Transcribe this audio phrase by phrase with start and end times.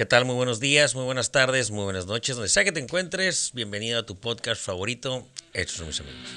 [0.00, 0.24] ¿Qué tal?
[0.24, 3.50] Muy buenos días, muy buenas tardes, muy buenas noches, donde sea que te encuentres.
[3.52, 6.30] Bienvenido a tu podcast favorito, Hechos son mis amigos.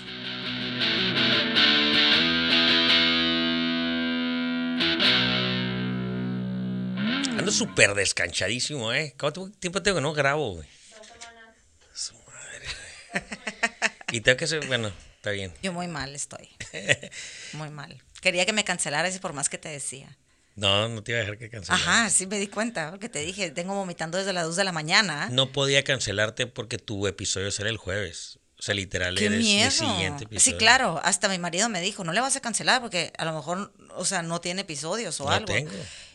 [7.39, 9.15] Ando súper descanchadísimo, ¿eh?
[9.18, 10.68] ¿Cuánto tiempo tengo que no grabo, güey?
[11.94, 12.68] Su madre.
[14.12, 15.54] Y tengo que ser, bueno, está bien.
[15.64, 16.50] Yo muy mal estoy.
[17.54, 18.04] Muy mal.
[18.20, 20.18] Quería que me cancelaras y por más que te decía.
[20.55, 21.80] No, no te iba a dejar que cancelar.
[21.81, 24.72] Ajá, sí me di cuenta, porque te dije, tengo vomitando desde las 2 de la
[24.72, 25.30] mañana.
[25.31, 28.39] No podía cancelarte porque tu episodio será el jueves.
[28.59, 29.66] O sea, literal, ¡Qué eres miedo!
[29.66, 30.39] mi siguiente episodio.
[30.39, 33.34] Sí, claro, hasta mi marido me dijo, no le vas a cancelar porque a lo
[33.34, 35.48] mejor, o sea, no tiene episodios o No algo.
[35.48, 35.71] tengo.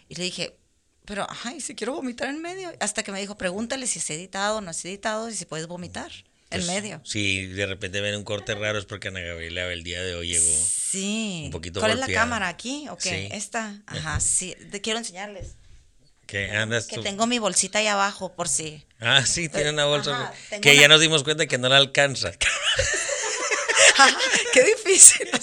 [0.08, 0.56] Y le dije,
[1.04, 2.72] pero, ay, si quiero vomitar en medio.
[2.80, 5.66] Hasta que me dijo, pregúntale si es editado o no es editado y si puedes
[5.66, 6.10] vomitar
[6.50, 7.00] en Pues, medio.
[7.04, 10.28] Si de repente ven un corte raro es porque Ana Gabriela el día de hoy
[10.28, 10.66] llegó.
[10.90, 11.42] Sí.
[11.46, 12.86] un poquito ¿Cuál es la cámara aquí?
[12.90, 13.10] ¿O qué?
[13.10, 13.28] Sí.
[13.32, 13.74] Esta.
[13.86, 14.54] Ajá, sí.
[14.70, 15.54] Te quiero enseñarles.
[16.26, 18.84] Que andas Que tú- tengo mi bolsita ahí abajo por si.
[19.00, 20.30] Ah, sí, tiene una bolsa.
[20.30, 22.32] Ajá, que ya nos dimos cuenta que no la alcanza.
[24.52, 25.28] Qué difícil.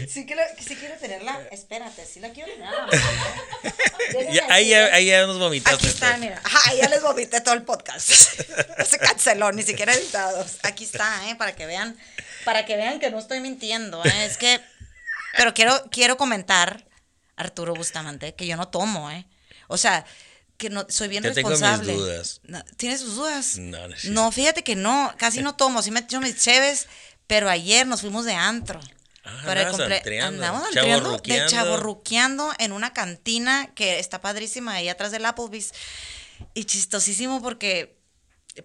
[0.08, 1.40] Sí quiero, sí quiero tenerla.
[1.50, 2.68] Espérate, sí la quiero tener.
[4.32, 5.76] Ya- ahí, ya, ahí ya nos vomitaste.
[5.76, 6.40] Aquí está, mira.
[6.44, 8.08] Ajá, ya les vomité todo el podcast.
[8.88, 10.58] Se canceló, ni siquiera editados.
[10.62, 11.34] Aquí está, ¿eh?
[11.36, 11.98] Para que vean,
[12.44, 14.24] para que vean que no estoy mintiendo, ¿eh?
[14.24, 14.60] Es que,
[15.36, 16.86] pero quiero, quiero comentar,
[17.36, 19.26] Arturo Bustamante, que yo no tomo, ¿eh?
[19.68, 20.04] O sea,
[20.56, 21.92] que no, soy bien Yo tengo mis responsable.
[21.94, 22.40] dudas.
[22.76, 23.58] ¿Tienes tus dudas?
[23.58, 25.82] No, no No, fíjate que no, casi no tomo.
[25.82, 26.86] Sí me echo mis cheves,
[27.26, 28.80] pero ayer nos fuimos de antro.
[29.26, 34.88] Ah, Para el andabas antreando, andamos de chaborruqueando en una cantina que está padrísima ahí
[34.88, 35.72] atrás del Applebee's.
[36.54, 37.96] Y chistosísimo porque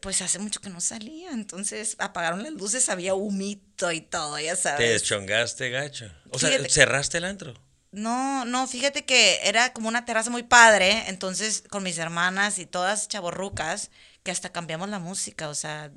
[0.01, 4.55] pues hace mucho que no salía, entonces apagaron las luces, había humito y todo, ya
[4.55, 4.89] Te sabes.
[4.89, 6.09] deschongaste, gacho.
[6.29, 7.53] O sea, cerraste el antro.
[7.91, 12.65] No, no, fíjate que era como una terraza muy padre, entonces con mis hermanas y
[12.65, 13.91] todas chaborrucas,
[14.23, 15.91] que hasta cambiamos la música, o sea,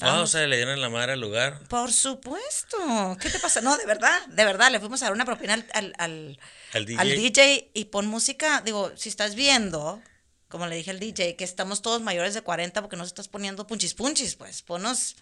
[0.00, 1.60] Ah, o sea, le dieron la madre al lugar.
[1.68, 3.16] por supuesto.
[3.20, 3.60] ¿Qué te pasa?
[3.60, 4.70] No, de verdad, de verdad.
[4.72, 6.40] Le fuimos a dar una propina al, al, al,
[6.72, 7.00] Al DJ.
[7.00, 8.62] al DJ y pon música.
[8.64, 10.02] Digo, si estás viendo,
[10.48, 13.66] como le dije al DJ, que estamos todos mayores de 40 porque nos estás poniendo
[13.66, 15.16] punchis punchis, pues ponos.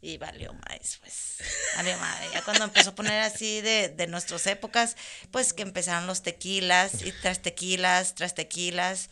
[0.00, 1.36] Y valió más, pues.
[1.76, 2.26] Valió madre.
[2.34, 4.96] Ya cuando empezó a poner así de, de nuestras épocas,
[5.30, 9.08] pues que empezaron los tequilas y tras tequilas, tras tequilas.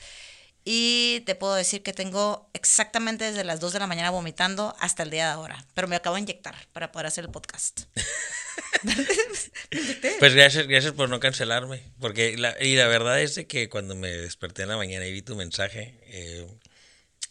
[0.65, 5.03] Y te puedo decir que tengo exactamente desde las 2 de la mañana vomitando hasta
[5.03, 5.65] el día de ahora.
[5.75, 7.83] Pero me acabo de inyectar para poder hacer el podcast.
[10.19, 11.83] Pues gracias, gracias por no cancelarme.
[12.01, 15.22] Porque la, y la verdad es que cuando me desperté en la mañana y vi
[15.22, 16.47] tu mensaje, eh,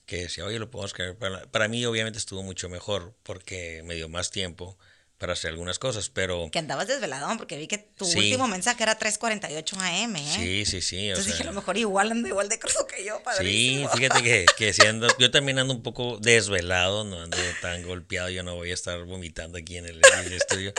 [0.05, 1.17] que decía, oye, lo podemos creer.
[1.17, 4.77] Para, para mí, obviamente, estuvo mucho mejor porque me dio más tiempo
[5.21, 6.09] para hacer algunas cosas.
[6.09, 8.17] Pero que andabas desveladón porque vi que tu Sí.
[8.17, 10.33] último mensaje era 3.48 AM, ¿eh?
[10.35, 11.07] sí, sí, sí.
[11.09, 13.89] Entonces dije, a lo mejor igual anda igual de crudo que yo, Sí, padrísimo.
[13.89, 18.29] fíjate que, que si ando- yo también ando un poco desvelado, no ando tan golpeado,
[18.29, 20.73] yo no voy a estar vomitando aquí en el, en el estudio.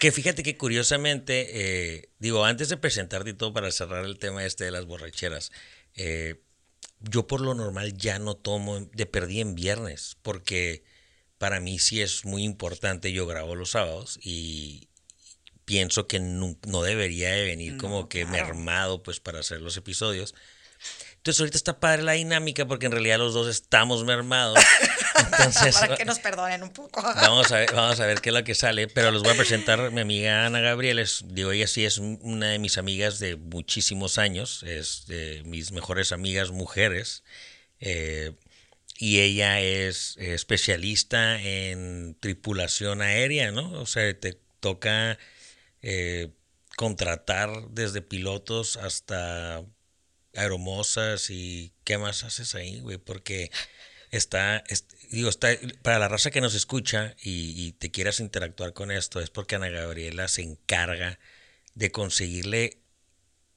[0.00, 4.44] Que fíjate que curiosamente, eh, digo, antes de presentarte y todo para cerrar el tema
[4.44, 5.52] este de las borracheras,
[5.94, 6.40] eh,
[7.00, 10.82] yo por lo normal ya no tomo de perdí en viernes, porque
[11.38, 14.88] para mí sí es muy importante, yo grabo los sábados y
[15.64, 20.34] pienso que no, no debería de venir como que mermado pues para hacer los episodios.
[21.16, 24.58] Entonces ahorita está padre la dinámica porque en realidad los dos estamos mermados.
[25.16, 27.02] Entonces Para que nos perdonen un poco.
[27.02, 29.36] vamos a ver, vamos a ver qué es lo que sale, pero les voy a
[29.36, 30.98] presentar mi amiga Ana Gabriel.
[30.98, 35.72] Es, digo, ella sí es una de mis amigas de muchísimos años, es de mis
[35.72, 37.24] mejores amigas mujeres.
[37.80, 38.32] eh,
[38.98, 43.72] y ella es especialista en tripulación aérea, ¿no?
[43.72, 45.18] O sea, te toca
[45.82, 46.30] eh,
[46.76, 49.64] contratar desde pilotos hasta
[50.36, 53.50] aeromosas y qué más haces ahí, güey, porque
[54.10, 55.50] está, es- digo, está,
[55.82, 59.56] para la raza que nos escucha y, y te quieras interactuar con esto, es porque
[59.56, 61.18] Ana Gabriela se encarga
[61.74, 62.78] de conseguirle,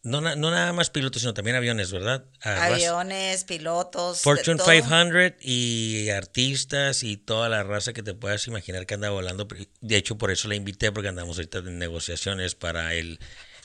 [0.10, 2.26] no, no nada más pilotos, sino también aviones, ¿verdad?
[2.42, 4.22] A raza- Aviones, pilotos.
[4.22, 4.68] Fortune todo.
[4.72, 9.48] 500 y artistas y toda la raza que te puedas imaginar que anda volando.
[9.82, 13.20] De hecho, por eso la invité, porque andamos ahorita en negociaciones para el,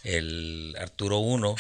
[0.05, 1.55] el Arturo 1,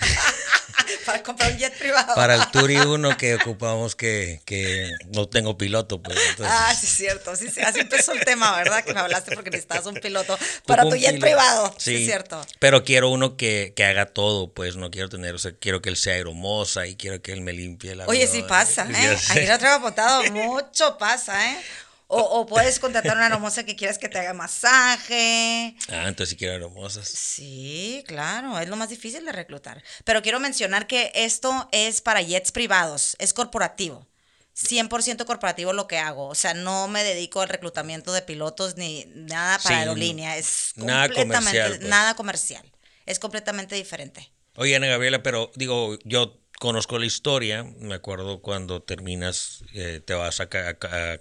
[1.06, 2.14] Para comprar un jet privado.
[2.14, 6.02] para el Turi 1 que ocupamos que, que no tengo piloto.
[6.02, 7.36] Pues, entonces, Ah, sí, es cierto.
[7.36, 7.60] Sí, sí.
[7.60, 8.84] Así empezó el tema, ¿verdad?
[8.84, 11.26] Que me hablaste porque necesitabas un piloto para ocupo tu jet piloto.
[11.26, 11.74] privado.
[11.78, 12.44] Sí, es cierto.
[12.58, 15.88] Pero quiero uno que, que haga todo, pues no quiero tener, o sea, quiero que
[15.90, 19.16] él sea aeromosa y quiero que él me limpie la Oye, sí pasa, ¿eh?
[19.30, 20.22] Ahí lo traigo apuntado.
[20.32, 21.58] Mucho pasa, ¿eh?
[22.08, 25.74] O, o puedes contratar a una hermosa que quieras que te haga masaje.
[25.88, 27.08] Ah, entonces sí quiero hermosas.
[27.08, 29.82] Sí, claro, es lo más difícil de reclutar.
[30.04, 34.06] Pero quiero mencionar que esto es para jets privados, es corporativo.
[34.54, 36.28] 100% corporativo lo que hago.
[36.28, 40.36] O sea, no me dedico al reclutamiento de pilotos ni nada para Sí, aerolínea.
[40.38, 41.90] Es nada comercial, pues.
[41.90, 42.72] nada comercial.
[43.04, 44.32] Es completamente diferente.
[44.54, 50.14] Oye, Ana Gabriela, pero digo, yo conozco la historia, me acuerdo cuando terminas, eh, te
[50.14, 51.18] vas a, Ca- a Ca-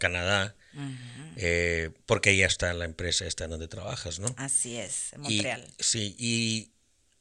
[1.38, 4.34] eh, porque ya está la empresa esta en donde trabajas, ¿no?
[4.38, 5.68] Así es, en Y- Montreal.
[5.80, 6.72] sí, y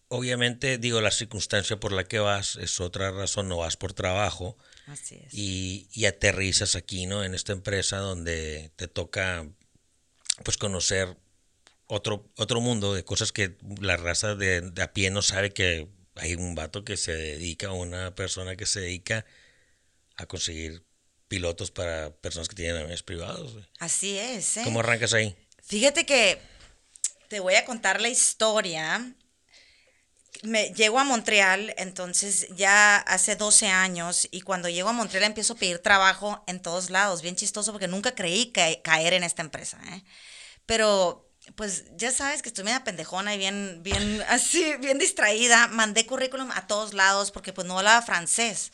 [0.08, 4.56] obviamente, digo, la circunstancia por la que vas es otra razón, no vas por trabajo
[4.86, 5.34] Así es.
[5.34, 7.24] y, y aterrizas aquí, ¿no?
[7.24, 9.48] En esta empresa donde te toca,
[10.44, 11.16] pues, conocer
[11.86, 15.88] otro, otro mundo de cosas que la raza de, de a pie no sabe que
[16.16, 19.26] hay un vato que se dedica, una persona que se dedica
[20.16, 20.84] a conseguir
[21.34, 23.54] pilotos para personas que tienen aviones privados.
[23.54, 23.64] güey.
[23.81, 24.62] Así es, ¿eh?
[24.64, 25.34] ¿Cómo arrancas ahí?
[25.64, 26.40] Fíjate que
[27.28, 29.12] te voy a contar la historia.
[30.42, 35.54] Me, llego a Montreal, entonces ya hace 12 años, y cuando llego a Montreal empiezo
[35.54, 39.42] a pedir trabajo en todos lados, bien chistoso porque nunca creí ca- caer en esta
[39.42, 40.02] empresa, ¿eh?
[40.66, 46.06] Pero pues ya sabes que estoy media pendejona y bien, bien así, bien distraída, mandé
[46.06, 48.70] currículum a todos lados porque pues no hablaba francés.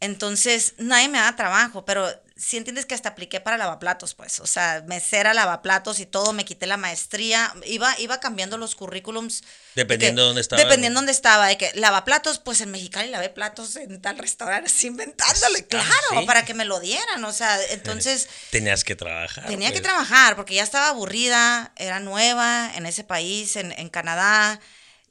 [0.00, 4.46] Entonces, nadie me da trabajo, pero si entiendes que hasta apliqué para lavaplatos, pues, o
[4.46, 9.42] sea, mesera, lavaplatos y todo, me quité la maestría, iba, iba cambiando los currículums.
[9.74, 10.62] de Dependiendo que- dónde estaba.
[10.62, 14.86] Dependiendo dónde estaba, de que lavaplatos, pues en Mexicali lavé platos en tal restaurante, así
[14.86, 16.26] inventándole, Ah, claro, ¿sí?
[16.26, 18.28] para que me lo dieran, o sea, entonces...
[18.50, 19.46] Tenías que trabajar.
[19.46, 19.82] Tenía que pues.
[19.84, 24.60] trabajar porque ya estaba aburrida, era nueva en ese país, en, en Canadá.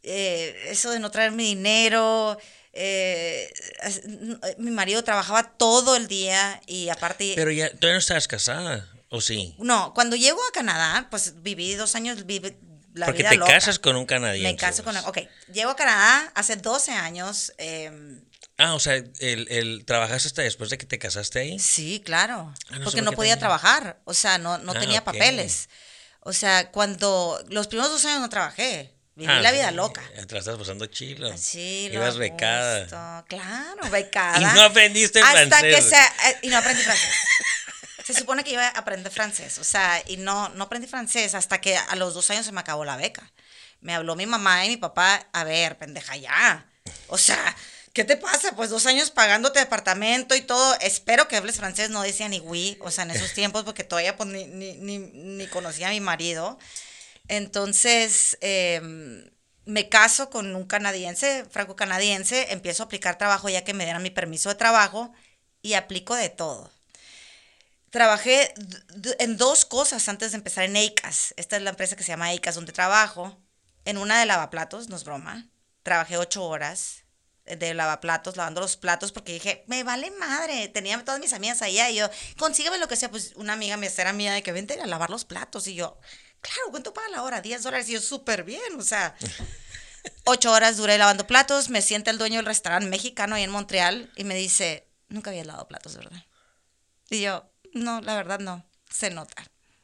[0.04, 2.38] eh, eso de no traer mi dinero.
[2.80, 3.52] Eh,
[4.06, 7.34] n- mi marido trabajaba todo el día y aparte...
[7.36, 9.56] Pero ya, todavía no estabas casada, ¿o sí?
[9.60, 12.56] no, cuando llego a Canadá, pues viví dos años, viví
[12.94, 13.52] la Porque vida te loca.
[13.54, 14.52] casas con un canadiense.
[14.54, 14.94] Me caso con...
[14.96, 15.06] pues.
[15.08, 15.18] Ok,
[15.52, 17.54] llego a Canadá hace 12 años.
[17.58, 18.22] em,
[18.60, 21.60] Ah, o sea, el, el, ¿trabajaste hasta después de que te casaste ahí?
[21.60, 22.52] Sí, claro.
[22.72, 23.40] Ah, no porque no podía tenía.
[23.40, 24.02] trabajar.
[24.06, 25.70] O sea, no, no Ah, tenía papeles.
[26.22, 28.97] O sea, cuando los primeros dos años no trabajé.
[29.18, 30.02] Viví Ah, la sí, vida loca.
[30.28, 31.36] Te la estás pasando chilo.
[31.38, 33.26] Sí, Ibas becada.
[33.28, 34.40] Claro, becada.
[34.40, 35.76] Y no aprendiste Hasta francés.
[35.76, 35.96] que se...
[35.96, 37.10] eh, Y no aprendí francés.
[38.06, 39.58] Se supone que iba a aprender francés.
[39.58, 42.60] O sea, y no, no aprendí francés hasta que a los dos años se me
[42.62, 43.30] acabó la beca.
[43.82, 46.66] Me habló mi mamá y mi papá, a ver, pendeja, ya.
[47.08, 47.56] O sea,
[47.94, 48.56] ¿qué te pasa?
[48.56, 50.78] Pues dos años pagándote departamento y todo.
[50.80, 54.16] Espero que hables francés, no decía ni oui, o sea, en esos tiempos, porque todavía
[54.16, 56.58] pues, ni, ni, ni, ni conocía a mi marido.
[57.28, 59.30] Entonces, em,
[59.66, 64.12] me caso con un canadiense, franco-canadiense, empiezo a aplicar trabajo ya que me dieran mi
[64.12, 65.14] permiso de trabajo
[65.62, 66.72] y aplico de todo.
[67.90, 68.54] Trabajé
[69.20, 71.34] en dos cosas antes de empezar en EICAS.
[71.38, 73.38] Esta es la empresa que se llama EICAS, donde trabajo.
[73.86, 75.48] En una de lavaplatos, no es broma.
[75.84, 77.06] Trabajé ocho horas
[77.46, 80.68] de lavaplatos, lavando los platos, porque dije, me vale madre.
[80.68, 83.10] Tenía todas mis amigas allá y yo, consígueme lo que sea.
[83.10, 85.68] Pues una amiga mesera mía de que vente a lavar los platos.
[85.68, 85.98] Y yo,
[86.42, 87.42] claro, ¿cuánto paga la hora?
[87.42, 87.90] 10 dólares.
[87.90, 89.16] Y yo, súper bien, o sea.
[90.24, 91.70] Ocho horas duré lavando platos.
[91.70, 95.44] Me sienta el dueño del restaurante mexicano ahí en Montreal y me dice, nunca había
[95.44, 96.24] lavado platos, ¿verdad?
[97.10, 98.66] Y yo, no, la verdad no.
[98.90, 99.36] Se nota.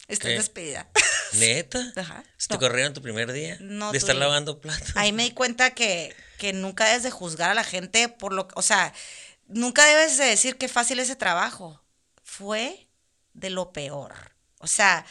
[0.07, 0.29] ¿Qué?
[0.29, 0.89] despedida.
[1.33, 1.91] ¿Neta?
[1.95, 2.23] Ajá.
[2.37, 2.59] ¿Se te No.
[2.59, 3.57] corrieron tu primer día?
[3.59, 4.91] No, de estar tú- lavando platos.
[4.95, 8.47] Ahí me di cuenta que, que nunca debes de juzgar a la gente por lo
[8.47, 8.93] que, o sea,
[9.47, 11.83] nunca debes de decir qué fácil ese trabajo.
[12.23, 12.87] Fue
[13.33, 14.13] de lo peor.
[14.59, 15.05] O sea,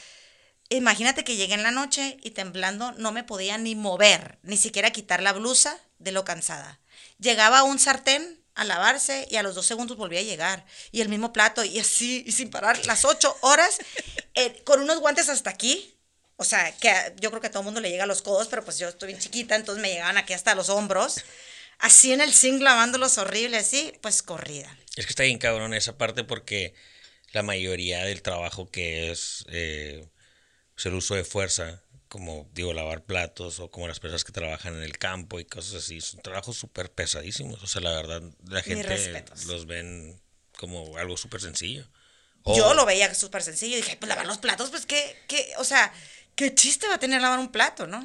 [0.76, 4.90] imagínate que llegué en la noche y temblando no me podía ni mover, ni siquiera
[4.90, 6.80] quitar la blusa de lo cansada.
[7.18, 10.64] Llegaba un sartén a lavarse y a los dos segundos volvía a llegar.
[10.90, 13.78] Y el mismo plato y así, y sin parar, las ocho horas,
[14.34, 15.94] eh, con unos guantes hasta aquí.
[16.36, 18.48] O sea, que yo creo que a todo el mundo le llega a los codos,
[18.48, 21.22] pero pues yo estoy bien chiquita, entonces me llegaban aquí hasta los hombros.
[21.78, 24.76] Así en el zinc lavándolos horribles, sí, pues corrida.
[24.96, 26.74] Es que está bien cabrón esa parte porque
[27.32, 30.08] la mayoría del trabajo que es eh,
[30.82, 34.74] pues, el uso de fuerza, como digo, lavar platos o como las personas que trabajan
[34.74, 37.62] en el campo y cosas así, son trabajos súper pesadísimos.
[37.62, 40.20] O sea, la verdad, la gente los ven
[40.58, 41.86] como algo súper sencillo.
[42.44, 45.64] Yo lo veía súper sencillo y dije, pues lavar los platos, pues qué, qué, o
[45.64, 45.92] sea,
[46.34, 48.02] qué chiste va a tener lavar un plato, ¿no?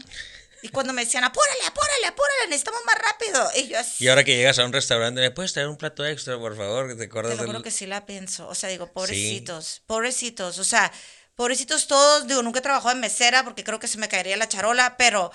[0.62, 3.50] Y cuando me decían, apúrale, apúrale, apúrale, necesitamos más rápido.
[3.56, 6.06] Y yo así, Y ahora que llegas a un restaurante, ¿me puedes traer un plato
[6.06, 6.88] extra, por favor?
[6.88, 7.64] Que te te acuerdas lo juro del...
[7.64, 8.48] que sí la pienso.
[8.48, 10.92] O sea, digo, pobrecitos, pobrecitos, o sea,
[11.38, 12.28] pobrecitos todos.
[12.28, 15.32] Digo, nunca he trabajado en mesera porque creo que se me caería la charola, pero,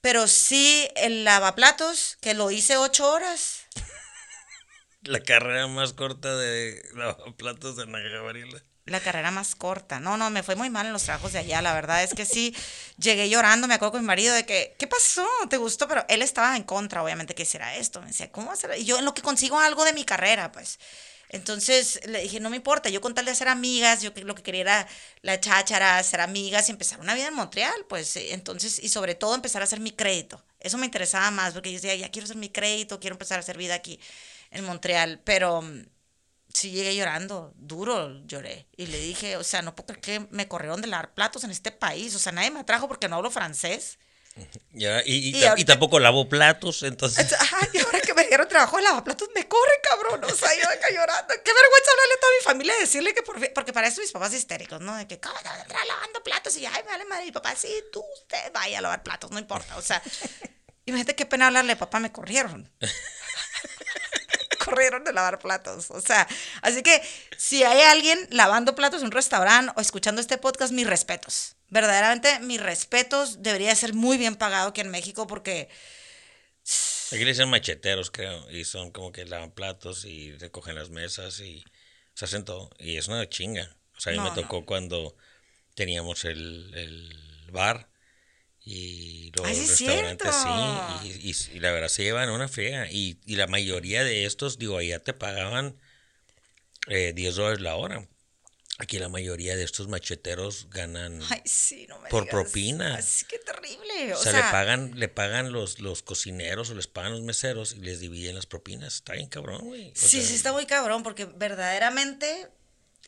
[0.00, 3.64] pero sí el lavaplatos, que lo hice ocho horas.
[5.02, 8.60] La carrera más corta de lavaplatos de Ana Gabriela.
[8.86, 10.00] la carrera más corta.
[10.00, 11.62] No, no, me fue muy mal en los trabajos de allá.
[11.62, 12.54] La verdad es que sí,
[12.98, 15.26] llegué llorando, me acuerdo con mi marido de que, ¿qué pasó?
[15.48, 15.86] ¿Te gustó?
[15.88, 18.00] Pero él estaba en contra, obviamente, que hiciera esto.
[18.00, 18.76] Me decía, ¿cómo hacer?
[18.78, 20.78] Y yo en lo que consigo algo de mi carrera, pues.
[21.30, 24.42] Entonces le dije, no me importa, yo con tal de ser amigas, yo lo que
[24.42, 24.88] quería era
[25.22, 29.34] la cháchara, ser amigas y empezar una vida en Montreal, pues entonces, y sobre todo
[29.34, 30.42] empezar a hacer mi crédito.
[30.60, 33.40] Eso me interesaba más, porque yo decía, ya quiero hacer mi crédito, quiero empezar a
[33.40, 34.00] hacer vida aquí
[34.50, 35.62] en Montreal, pero
[36.52, 38.66] sí llegué llorando, duro lloré.
[38.76, 41.50] Y le dije, o sea, no puedo creer que me corrieron de lavar platos en
[41.50, 42.14] este país.
[42.14, 43.98] O sea, nadie me atrajo porque no hablo francés.
[44.72, 47.34] Ya, y, y, tampoco lavo platos, entonces.
[47.40, 47.87] Ay, y ahora que
[48.18, 50.24] me dieron trabajo de lavaplatos, me corre, cabrón.
[50.24, 51.34] O sea, yo acá llorando.
[51.44, 54.10] Qué vergüenza hablarle a toda mi familia y decirle que por porque para eso mis
[54.10, 54.96] papás histéricos, ¿no?
[54.96, 56.56] De que, ¿cómo a entrar lavando platos?
[56.56, 59.76] Y, ay, vale, madre, mi papá, sí, tú, usted, vaya a lavar platos, no importa.
[59.76, 60.02] O sea,
[60.84, 62.70] imagínate qué pena hablarle, papá, me corrieron
[64.64, 65.90] corrieron de lavar platos.
[65.90, 66.26] O sea,
[66.62, 67.00] así que
[67.36, 71.56] si hay alguien lavando platos en un restaurante o escuchando este podcast, mis respetos.
[71.68, 73.42] Verdaderamente, mis respetos.
[73.42, 75.68] Debería ser muy bien pagado aquí en México porque...
[77.10, 81.40] Aquí le dicen macheteros, creo, y son como que lavan platos y recogen las mesas
[81.40, 81.64] y
[82.14, 82.70] se hacen todo.
[82.78, 83.76] Y es una chinga.
[83.96, 85.16] O sea, a mí me tocó cuando
[85.74, 87.88] teníamos el, el bar
[88.70, 92.86] y los restaurantes sí, y, la verdad se llevan una friega.
[92.90, 95.78] Y, la mayoría de estos, digo, allá te pagaban
[96.88, 98.06] eh, 10 dólares la hora.
[98.80, 101.20] Aquí la mayoría de estos macheteros ganan
[102.10, 102.94] por propina.
[102.94, 104.14] Así que terrible.
[104.14, 107.80] O, sea, le pagan, le pagan los, los cocineros o les pagan los meseros y
[107.80, 108.94] les dividen las propinas.
[108.94, 109.92] Está bien cabrón, güey.
[109.96, 112.48] Sí, sí, está muy cabrón porque verdaderamente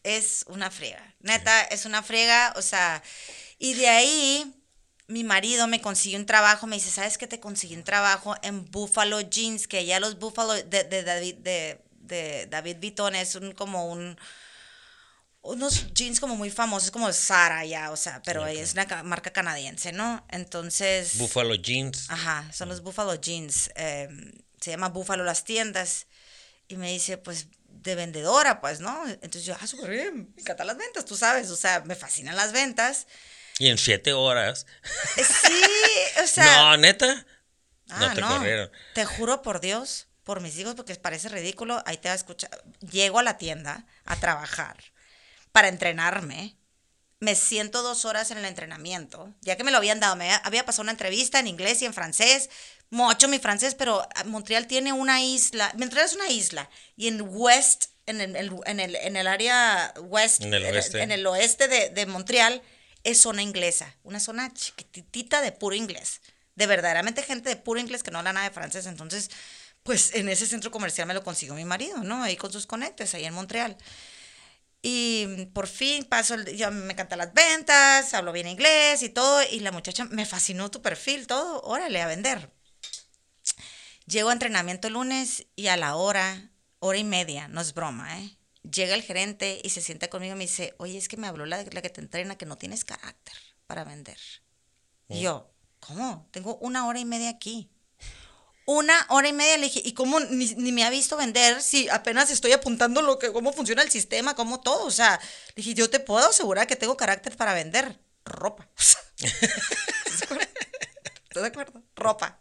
[0.02, 1.14] es una friega.
[1.20, 2.52] Neta, es una friega.
[2.56, 3.00] O sea,
[3.60, 4.52] y de ahí
[5.06, 8.68] mi marido me consiguió un trabajo, me dice, ¿sabes qué te conseguí un trabajo en
[8.72, 9.68] Buffalo Jeans?
[9.68, 14.18] Que ya los Buffalo de, de David, de, de David Vuitton es un, como un,
[15.42, 19.92] unos jeans como muy famosos, como Zara ya, o sea, pero es una marca canadiense,
[19.92, 20.24] ¿no?
[20.30, 21.16] Entonces...
[21.16, 22.10] Buffalo Jeans.
[22.10, 23.70] Ajá, son los Buffalo Jeans.
[23.74, 26.06] Em, se llama Buffalo las tiendas.
[26.68, 29.08] Y me dice, pues, de vendedora, pues, ¿no?
[29.08, 32.36] Entonces yo, ah, súper bien, me encantan las ventas, tú sabes, o sea, me fascinan
[32.36, 33.06] las ventas.
[33.58, 34.66] Y en siete horas.
[35.16, 35.62] Eh, sí,
[36.22, 36.44] o sea.
[36.44, 37.26] No, neta.
[37.86, 38.70] no ah, te corrieron.
[38.94, 41.82] Te juro por Dios, por mis hijos, porque parece ridículo.
[41.86, 42.50] Ahí te va a escuchar.
[42.80, 44.76] Llego a la tienda a trabajar
[45.52, 46.56] para entrenarme.
[47.18, 50.16] Me siento dos horas en el entrenamiento, ya que me lo habían dado.
[50.16, 52.48] Me había pasado una entrevista en inglés y en francés.
[52.88, 55.72] Mucho mi francés, pero Montreal tiene una isla.
[55.76, 56.70] Montreal es una isla.
[56.96, 61.12] Y en West, en el, en el, en el área West, en el oeste, en
[61.12, 62.62] el oeste de, de Montreal,
[63.04, 66.20] es zona inglesa, una zona chiquitita de puro inglés,
[66.54, 69.30] de verdaderamente gente de puro inglés que no habla nada de francés, entonces,
[69.82, 72.22] pues en ese centro comercial me lo consiguió mi marido, ¿no?
[72.22, 73.76] Ahí con sus conectes, ahí en Montreal.
[74.82, 79.42] Y por fin paso, el, yo me encantan las ventas, hablo bien inglés y todo,
[79.50, 82.50] y la muchacha me fascinó tu perfil, todo, órale, a vender.
[84.06, 88.20] Llego a entrenamiento el lunes y a la hora, hora y media, no es broma,
[88.20, 88.36] ¿eh?
[88.62, 91.46] llega el gerente y se sienta conmigo y me dice, oye, es que me habló
[91.46, 93.34] la, la que te entrena que no tienes carácter
[93.66, 94.18] para vender.
[95.08, 95.20] Y oh.
[95.20, 96.28] yo, ¿cómo?
[96.30, 97.70] Tengo una hora y media aquí.
[98.66, 102.30] Una hora y media le dije, ¿y cómo ni, me ha visto vender si apenas
[102.30, 104.86] estoy apuntando lo que, cómo funciona el sistema, cómo todo?
[104.86, 108.68] O sea, le dije, yo te puedo asegurar que tengo carácter para vender ropa.
[111.30, 111.82] ¿Estás de acuerdo?
[111.96, 112.40] Ropa.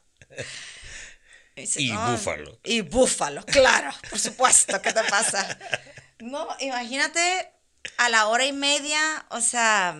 [1.55, 2.59] y búfalo.
[2.63, 5.57] Y búfalo, claro, por supuesto, ¿qué te pasa?
[6.19, 7.51] No, imagínate
[7.97, 9.97] a la hora y media, o sea,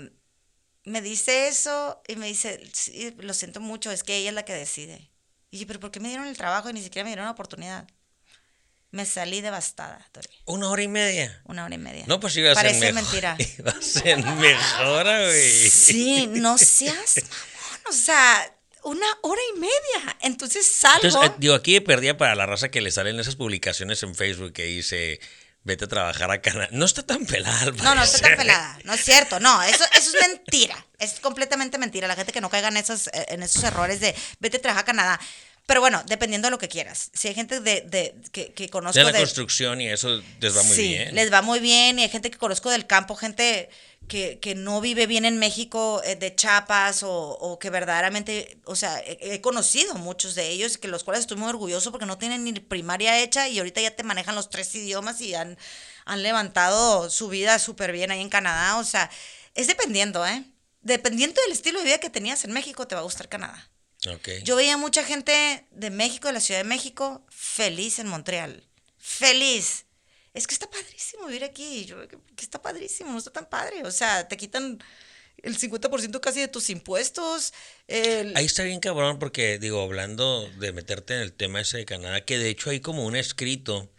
[0.84, 2.62] me dice eso y me dice,
[3.18, 5.10] lo siento mucho, es que ella es la que decide.
[5.52, 7.32] Y yo, pero ¿por qué me dieron el trabajo y ni siquiera me dieron la
[7.32, 7.88] oportunidad?
[8.92, 10.28] Me salí devastada, Tori.
[10.46, 11.42] ¿Una hora y media?
[11.46, 12.06] Una hora y media.
[12.08, 13.12] No, pues iba a Parece ser mejor.
[13.12, 13.38] mentira.
[13.60, 15.70] Iba a ser mejor, güey.
[15.70, 20.18] Sí, no seas mamón, o sea, una hora y media.
[20.22, 21.06] Entonces salgo.
[21.08, 24.54] Entonces, eh, digo, aquí perdía para la raza que le salen esas publicaciones en Facebook
[24.54, 25.20] que dice
[25.70, 26.68] vete a trabajar a Canadá.
[26.72, 27.72] No está tan pelada.
[27.84, 28.78] No, no está tan pelada.
[28.84, 29.40] No es cierto.
[29.40, 30.86] No, eso, eso es mentira.
[30.98, 32.08] Es completamente mentira.
[32.08, 34.84] La gente que no caiga en esos, eh, en esos errores de vete a trabajar
[34.84, 35.20] a Canadá.
[35.68, 37.12] Pero bueno, dependiendo de lo que quieras.
[37.14, 38.98] Si hay gente de, de que, que conozco.
[38.98, 41.14] De la construcción y eso les va muy sí, bien.
[41.14, 42.00] Les va muy bien.
[42.00, 43.70] Y hay gente que conozco del campo, gente
[44.08, 48.76] que, que no vive bien en México, eh, de Chiapas, o, o, que verdaderamente, o
[48.76, 52.44] sea, he, conocido muchos de ellos, que los cuales estoy muy orgulloso porque no tienen
[52.44, 55.58] ni primaria hecha y ahorita ya te manejan los tres idiomas y han,
[56.06, 58.78] han levantado su vida súper bien ahí en Canadá.
[58.78, 59.12] O sea,
[59.54, 60.44] es dependiendo, ¿eh?
[60.82, 63.70] Dependiendo del estilo de vida que tenías en México, te va a gustar Canadá.
[64.44, 68.64] Yo veía mucha gente de México, de la Ciudad de México, feliz en Montreal.
[68.98, 69.86] Feliz.
[70.34, 71.86] Es que está padrísimo vivir aquí.
[71.86, 73.84] Yo, que está padrísimo, no está tan padre.
[73.84, 74.80] O sea, te quitan
[75.44, 77.54] el 50% casi de tus impuestos.
[77.88, 82.26] Ahí está bien cabrón porque, digo, hablando de meterte en el tema ese de Canadá,
[82.26, 83.90] que de hecho hay como un escrito,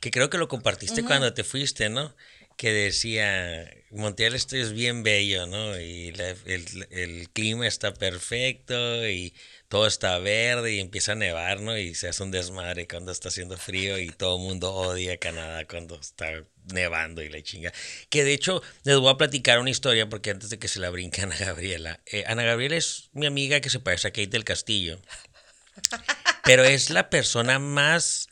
[0.00, 2.14] que creo que lo compartiste cuando te fuiste, ¿no?
[2.56, 5.78] Que decía, Montreal este es bien bello, ¿no?
[5.80, 9.34] Y el, el, clima está perfecto y
[9.70, 11.78] todo está verde y empieza a nevar, ¿no?
[11.78, 15.64] Y se hace un desmadre cuando está haciendo frío y todo el mundo odia Canadá
[15.64, 16.26] cuando está
[16.72, 17.72] nevando y la chinga.
[18.08, 20.90] Que de hecho les voy a platicar una historia porque antes de que se la
[20.90, 22.00] brinque Ana Gabriela.
[22.06, 25.00] Eh, Ana Gabriela es mi amiga que se parece a Kate del Castillo.
[26.42, 28.28] Pero es la persona más...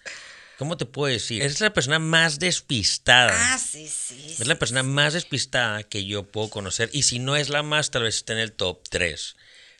[0.59, 1.41] ¿Cómo te puedo decir?
[1.43, 3.31] Es la persona más despistada.
[3.33, 4.35] Ah, sí, sí.
[4.41, 6.91] Es la persona más despistada que yo puedo conocer.
[6.93, 9.37] Y si no es la más, tal vez esté en el top 3.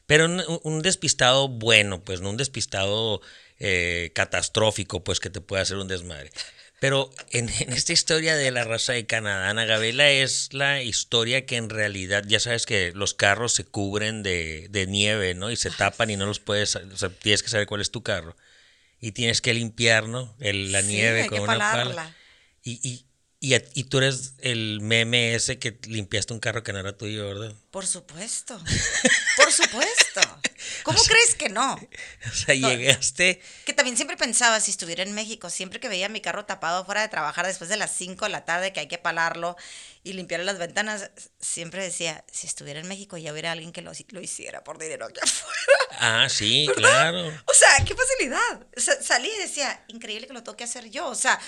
[0.09, 0.25] Pero
[0.63, 3.21] un, despistado bueno, pues no un despistado
[3.59, 6.31] eh, catastrófico, pues que te puede hacer un desmadre.
[6.81, 11.57] Pero en, esta historia de la raza de Canadá, Ana Gabela es la historia que
[11.57, 15.51] en realidad, ya sabes que los carros se cubren de, nieve, ¿no?
[15.51, 18.03] Y se tapan y no los puedes, o sea, tienes que saber cuál es tu
[18.03, 18.35] carro.
[19.03, 20.35] Y tienes que limpiar, ¿no?
[20.41, 22.17] El, la nieve con una pala.
[22.63, 23.05] Y, y,
[23.41, 27.29] y, y, tú eres el meme ese que limpiaste un carro que no era tuyo,
[27.29, 27.55] ¿verdad?
[27.71, 28.61] Por supuesto.
[29.37, 30.21] Por supuesto.
[30.83, 31.75] ¿Cómo crees que no?
[31.75, 33.41] O sea, llegaste.
[33.65, 37.03] Que también siempre pensaba, si estuviera en México, siempre que veía mi carro tapado fuera
[37.03, 39.57] de trabajar después de las 5 de la tarde, que hay que palarlo
[40.03, 43.93] y limpiar las ventanas, siempre decía, si estuviera en México ya hubiera alguien que lo,
[44.09, 45.73] lo hiciera por dinero aquí afuera.
[46.01, 47.29] Ah, sí, claro.
[47.29, 48.67] O sea, qué facilidad.
[48.77, 51.07] O sea, salí y decía, increíble que lo tengo que hacer yo.
[51.07, 51.39] O sea,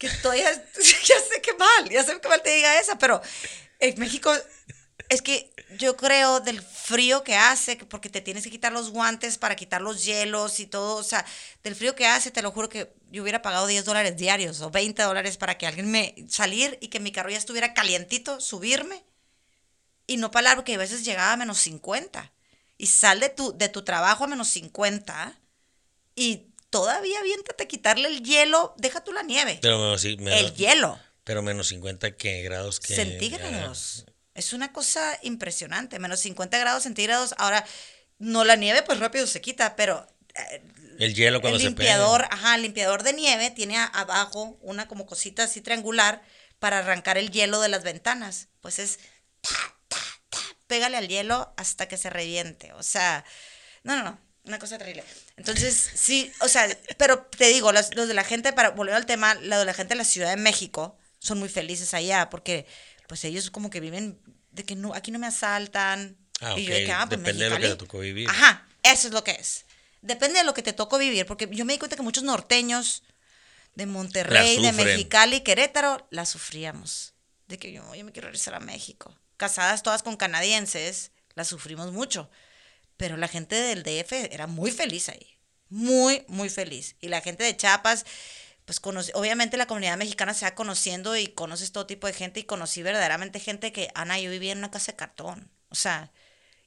[0.00, 3.20] que todavía, ya sé qué mal, ya sé qué mal te diga esa, pero
[3.78, 4.32] en México
[5.10, 9.36] es que yo creo del frío que hace, porque te tienes que quitar los guantes
[9.36, 11.26] para quitar los hielos y todo, o sea,
[11.62, 14.70] del frío que hace, te lo juro que yo hubiera pagado 10 dólares diarios o
[14.70, 19.04] 20 dólares para que alguien me salir y que mi carro ya estuviera calientito, subirme
[20.06, 22.32] y no parar, porque a veces llegaba a menos 50
[22.78, 25.38] y sal de tu, de tu trabajo a menos 50
[26.14, 29.58] y todavía aviéntate quitarle el hielo, deja tú la nieve.
[29.60, 30.98] Pero sí, el hielo.
[31.24, 34.06] Pero menos 50 ¿qué grados que centígrados.
[34.34, 37.34] Es una cosa impresionante, menos 50 grados centígrados.
[37.36, 37.64] Ahora
[38.18, 40.62] no la nieve pues rápido se quita, pero eh,
[40.98, 45.44] el hielo cuando el limpiador, ajá, el limpiador de nieve tiene abajo una como cosita
[45.44, 46.22] así triangular
[46.58, 48.48] para arrancar el hielo de las ventanas.
[48.60, 48.98] Pues es
[50.66, 52.72] pégale al hielo hasta que se reviente.
[52.74, 53.24] O sea,
[53.82, 55.04] no, no, no una cosa terrible.
[55.40, 59.34] Entonces, sí, o sea, pero te digo, los, de la gente, para volver al tema,
[59.36, 62.66] los de la gente de la Ciudad de México son muy felices allá porque
[63.08, 66.18] pues ellos como que viven de que no, aquí no me asaltan.
[66.42, 68.28] Ah, y yo de que, ah, pues Depende de lo que te tocó vivir.
[68.28, 69.64] Ajá, eso es lo que es.
[70.02, 73.02] Depende de lo que te tocó vivir, porque yo me di cuenta que muchos norteños
[73.76, 77.14] de Monterrey, de Mexicali, Querétaro, la sufríamos.
[77.48, 79.16] De que yo, yo me quiero regresar a México.
[79.38, 82.28] Casadas todas con canadienses, la sufrimos mucho.
[83.00, 85.38] Pero la gente del DF era muy feliz ahí.
[85.70, 86.96] Muy, muy feliz.
[87.00, 88.04] Y la gente de Chiapas,
[88.66, 92.40] pues conoce, obviamente la comunidad mexicana se va conociendo y conoces todo tipo de gente
[92.40, 95.50] y conocí verdaderamente gente que, Ana, yo vivía en una casa de cartón.
[95.70, 96.12] O sea,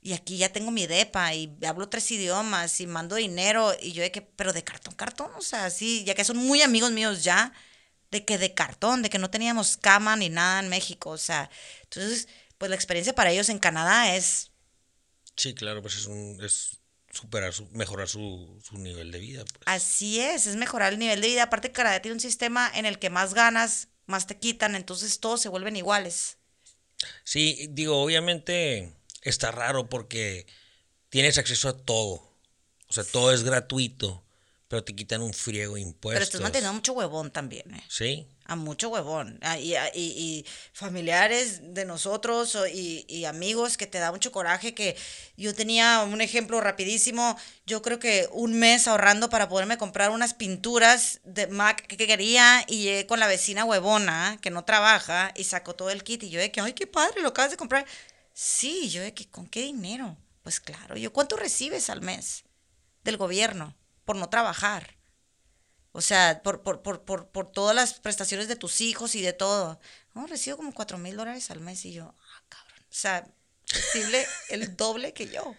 [0.02, 4.02] y aquí ya tengo mi depa y hablo tres idiomas y mando dinero y yo
[4.02, 7.24] de que, pero de cartón, cartón, o sea, sí, ya que son muy amigos míos
[7.24, 7.54] ya,
[8.10, 11.52] de que de cartón, de que no teníamos cama ni nada en México, o sea,
[11.84, 14.53] entonces, pues la experiencia para ellos en Canadá es
[15.36, 16.78] Sí, claro, pues es, un, es
[17.12, 19.46] superar, su, mejorar su, su, nivel de vida.
[19.46, 19.64] Pues.
[19.66, 21.44] Así es, es mejorar el nivel de vida.
[21.44, 25.42] Aparte, Canadá tiene un sistema en el que más ganas, más te quitan, entonces todos
[25.42, 26.38] se vuelven iguales.
[27.24, 30.46] Sí, digo, obviamente está raro porque
[31.10, 32.32] tienes acceso a todo.
[32.88, 34.24] O sea, todo es gratuito,
[34.68, 36.14] pero te quitan un friego de impuestos.
[36.14, 37.84] Pero estás manteniendo mucho huevón también, ¿eh?
[37.90, 39.40] Sí a mucho huevón.
[39.60, 44.74] Y, y, familiares de nosotros y, y, amigos que te da mucho coraje.
[44.74, 44.96] Que
[45.38, 47.38] yo tenía un ejemplo rapidísimo.
[47.66, 52.66] Yo creo que un mes ahorrando para poderme comprar unas pinturas de Mac que quería
[52.68, 56.24] y llegué con la vecina huevona que no trabaja y sacó todo el kit.
[56.24, 57.86] Y yo de que, ay, qué padre, lo acabas de comprar.
[58.34, 60.18] Sí, yo de que, ¿con qué dinero?
[60.42, 62.44] Pues claro, yo, ¿cuánto recibes al mes
[63.04, 64.98] del gobierno por no trabajar?
[65.94, 69.32] O sea, por, por, por, por, por todas las prestaciones de tus hijos y de
[69.32, 69.80] todo.
[70.14, 72.80] No, recibo como cuatro mil dólares al mes y yo, ah, cabrón.
[72.82, 73.28] O sea,
[73.68, 75.56] recibe el doble que yo.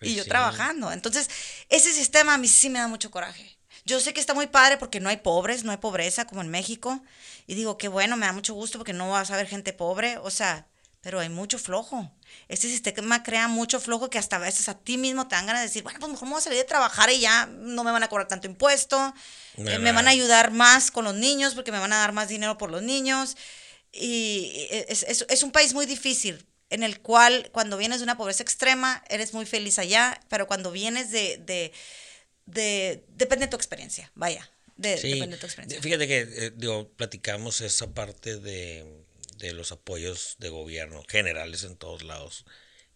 [0.00, 0.92] y yo pues trabajando.
[0.92, 1.28] Entonces,
[1.70, 3.58] ese sistema a mí sí me da mucho coraje.
[3.86, 6.48] Yo sé que está muy padre porque no hay pobres, no hay pobreza como en
[6.48, 7.02] México.
[7.46, 10.18] Y digo, qué bueno, me da mucho gusto porque no vas a ver gente pobre.
[10.18, 10.66] O sea,
[11.00, 12.12] pero hay mucho flojo.
[12.48, 15.62] Este sistema crea mucho flojo que hasta a veces a ti mismo te dan ganas
[15.62, 17.92] de decir, bueno, pues mejor me voy a salir de trabajar y ya no me
[17.92, 19.14] van a cobrar tanto impuesto,
[19.56, 22.28] eh, me van a ayudar más con los niños porque me van a dar más
[22.28, 23.36] dinero por los niños.
[23.92, 28.16] Y es, es, es un país muy difícil, en el cual cuando vienes de una
[28.16, 31.72] pobreza extrema, eres muy feliz allá, pero cuando vienes de, de,
[32.46, 35.82] de depende de tu experiencia, vaya, de, depende de tu experiencia.
[35.82, 38.99] Fíjate que, eh, digo, platicamos esa parte de,
[39.40, 42.44] de, los apoyos de gobierno generales en todos lados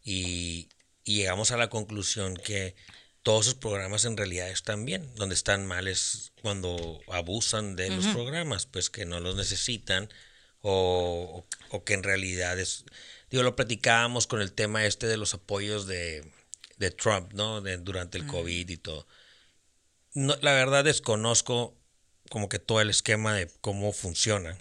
[0.02, 0.68] y,
[1.04, 2.76] y, llegamos a la conclusión que
[3.22, 8.06] todos esos programas en realidad están bien, donde están mal es cuando abusan de los
[8.08, 10.10] programas, pues que no los necesitan
[10.60, 12.84] o, o que en realidad es
[13.34, 16.24] Digo, lo platicábamos con el tema este de los apoyos de,
[16.76, 17.60] de Trump, ¿no?
[17.60, 19.08] De, durante el COVID y todo.
[20.12, 21.76] No, la verdad desconozco
[22.30, 24.56] como que todo el esquema de cómo funciona.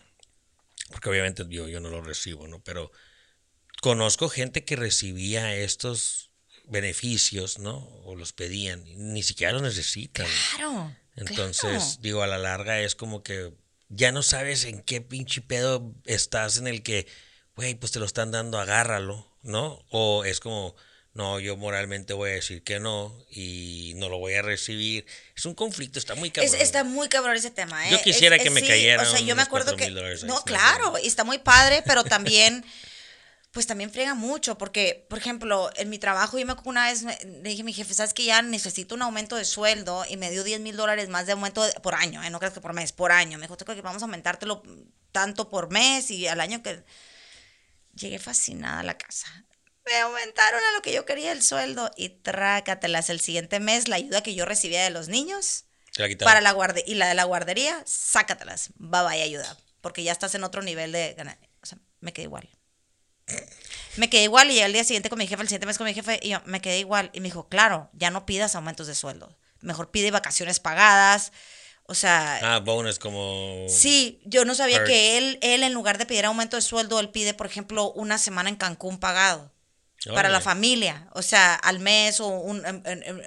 [0.93, 2.63] Porque obviamente yo, yo no lo recibo, ¿no?
[2.63, 2.91] Pero
[3.81, 6.31] conozco gente que recibía estos
[6.65, 7.79] beneficios, ¿no?
[8.05, 10.27] O los pedían, ni siquiera los necesitan.
[10.55, 10.95] Claro.
[11.17, 13.53] Entonces, digo, a la larga es como que
[13.89, 17.05] ya no sabes en qué pinche pedo estás en el que
[17.55, 19.83] güey, pues te lo están dando, agárralo, ¿no?
[19.89, 20.75] O es como,
[21.13, 25.05] no, yo moralmente voy a decir que no y no lo voy a recibir.
[25.35, 26.55] Es un conflicto, está muy cabrón.
[26.59, 27.91] está muy cabrón ese tema, ¿eh?
[27.91, 28.61] Yo quisiera que me.
[28.61, 29.89] O sea, yo me acuerdo que.
[30.25, 32.65] No, claro, y está muy padre, pero también.
[33.51, 37.03] pues también frega mucho, porque, por ejemplo, en mi trabajo, yo me acuerdo una vez,
[37.03, 40.05] le dije a mi jefe, ¿sabes que ya necesito un aumento de sueldo?
[40.09, 42.31] Y me dio 10 mil dólares más de aumento por año, ¿eh?
[42.31, 43.37] no creas que por mes, por año.
[43.37, 44.63] Me dijo, que vamos a aumentártelo
[45.11, 46.83] tanto por mes y al año que
[47.95, 49.27] Llegué fascinada a la casa.
[49.85, 53.97] Me aumentaron a lo que yo quería el sueldo y trácatelas el siguiente mes la
[53.97, 55.65] ayuda que yo recibía de los niños
[56.23, 60.33] para la guarde y la de la guardería, sácatelas, va vaya ayuda, porque ya estás
[60.35, 61.15] en otro nivel de
[61.61, 62.49] o sea, me quedé igual.
[63.95, 65.93] Me quedé igual y al día siguiente con mi jefe, el siguiente mes con mi
[65.93, 67.09] jefe, y yo me quedé igual.
[67.13, 69.37] Y me dijo, claro, ya no pidas aumentos de sueldo.
[69.61, 71.31] Mejor pide vacaciones pagadas,
[71.85, 72.55] o sea.
[72.55, 73.65] Ah, bonus como.
[73.69, 77.11] Sí, yo no sabía que él, él, en lugar de pedir aumento de sueldo, él
[77.11, 79.52] pide, por ejemplo, una semana en Cancún pagado.
[80.11, 82.63] Para la familia, o sea, al mes o un,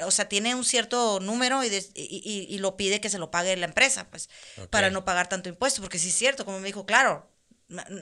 [0.04, 3.56] o sea, tiene un cierto número y, y, y, lo pide que se lo pague
[3.56, 4.28] la empresa, pues,
[4.70, 7.30] para no pagar tanto impuesto, porque sí es cierto, como me dijo, claro,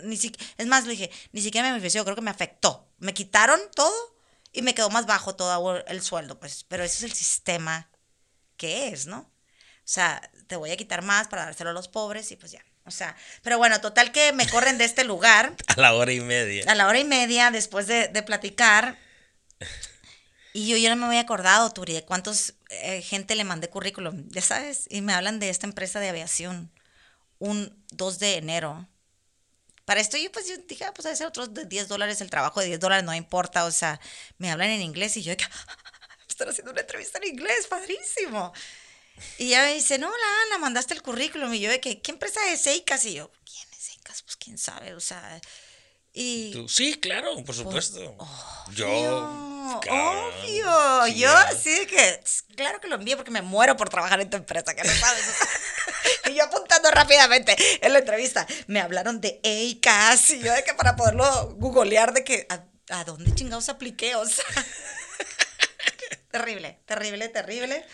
[0.05, 3.15] ni si, es más, le dije, ni siquiera me benefició, creo que me afectó, me
[3.15, 4.17] quitaron todo
[4.53, 7.91] y me quedó más bajo todo el sueldo, pues, pero ese es el sistema
[8.57, 9.19] que es, ¿no?
[9.19, 12.65] O sea, te voy a quitar más para dárselo a los pobres y pues ya.
[12.87, 15.55] O sea, pero bueno, total que me corren de este lugar.
[15.67, 16.65] a la hora y media.
[16.69, 18.99] A la hora y media después de, platicar.
[20.53, 24.29] Y yo ya no me había acordado, Turi, de cuántos eh, gente le mandé currículum,
[24.29, 26.71] ya sabes, y me hablan de esta empresa de aviación
[27.39, 28.89] un 2 de enero.
[29.85, 32.31] Para esto yo pues yo dije, ah, pues a ser otros de 10 dólares el
[32.31, 34.01] trabajo de 10 dólares, no importa, o sea,
[34.39, 35.45] me hablan en inglés y yo de
[36.29, 38.53] están haciendo una entrevista en inglés, padrísimo.
[39.39, 41.53] Y ella me dice, no, la Ana, mandaste el currículum.
[41.55, 43.05] Y yo de que, ¿qué empresa es EICAS?
[43.07, 44.23] Y yo, ¿quién es EICAS?
[44.23, 45.41] Pues quién sabe, o sea.
[46.13, 48.17] Y, sí, claro, por supuesto.
[48.73, 49.81] yo.
[49.91, 51.07] obvio.
[51.09, 51.29] yo
[51.61, 52.21] sí que,
[52.55, 55.25] claro que lo envío porque me muero por trabajar en tu empresa, que no sabes.
[56.31, 60.31] y yo apuntando rápidamente en la entrevista, me hablaron de EICAS.
[60.31, 64.15] Y yo de que para poderlo googlear, de que, ¿a, a dónde chingados apliqué?
[64.15, 64.45] O sea.
[66.31, 67.85] terrible, terrible, terrible.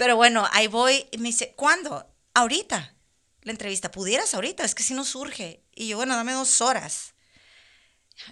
[0.00, 2.10] Pero bueno, ahí voy y me dice, ¿cuándo?
[2.32, 2.96] Ahorita.
[3.42, 4.64] La entrevista, ¿pudieras ahorita?
[4.64, 5.62] Es que si no surge.
[5.74, 7.12] Y yo, bueno, dame dos horas.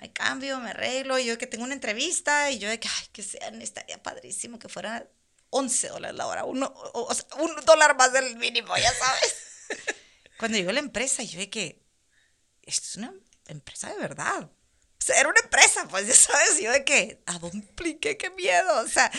[0.00, 1.18] Me cambio, me arreglo.
[1.18, 4.58] Y yo que tengo una entrevista y yo de que, ay, que sea, estaría padrísimo
[4.58, 5.10] que fuera
[5.50, 6.44] 11 dólares la hora.
[6.46, 9.34] Uno, o, sea, un dólar más del mínimo, ya sabes.
[10.38, 11.84] Cuando llegó la empresa, yo de que,
[12.62, 13.12] esto es una
[13.46, 14.50] empresa de verdad
[15.08, 18.16] era una empresa, pues ya sabes, yo de que, ¿a dónde impliqué?
[18.16, 19.10] Qué miedo, o sea,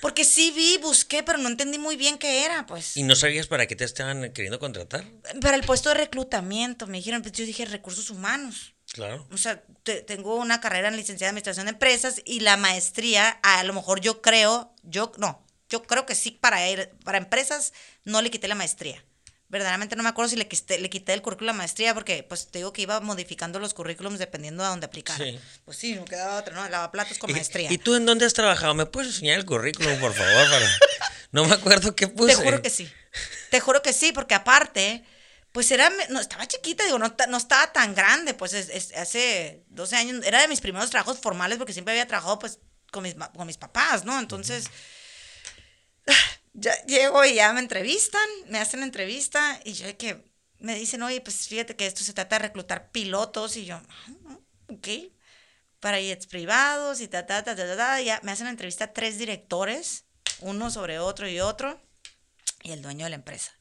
[0.00, 2.96] porque sí vi, busqué, pero no entendí muy bien qué era, pues.
[2.96, 5.04] ¿Y no sabías para qué te estaban queriendo contratar?
[5.40, 8.74] Para el puesto de reclutamiento, me dijeron, pues yo dije recursos humanos.
[8.92, 9.26] Claro.
[9.32, 9.64] O sea,
[10.06, 14.00] tengo una carrera en licenciada de administración de empresas y la maestría, a lo mejor
[14.00, 16.58] yo creo, yo, no, yo creo que sí para,
[17.04, 17.72] para empresas
[18.04, 19.04] no le quité la maestría
[19.54, 22.48] verdaderamente no me acuerdo si le quité, le quité el currículum a maestría, porque pues
[22.48, 25.24] te digo que iba modificando los currículums dependiendo de dónde aplicara.
[25.64, 26.68] Pues sí, no quedaba otra, ¿no?
[26.68, 27.70] Lavaplatos con maestría.
[27.70, 28.74] ¿Y tú en dónde has trabajado?
[28.74, 30.46] ¿Me puedes enseñar el currículum, por favor?
[31.30, 32.36] No me acuerdo qué puse.
[32.36, 32.88] Te juro que sí.
[33.50, 35.02] Te juro que sí, porque aparte,
[35.50, 39.96] pues era, no, estaba chiquita, digo, no, no estaba tan grande, pues es, hace 12
[39.96, 42.60] años, era de mis primeros trabajos formales, porque siempre había trabajado pues
[42.92, 44.16] con mis, con mis papás, ¿no?
[44.20, 44.66] Entonces
[46.54, 50.24] ya llego y ya me entrevistan, me hacen entrevista y yo que
[50.58, 54.38] me dicen, oye, pues fíjate que esto se trata de reclutar pilotos y yo, ah,
[54.68, 54.88] ok.
[55.80, 58.00] para jets privados y ta, ta, ta, ta, ta, ta.
[58.00, 60.04] Ya me hacen entrevista tres directores,
[60.40, 61.80] uno sobre otro y otro,
[62.62, 63.52] y el dueño de la empresa.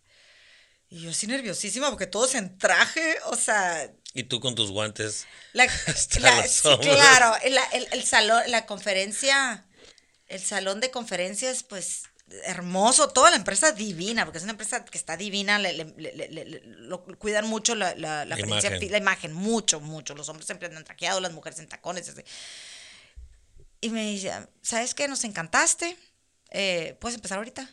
[0.89, 3.91] Y yo así nerviosísima porque todos en traje, o sea...
[4.13, 5.25] Y tú con tus guantes.
[5.53, 5.65] La,
[6.19, 9.65] la- sí, claro, el, el- el salón, la conferencia,
[10.27, 12.03] el salón de conferencias, pues
[12.45, 16.15] hermoso, toda la empresa divina, porque es una empresa que está divina, le, le- le-
[16.29, 18.79] le- le- lo cuidan mucho la, la, la imagen.
[18.79, 20.15] fi- la imagen, mucho, mucho.
[20.15, 22.07] Los hombres siempre andan traqueados, las mujeres en tacones.
[22.09, 22.21] así.
[23.81, 24.31] Y me dice,
[24.61, 25.07] ¿sabes qué?
[25.07, 25.97] Nos encantaste.
[26.51, 27.69] Eh, ¿Puedes empezar ahorita?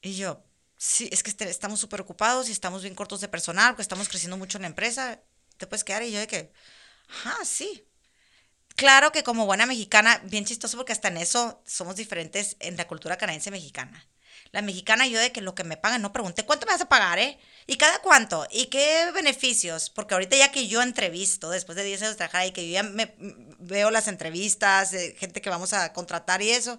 [0.00, 0.42] Y yo,
[0.76, 4.08] sí, es que este- estamos súper ocupados y estamos bien cortos de personal, porque estamos
[4.08, 5.20] creciendo mucho en la empresa.
[5.56, 6.02] ¿Te puedes quedar?
[6.04, 6.52] Y yo de que,
[7.08, 7.84] ajá, sí.
[8.76, 12.86] Claro que como buena mexicana, bien chistoso porque hasta en eso somos diferentes en la
[12.86, 14.06] cultura canadiense mexicana.
[14.52, 16.88] La mexicana yo de que lo que me pagan, no pregunté, ¿cuánto me vas a
[16.88, 17.38] pagar, eh?
[17.66, 18.46] ¿Y cada cuánto?
[18.50, 19.90] ¿Y qué beneficios?
[19.90, 22.74] Porque ahorita ya que yo entrevisto, después de 10 años de trabajar y que yo
[22.74, 26.78] ya me, m- veo las entrevistas de gente que vamos a contratar y eso,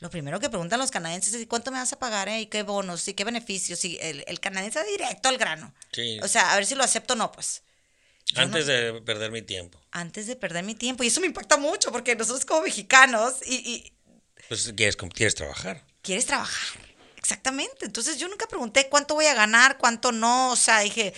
[0.00, 2.40] lo primero que preguntan los canadienses es, ¿y cuánto me vas a pagar, eh?
[2.40, 3.06] ¿Y qué bonos?
[3.06, 3.84] ¿Y qué beneficios?
[3.84, 5.72] Y el, el canadiense va directo al grano.
[5.92, 6.18] Sí.
[6.22, 7.62] O sea, a ver si lo acepto o no, pues.
[8.26, 9.80] Yo no- Antes de perder mi tiempo.
[9.90, 11.04] antes de perder mi tiempo.
[11.04, 13.92] Y eso me impacta mucho porque nosotros como mexicanos y, y
[14.48, 15.84] Pues quieres, quieres trabajar.
[16.02, 16.78] quieres trabajar.
[17.16, 17.84] Exactamente.
[17.86, 20.50] Entonces yo nunca pregunté cuánto voy a ganar, cuánto no.
[20.52, 21.12] O sea, dije,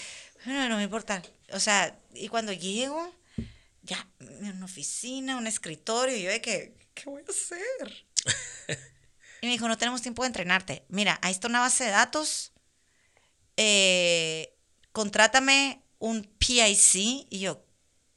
[0.45, 1.23] no, no me importa.
[1.53, 3.15] O sea, y cuando llego,
[3.83, 8.07] ya, una oficina, un escritorio, y yo de que, ¿qué voy a hacer?
[9.43, 10.85] y me dijo, no tenemos tiempo de entrenarte.
[10.89, 12.53] Mira, ahí está una base de datos.
[13.57, 14.55] Eh,
[14.93, 17.27] contrátame un PIC.
[17.31, 17.65] Y yo,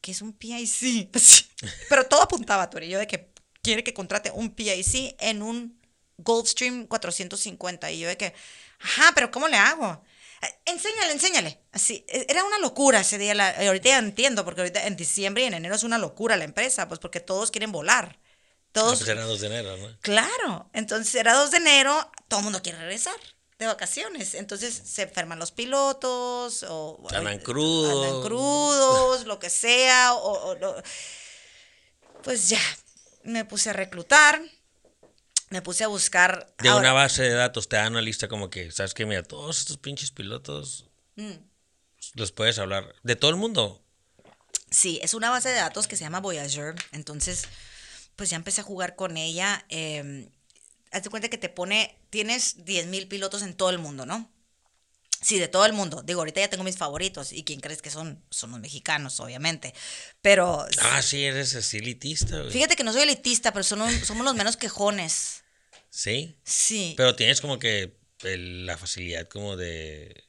[0.02, 1.10] ¿qué es un PIC?
[1.90, 2.84] Pero todo apuntaba a.
[2.84, 5.80] Y yo de que quiere que contrate un PIC en un
[6.18, 7.92] Goldstream 450.
[7.92, 8.34] Y yo de que,
[8.80, 10.04] ajá, pero ¿cómo le hago?
[10.42, 11.60] "Eh, Enséñale, enséñale.
[11.72, 13.34] Así, e- era una locura ese día.
[13.36, 16.36] La, y ahorita ya entiendo, porque ahorita en diciembre y en enero es una locura
[16.38, 18.18] la empresa, pues porque todos quieren volar.
[18.20, 19.98] Ah, Todos, pues era 2 de enero, ¿no?
[20.02, 23.16] Claro, entonces era 2 de enero, todo el mundo quiere regresar
[23.60, 28.08] de vacaciones, entonces se enferman los pilotos o Andan crudos.
[28.08, 30.82] andan crudos, lo que sea, o, o lo-
[32.24, 32.62] pues ya,
[33.24, 34.42] me puse a reclutar,
[35.50, 38.50] me puse a buscar De ahora- una base de datos te dan una lista como
[38.50, 39.06] que, ¿sabes qué?
[39.06, 40.86] Mira, todos estos pinches pilotos
[41.18, 41.34] Mm.
[42.16, 42.96] los puedes hablar.
[43.04, 43.84] De todo el mundo.
[44.72, 46.76] Sí, es una base de datos que se llama Voyager.
[46.94, 47.44] Entonces,
[48.16, 49.66] pues ya empecé a jugar con ella.
[49.70, 50.30] Eh,
[50.92, 54.32] haz de cuenta que te pone, tienes 10 mil pilotos en todo el mundo, ¿no?
[55.22, 56.02] Sí, de todo el mundo.
[56.02, 57.34] Digo, ahorita ya tengo mis favoritos.
[57.34, 58.24] ¿Y quién crees que son?
[58.30, 59.74] Son los mexicanos, obviamente.
[60.22, 62.52] Pero Ah, sí, eres así elitista, güey.
[62.52, 65.44] fíjate que no soy elitista, pero son- somos los menos quejones.
[65.90, 66.38] Sí.
[66.46, 66.94] Sí.
[66.96, 70.24] Pero tienes como que el- la facilidad como de...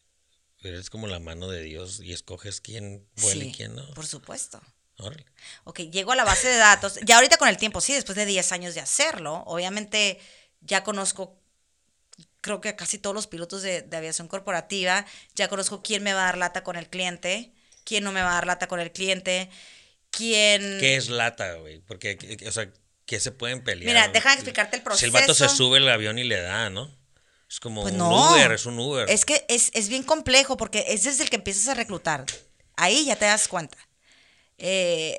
[0.62, 3.88] Eres como la mano de Dios y escoges quién vuela y quién no.
[3.94, 4.60] Por supuesto.
[4.98, 5.24] Órale.
[5.64, 6.98] Ok, llego a la base de datos.
[7.06, 10.20] Ya ahorita con el tiempo, sí, después de 10 años de hacerlo, obviamente
[10.60, 11.38] ya conozco,
[12.40, 16.22] creo que casi todos los pilotos de, de aviación corporativa, ya conozco quién me va
[16.22, 17.52] a dar lata con el cliente,
[17.84, 19.50] quién no me va a dar lata con el cliente,
[20.10, 20.78] quién...
[20.80, 21.80] ¿Qué es lata, güey?
[21.80, 22.70] Porque, que- que- o sea,
[23.06, 23.86] ¿qué se pueden pelear?
[23.88, 25.56] Mira, déjame explicarte el Si el vato se proceso.
[25.56, 26.94] sube el avión y le da, ¿no?
[27.48, 28.32] Es como Pues un no.
[28.32, 29.10] Uber, es un Uber.
[29.10, 32.24] Es que es, es bien complejo porque es desde el que empiezas a reclutar.
[32.76, 33.76] Ahí ya te das cuenta.
[34.56, 35.18] Eh,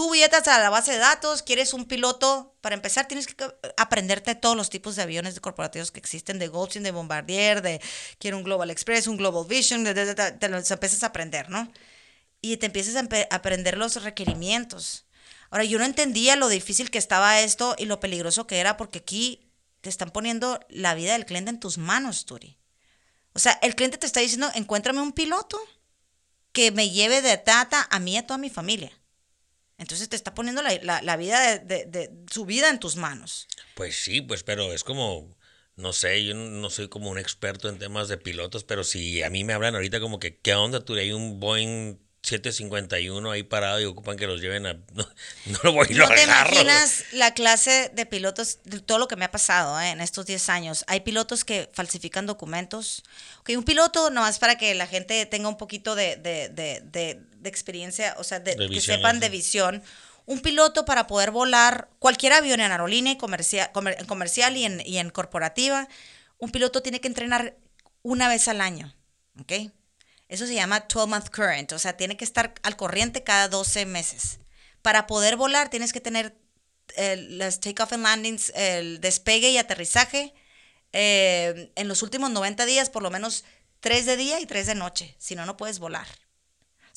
[0.00, 3.36] tú vienes a la base de datos, quieres un piloto, para empezar tienes que
[3.76, 7.82] aprenderte todos los tipos de aviones corporativos que existen, de Gulfstream, de Bombardier, de
[8.18, 11.70] quiero un Global Express, un Global Vision, de, te los empiezas a aprender, ¿no?
[12.40, 15.04] Y te empiezas a aprender los requerimientos.
[15.50, 19.00] Ahora, yo no entendía lo difícil que estaba esto y lo peligroso que era porque
[19.00, 22.58] aquí te están poniendo la vida del cliente en tus manos, Turi.
[23.34, 25.60] O sea, el cliente te está diciendo, encuéntrame un piloto
[26.52, 28.90] que me lleve de tata a mí y a toda mi familia.
[29.80, 32.94] Entonces te está poniendo la, la- la vida de, de- de- su vida en tus
[32.94, 33.48] manos.
[33.74, 35.36] Pues sí, pues, pero es como,
[35.76, 39.30] no sé, yo no soy como un experto en temas de pilotos, pero si a
[39.30, 40.94] mí me hablan ahorita como que, ¿qué onda tú?
[40.94, 44.74] Hay un Boeing 751 ahí parado y ocupan que los lleven a...
[44.94, 45.08] No,
[45.46, 46.50] no lo voy lo No te agarro.
[46.52, 49.90] imaginas la clase de pilotos, de todo lo que me ha pasado ¿eh?
[49.90, 50.84] en estos 10 años.
[50.86, 53.02] Hay pilotos que falsifican documentos.
[53.40, 57.20] Ok, un piloto, nomás para que la gente tenga un poquito de, de- de- de-
[57.40, 59.20] de experiencia, o sea, de, De que sepan sí.
[59.20, 59.82] de visión.
[60.26, 64.82] Un piloto para poder volar cualquier avión en aerolínea y comercial, en comercial y en,
[64.86, 65.88] y en corporativa,
[66.38, 67.56] un piloto tiene que entrenar
[68.02, 68.94] una vez al año.
[69.40, 69.52] ¿Ok?
[70.28, 74.38] Eso se llama 12-month current, o sea, tiene que estar al corriente cada 12 meses.
[74.80, 76.36] Para poder volar tienes que tener
[76.96, 80.32] eh, las takeoff and landings, el despegue y aterrizaje
[80.92, 83.44] eh, en los últimos 90 días, por lo menos
[83.80, 86.06] 3 de día y 3 de noche, si no, no puedes volar.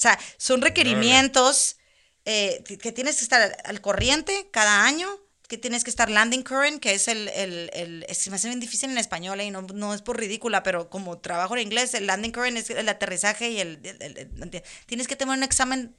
[0.03, 1.77] O sea, son requerimientos
[2.25, 5.07] eh, que tienes que estar al corriente cada año,
[5.47, 8.59] que tienes que estar landing current, que es el, el, el es, me hace bien
[8.59, 12.07] difícil en español y no, no, es por ridícula, pero como trabajo en inglés, el
[12.07, 13.79] landing current es el aterrizaje y el,
[14.85, 15.95] tienes que tener un examen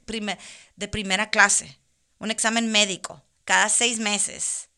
[0.75, 1.79] de primera clase,
[2.19, 4.69] un examen médico, cada seis meses.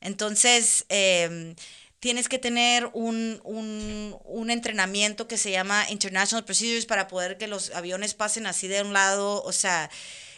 [0.00, 1.56] Entonces, em,
[2.00, 7.48] tienes que tener un, un, un, entrenamiento que se llama International Procedures para poder que
[7.48, 9.90] los aviones pasen así de un lado, o sea,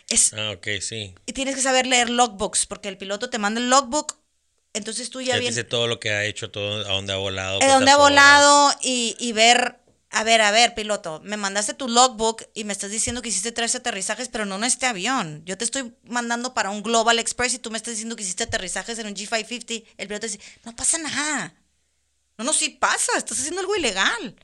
[0.09, 0.33] es...
[0.33, 1.15] Ah, ok, sí.
[1.27, 4.19] Y tienes que saber leer logbooks, porque el piloto te manda el logbook,
[4.73, 5.35] entonces tú ya...
[5.35, 7.63] vienes dice todo lo que ha hecho, todo, a dónde ha volado.
[7.63, 9.80] A dónde ha volado y, y ver
[10.11, 13.53] a ver, a ver, piloto, me mandaste tu logbook y me estás diciendo que hiciste
[13.53, 15.43] tres aterrizajes, pero no en este avión.
[15.45, 18.43] Yo te estoy mandando para un Global Express y tú me estás diciendo que hiciste
[18.43, 19.85] aterrizajes en un G550.
[19.97, 21.55] El piloto dice, no pasa nada.
[22.37, 24.37] No, no, sí pasa, estás haciendo algo ilegal.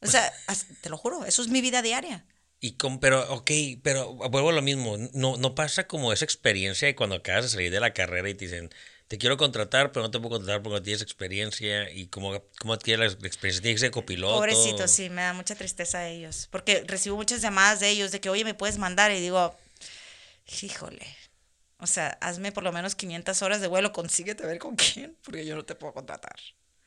[0.00, 0.32] O sea,
[0.80, 2.24] te lo juro, eso es mi vida diaria.
[2.60, 3.50] Y con, pero, ok,
[3.82, 4.96] pero vuelvo a lo mismo.
[5.12, 8.34] No, no pasa como esa experiencia y cuando acabas de salir de la carrera y
[8.34, 8.70] te dicen,
[9.08, 11.90] te quiero contratar, pero no te puedo contratar porque no tienes experiencia.
[11.90, 13.62] ¿Y cómo, cómo adquieres la experiencia?
[13.62, 14.36] Tienes que ser copiloto.
[14.36, 16.48] Pobrecito, sí, me da mucha tristeza a ellos.
[16.50, 19.12] Porque recibo muchas llamadas de ellos de que, oye, ¿me puedes mandar?
[19.12, 19.54] Y digo,
[20.62, 21.06] híjole.
[21.78, 25.16] O sea, hazme por lo menos 500 horas de vuelo, consíguete a ver con quién,
[25.22, 26.36] porque yo no te puedo contratar.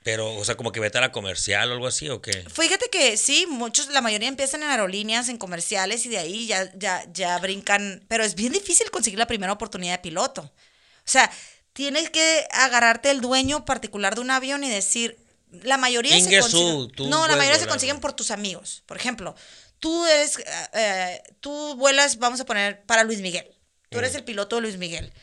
[0.03, 2.31] Pero, o sea, como que vete a la comercial o algo así, ¿o qué?
[2.49, 6.71] Fíjate que sí, muchos, la mayoría empiezan en aerolíneas, en comerciales, y de ahí ya,
[6.75, 8.05] ya, ya brincan.
[8.07, 10.41] Pero es bien difícil conseguir la primera oportunidad de piloto.
[10.41, 11.29] O sea,
[11.77, 16.91] tienes que agarrarte el dueño particular de un avión y decir, la mayoría se consiguen,
[17.07, 18.81] no, la mayoría se consiguen por tus amigos.
[18.87, 19.35] Por ejemplo,
[19.77, 20.39] tú eres,
[20.73, 23.47] eh, tú vuelas, vamos a poner para Luis Miguel.
[23.91, 25.13] Tú eres el piloto de Luis Miguel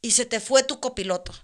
[0.00, 1.34] y se te fue tu copiloto.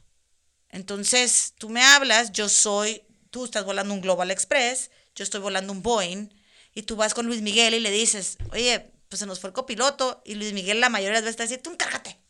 [0.71, 5.75] Entonces, tú me hablas, yo soy, tú estás volando un Global Express, yo estoy volando
[5.75, 6.31] un Boeing
[6.75, 9.55] y tú vas con Luis Miguel y le dices, oye, pues se nos fue el
[9.55, 12.24] copiloto y Luis Miguel la mayoría de las veces te dice, tú encárgate.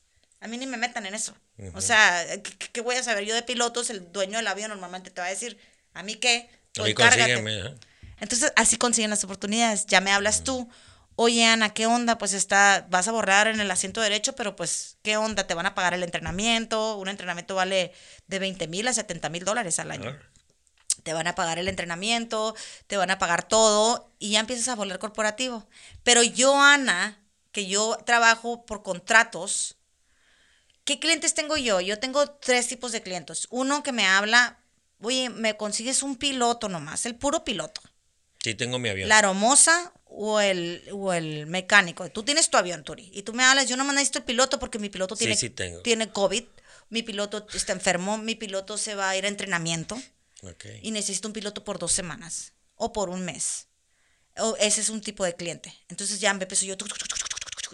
[0.44, 1.34] A mí ni me metan en eso.
[1.72, 3.88] O sea, ¿qué, voy a saber yo de pilotos?
[3.88, 5.58] El dueño del avión normalmente te va a decir,
[5.94, 6.50] ¿a mí qué?
[6.78, 7.74] A mí consígueme,
[8.20, 9.86] Entonces, así consiguen las oportunidades.
[9.86, 10.68] Ya me hablas tú.
[11.16, 12.18] Oye, Ana, ¿qué onda?
[12.18, 15.46] Pues está, vas a borrar en el asiento derecho, pero pues, ¿qué onda?
[15.46, 16.98] Te van a pagar el entrenamiento.
[16.98, 17.94] Un entrenamiento vale
[18.26, 20.14] de 20 mil a 70 mil dólares al año.
[21.04, 22.54] Te van a pagar el entrenamiento,
[22.86, 25.66] te van a pagar todo y ya empiezas a volar corporativo.
[26.02, 27.18] Pero yo, Ana,
[27.50, 29.78] que yo trabajo por contratos,
[30.84, 31.80] ¿Qué clientes tengo yo?
[31.80, 33.46] Yo tengo tres tipos de clientes.
[33.50, 34.58] Uno que me habla,
[35.00, 37.80] oye, me consigues un piloto nomás, el puro piloto.
[38.42, 39.08] Sí, tengo mi avión.
[39.08, 42.08] La aromosa o el, o el mecánico.
[42.10, 43.10] Tú tienes tu avión, Turi.
[43.14, 45.36] Y tú me hablas, yo no me necesito el piloto porque mi piloto tiene,
[45.82, 46.44] tiene COVID.
[46.90, 50.00] Mi piloto está enfermo, mi piloto se va a ir a entrenamiento.
[50.82, 53.68] Y necesito un piloto por dos semanas o por un mes.
[54.36, 55.72] O ese es un tipo de cliente.
[55.88, 56.76] Entonces ya me empiezo yo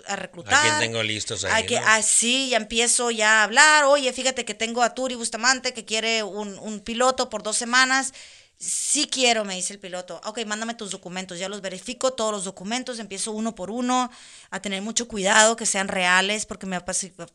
[0.07, 0.55] a reclutar.
[0.55, 1.67] ¿A quién tengo listos ahí?
[1.67, 3.85] que, Así, ya empiezo ya a hablar.
[3.85, 8.13] Oye, fíjate que tengo a Turi Bustamante que quiere un, un piloto por dos semanas.
[8.59, 10.21] Sí quiero, me dice el piloto.
[10.25, 11.39] Ok, mándame tus documentos.
[11.39, 12.99] Ya los verifico, todos los documentos.
[12.99, 14.11] Empiezo uno por uno
[14.51, 16.85] a tener mucho cuidado, que sean reales, porque me ha,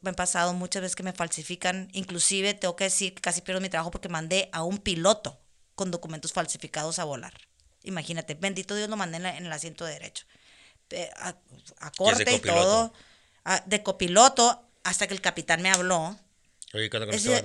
[0.01, 1.89] me ha pasado muchas veces que me falsifican.
[1.93, 5.39] Inclusive, tengo que decir que casi pierdo mi trabajo porque mandé a un piloto
[5.73, 7.33] con documentos falsificados a volar.
[7.81, 10.25] Imagínate, bendito Dios lo mandé en, en el asiento de derecho
[11.17, 12.93] a, corte y, todo,
[13.65, 16.17] de copiloto, hasta que el capitán me habló.
[16.73, 16.89] Oye,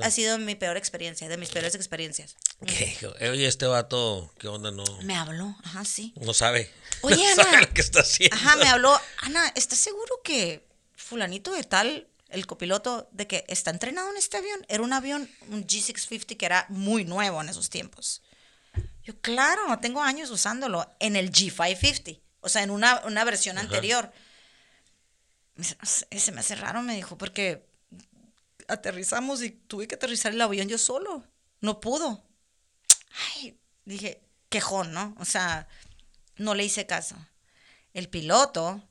[0.02, 2.36] ha sido mi peor experiencia, de mis peores experiencias.
[2.66, 2.96] ¿Qué?
[3.30, 4.72] Oye, este vato, ¿qué onda?
[4.72, 4.84] No.
[5.02, 6.12] Me habló, ajá, sí.
[6.16, 6.68] No sabe.
[7.02, 7.44] Oye, no Ana.
[7.44, 8.34] Sabe lo que está haciendo.
[8.34, 8.98] Ajá, me habló.
[9.18, 14.36] Ana, ¿estás seguro que fulanito de tal, el copiloto, de que está entrenado en este
[14.36, 14.66] avión?
[14.68, 18.22] Era un avión, un G650 que era muy nuevo en esos tiempos.
[19.04, 22.20] Yo, claro, tengo años usándolo en el G550.
[22.40, 24.12] O sea, en una, versión anterior.
[26.10, 27.66] Ese me hace raro, me dijo, porque
[28.68, 31.24] aterrizamos y tuve que aterrizar el avión yo solo.
[31.60, 32.24] No pudo.
[33.36, 35.14] Ay, dije, quejón, ¿no?
[35.18, 35.68] O sea,
[36.36, 37.16] no le hice caso.
[37.92, 38.82] El piloto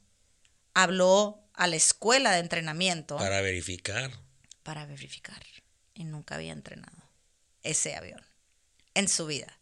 [0.73, 3.17] habló a la escuela de entrenamiento.
[3.17, 4.11] Para verificar.
[4.63, 5.41] Para verificar.
[5.93, 6.97] Y nunca había entrenado
[7.63, 8.25] ese avión
[8.93, 9.58] en su vida.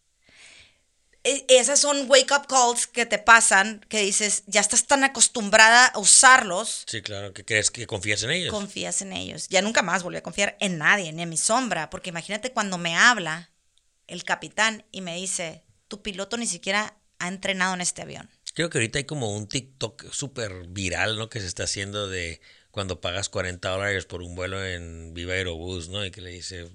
[1.28, 5.88] E, esas son wake up calls que te pasan, que dices, ya estás tan acostumbrada
[5.88, 6.86] a usarlos.
[6.88, 8.50] Sí, claro, que crees que confías en ellos.
[8.54, 9.50] Confías en ellos.
[9.50, 12.78] Ya nunca más volví a confiar en nadie, ni en mi sombra, porque imagínate cuando
[12.78, 13.52] me habla
[14.08, 18.30] el capitán y me dice, tu piloto ni siquiera ha entrenado en este avión.
[18.54, 21.30] Creo que ahorita hay como un TikTok súper viral, ¿no?
[21.30, 22.40] Que se está haciendo de
[22.72, 26.06] cuando pagas 40 dólares por un vuelo en Viva Aerobús, ¿no?
[26.06, 26.70] Y que le dice,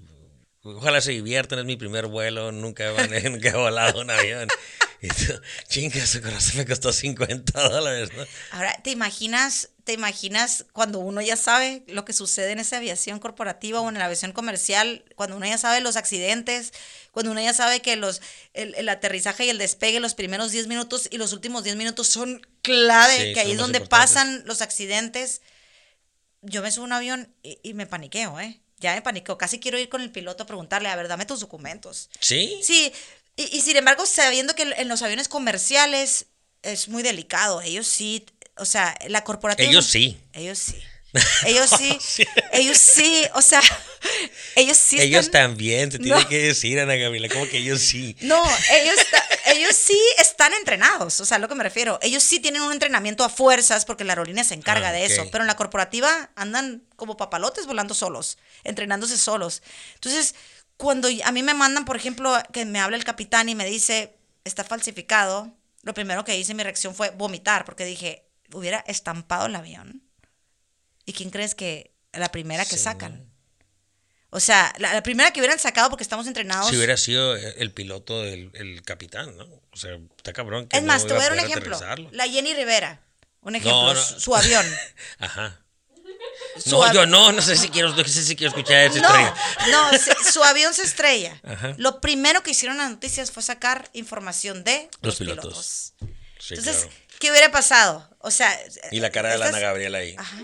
[0.63, 2.91] Ojalá se diviertan, es mi primer vuelo, nunca,
[3.29, 4.47] nunca he volado un avión.
[5.01, 5.33] Y tú,
[5.67, 8.23] chinga, ese corazón me costó 50 dólares, ¿no?
[8.51, 13.19] Ahora, ¿te imaginas ¿te imaginas cuando uno ya sabe lo que sucede en esa aviación
[13.19, 15.03] corporativa o en la aviación comercial?
[15.15, 16.71] Cuando uno ya sabe los accidentes,
[17.11, 18.21] cuando uno ya sabe que los,
[18.53, 22.07] el, el aterrizaje y el despegue, los primeros 10 minutos y los últimos 10 minutos
[22.07, 25.41] son clave, Sí, que ahí es donde pasan los accidentes.
[26.41, 28.61] Yo me subo a un avión y, y me paniqueo, ¿eh?
[28.83, 29.37] Ya me paniqueo.
[29.37, 32.09] Casi quiero ir con el piloto a preguntarle, a ver, dame tus documentos.
[32.19, 32.59] ¿Sí?
[32.61, 32.91] Sí,
[33.35, 36.25] y, y sin embargo, sabiendo que en los aviones comerciales
[36.61, 38.25] es muy delicado, ellos sí,
[38.57, 39.67] o sea, la corporativa...
[39.69, 40.17] Ellos sí.
[40.33, 40.75] Ellos sí.
[41.45, 41.97] Ellos sí,
[42.53, 43.61] ellos sí, o sea,
[44.55, 46.03] ellos sí ellos están- también, te No.
[46.15, 48.15] tiene que decir, Ana Gabriela, como que ellos sí.
[48.21, 48.95] No, ellos,
[49.45, 51.99] ellos sí están entrenados, o sea, a lo que me refiero.
[52.01, 55.27] Ellos sí tienen un entrenamiento a fuerzas porque la aerolínea se encarga Ah, de eso,
[55.31, 59.61] pero en la corporativa andan como papalotes volando solos, entrenándose solos.
[59.95, 60.35] Entonces,
[60.77, 64.17] cuando a mí me mandan, por ejemplo, que me habla el capitán y me dice,
[64.43, 69.55] está falsificado, lo primero que hice, mi reacción fue vomitar, porque dije, hubiera estampado el
[69.55, 70.03] avión.
[71.05, 72.83] ¿Y quién crees que la primera que Sí.
[72.83, 73.32] sacan?
[74.33, 76.69] O sea, la, la primera que hubieran sacado porque estamos entrenados.
[76.69, 79.45] Si hubiera sido el piloto del el capitán, ¿no?
[79.45, 81.75] O sea, está cabrón que Es más, no te voy a dar un ejemplo.
[81.75, 82.09] aterrizarlo.
[82.11, 82.99] La Jenny Rivera.
[83.41, 84.01] Un ejemplo, no.
[84.01, 84.65] su, su avión.
[85.19, 85.59] Ajá.
[86.57, 89.07] Su No, yo no, no sé si quiero, no sé si quiero escuchar esa No,
[89.07, 89.33] historia.
[89.71, 91.39] no, se- su avión se estrella.
[91.43, 91.73] Ajá.
[91.77, 95.93] Lo primero que hicieron las noticias fue sacar información de Los los, pilotos.
[95.99, 96.13] pilotos.
[96.39, 97.02] Sí, Entonces, claro.
[97.23, 98.05] ¿Qué hubiera pasado?
[98.19, 98.53] O sea,
[98.91, 100.13] Y la cara de la Ana Gabriela ahí.
[100.17, 100.35] Ajá,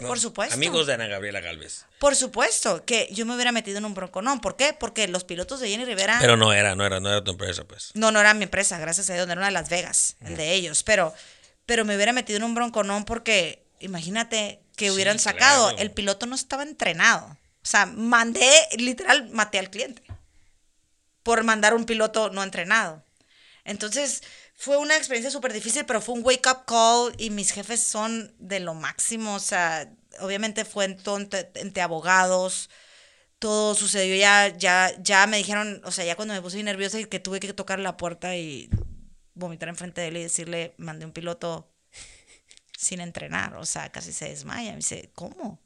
[0.00, 0.08] ¿no?
[0.08, 0.52] por supuesto.
[0.52, 1.84] Amigos de Ana Gabriela Galvez.
[2.00, 4.40] Por supuesto que yo me hubiera metido en un bronconón.
[4.40, 4.72] ¿Por qué?
[4.72, 7.62] Porque los pilotos de Jenny Rivera Pero no era, no era, no era tu empresa,
[7.68, 7.92] pues.
[7.94, 10.36] No, no era mi empresa, gracias a Dios, no era una de Las Vegas, el
[10.36, 11.14] de ellos, pero,
[11.66, 15.82] pero me hubiera metido en un bronconón porque imagínate que Sí, hubieran sacado, claro.
[15.82, 17.26] el piloto no estaba entrenado.
[17.28, 20.02] O sea, mandé, literal, maté al cliente
[21.22, 23.04] por mandar un piloto no entrenado.
[23.64, 24.22] Entonces,
[24.54, 28.34] fue una experiencia súper difícil, pero fue un wake up call y mis jefes son
[28.38, 29.34] de lo máximo.
[29.34, 32.70] O sea, obviamente fue entre abogados,
[33.38, 37.06] todo sucedió ya, ya, ya me dijeron, o sea, ya cuando me puse nerviosa y
[37.06, 38.70] que tuve que tocar la puerta y
[39.34, 41.70] vomitar enfrente de él y decirle, mandé un piloto
[42.78, 44.70] sin entrenar, o sea, casi se desmaya.
[44.70, 45.60] Me dice, ¿cómo?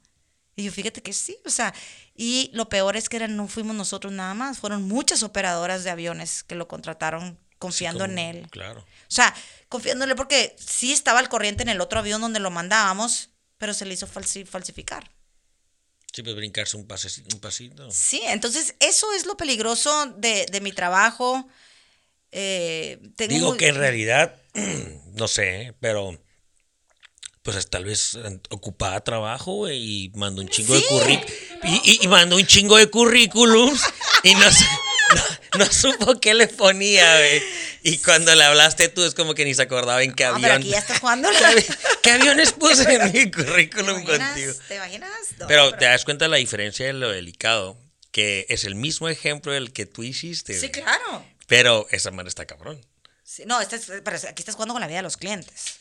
[0.57, 1.73] Y yo, fíjate que sí, o sea,
[2.17, 5.91] y lo peor es que eran, no fuimos nosotros nada más, fueron muchas operadoras de
[5.91, 8.47] aviones que lo contrataron confiando Como- en él.
[8.51, 8.81] Claro.
[8.81, 9.35] O sea,
[9.69, 13.85] confiándole porque sí estaba al corriente en el otro avión donde lo mandábamos, pero se
[13.87, 15.11] le hizo falsi- falsificar.
[16.13, 17.91] Sí, pues brincarse un, pase, un pasito.
[17.91, 21.47] Sí, entonces eso es lo peligroso de, de mi trabajo.
[22.33, 24.35] Eh, tengo Digo muy- que en realidad,
[25.15, 26.19] no sé, pero
[27.43, 31.33] pues tal vez eh, ocupaba trabajo y mandó un chingo de currículum
[31.65, 33.83] y, y- y mandó un chingo de currículums
[34.23, 34.65] y no, su-
[35.57, 37.43] no, supo qué le ponía, güey.
[37.83, 40.43] Y cuando le hablaste tú es como que ni se acordaba en qué No, avión.
[40.43, 41.29] pero aquí ya estás jugando.
[41.57, 41.67] ¿Qué,
[42.03, 44.29] qué aviones puse en mi ¿Te currículum imaginas?
[44.33, 44.53] contigo?
[44.69, 45.11] ¿Te imaginas?
[45.39, 47.79] No, Pero te das cuenta de la diferencia de lo delicado,
[48.11, 50.55] que es el mismo ejemplo del que tú hiciste.
[50.55, 50.73] Sí, güey.
[50.73, 51.25] claro.
[51.47, 52.85] Pero esa madre está cabrón.
[53.25, 55.77] Sí, no, estás- pero aquí estás jugando con la vida de los clientes.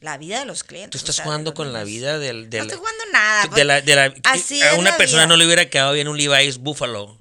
[0.00, 0.92] La vida de los clientes.
[0.92, 3.46] Tú o estás sea, jugando con la vida del, del- No estoy jugando nada.
[3.48, 5.26] de la, de la- Así a es una persona vida.
[5.28, 7.17] no le hubiera quedado bien un Levi's Buffalo.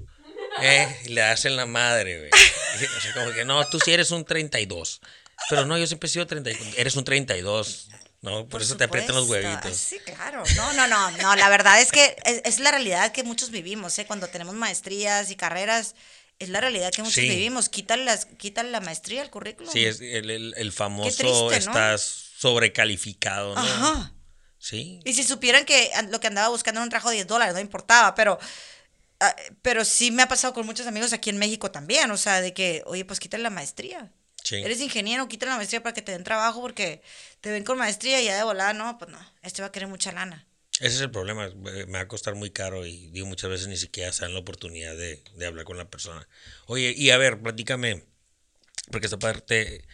[0.61, 1.01] ¿Eh?
[1.05, 2.29] Y le hacen la madre, güey.
[2.31, 5.01] O sea, como que no, tú sí eres un 32.
[5.49, 6.67] Pero no, yo siempre he sido 32.
[6.77, 7.89] Eres un 32.
[8.21, 8.47] ¿no?
[8.47, 9.77] Por, eso te aprietan los huevitos.
[9.77, 10.43] Sí, claro.
[10.55, 11.35] No, no, no, no.
[11.35, 14.05] La verdad es que es, es la realidad que muchos vivimos, ¿eh?
[14.05, 15.95] Cuando tenemos maestrías y carreras,
[16.39, 17.29] es la realidad que muchos Sí.
[17.29, 17.69] vivimos.
[17.69, 19.71] Quitan, las, quitan la maestría al currículum.
[19.71, 21.51] Sí, es el, el- el famoso triste, ¿no?
[21.51, 22.01] estás
[22.39, 23.61] sobrecalificado, ¿no?
[23.61, 24.13] Ajá.
[24.59, 24.99] Sí.
[25.05, 27.59] Y si supieran que lo que andaba buscando era un trabajo de 10 dólares, no
[27.61, 28.39] importaba, pero,
[29.61, 32.53] pero sí me ha pasado con muchos amigos aquí en México también, o sea, de
[32.53, 34.11] que, oye, pues quítale la maestría.
[34.43, 34.55] Sí.
[34.57, 37.01] Eres ingeniero, quítale la maestría para que te den trabajo porque
[37.41, 39.89] te ven con maestría y ya de volada, no, pues no, este va a querer
[39.89, 40.47] mucha lana.
[40.79, 43.77] Ese es el problema, me va a costar muy caro y digo muchas veces ni
[43.77, 46.27] siquiera se dan la oportunidad de, de hablar con la persona.
[46.67, 48.05] Oye, y a ver, platícame,
[48.91, 49.85] porque esta parte,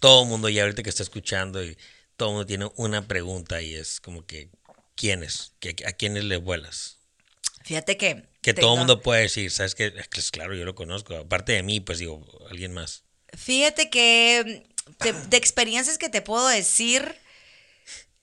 [0.00, 1.76] todo el mundo ya ahorita que está escuchando y
[2.16, 4.50] todo el mundo tiene una pregunta y es como que,
[4.96, 5.52] ¿quiénes?
[5.60, 6.98] ¿Qué- ¿A quiénes le vuelas?
[7.64, 8.31] Fíjate que...
[8.42, 9.94] Que todo el mundo puede decir, ¿sabes qué?
[10.16, 13.04] Es claro, yo lo conozco, aparte de mí, pues digo, alguien más.
[13.36, 14.64] Fíjate que
[15.00, 17.14] de, de experiencias que te puedo decir,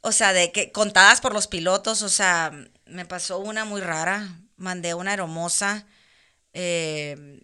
[0.01, 2.51] o sea, de que contadas por los pilotos, o sea,
[2.85, 4.27] me pasó una muy rara.
[4.57, 5.87] Mandé una hermosa
[6.53, 7.41] eh,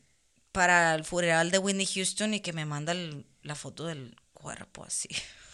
[0.51, 4.15] para el funeral de Whitney Houston y que me manda el- la foto del
[4.46, 5.10] cuerpo así.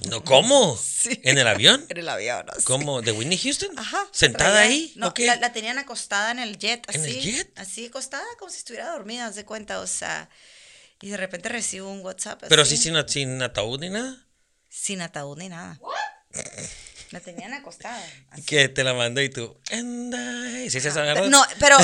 [0.10, 0.78] No, ¿cómo?
[1.02, 1.20] Sí.
[1.24, 1.86] ¿En el avión?
[1.89, 2.64] En el avión, así.
[2.66, 3.02] ¿Cómo?
[3.02, 3.78] ¿De Whitney Houston?
[3.80, 4.06] Ajá.
[4.12, 4.94] ¿Sentada traía- ahí?
[4.98, 5.26] No, ¿O qué?
[5.28, 6.98] la, la tenían acostada en el jet, así.
[7.00, 7.60] ¿En el jet?
[7.60, 10.30] Así acostada, como si estuviera dormida, haz de cuenta, o sea.
[11.02, 12.44] Y de repente recibo un WhatsApp.
[12.50, 14.28] Pero así, sí sin, sin ataúd ni nada.
[14.70, 15.80] Sin ataúd ni nada.
[17.12, 18.02] Me tenían acostada.
[18.30, 18.44] así.
[18.44, 19.60] Que te la mandó y tú.
[19.72, 20.16] "And
[20.64, 21.28] I", ¿Sí se agarró?
[21.30, 21.76] No, pero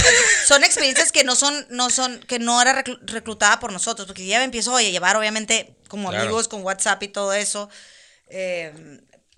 [0.46, 4.26] son experiencias que no son, no son, que no era reclu- reclutada por nosotros, porque
[4.26, 6.24] ya me empiezo a llevar, obviamente, como Claro.
[6.26, 7.70] amigos con WhatsApp y todo eso.
[8.30, 8.74] eh,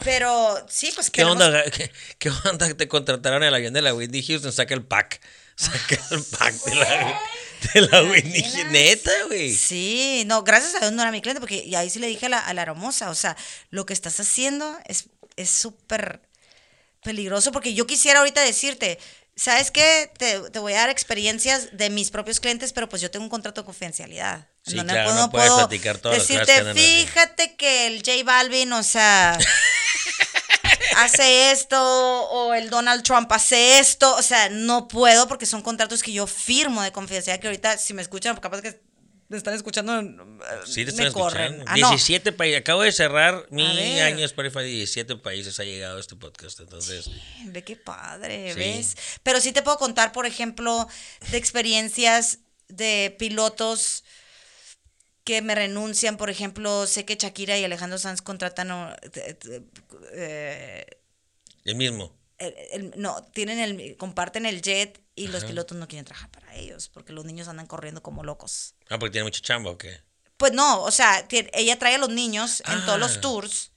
[0.03, 1.63] pero sí, pues ¿Qué queremos- onda?
[1.71, 4.53] ¿Qué, qué onda que te contrataron en el avión de la Whitney Houston?
[4.53, 5.19] Saca el pack.
[5.55, 7.21] Saca el pack de la,
[7.73, 8.71] de la Whitney Houston.
[8.71, 9.53] Neta, güey.
[9.53, 12.27] Sí, no, gracias a Dios no era mi cliente, porque y ahí sí le dije
[12.27, 13.35] a la, a la hermosa, o sea,
[13.71, 16.21] lo que estás haciendo es es súper
[17.03, 18.99] peligroso, porque yo quisiera ahorita decirte,
[19.35, 20.09] ¿sabes qué?
[20.17, 23.29] Te, te voy a dar experiencias de mis propios clientes, pero pues yo tengo un
[23.29, 24.47] contrato de confidencialidad.
[24.69, 27.07] Sí, donde claro, puedo- no puedes puedo platicar cosas decirte, que andan haciendo".
[27.07, 29.37] fíjate que el J Balvin, o sea...
[30.97, 36.03] hace esto o el Donald Trump hace esto, o sea, no puedo porque son contratos
[36.03, 38.81] que yo firmo de confidencialidad que ahorita si me escuchan, capaz que
[39.29, 40.05] me están escuchando, eh,
[40.65, 41.53] Sí, te me están corren.
[41.59, 41.71] escuchando.
[41.71, 41.89] Ah, no.
[41.89, 42.61] 17 países.
[42.61, 44.63] Acabo de cerrar mi año Spotify.
[44.63, 46.59] 17 países ha llegado este podcast.
[46.59, 47.11] Entonces,
[47.45, 48.59] Ve qué padre, Sí.
[48.59, 48.97] ¿ves?
[49.21, 50.87] Pero sí te puedo contar, por ejemplo,
[51.29, 52.39] de experiencias
[52.69, 54.03] de pilotos
[55.23, 56.17] que me renuncian.
[56.17, 58.71] Por ejemplo, sé que Shakira y Alejandro Sanz contratan.
[58.71, 59.37] o- eh,
[60.13, 60.85] eh,
[61.65, 62.17] el mismo.
[62.37, 66.55] el- el- no, tienen el, comparten el jet y los pilotos no quieren trabajar para
[66.55, 68.75] ellos porque los niños andan corriendo como locos.
[68.89, 69.99] Ah, porque tiene mucha chamba o qué.
[70.37, 72.97] Pues no, o sea, ella trae a los niños en todos Ah.
[72.97, 73.73] los tours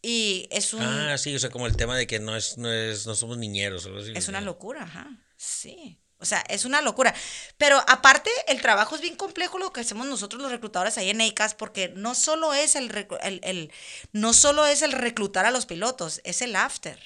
[0.00, 2.72] y es un Ah, sí, o sea, como el tema de que no es, no
[2.72, 3.84] es, no somos niñeros.
[3.84, 4.12] o algo así.
[4.14, 5.10] Es una locura, ajá.
[5.36, 6.00] Sí.
[6.20, 7.14] O sea, es una locura.
[7.56, 11.20] Pero aparte, el trabajo es bien complejo lo que hacemos nosotros los reclutadores ahí en
[11.20, 13.72] EICAS, porque no solo es el, reclu- el- el-
[14.12, 16.98] no solo es el reclutar a los pilotos, es el after.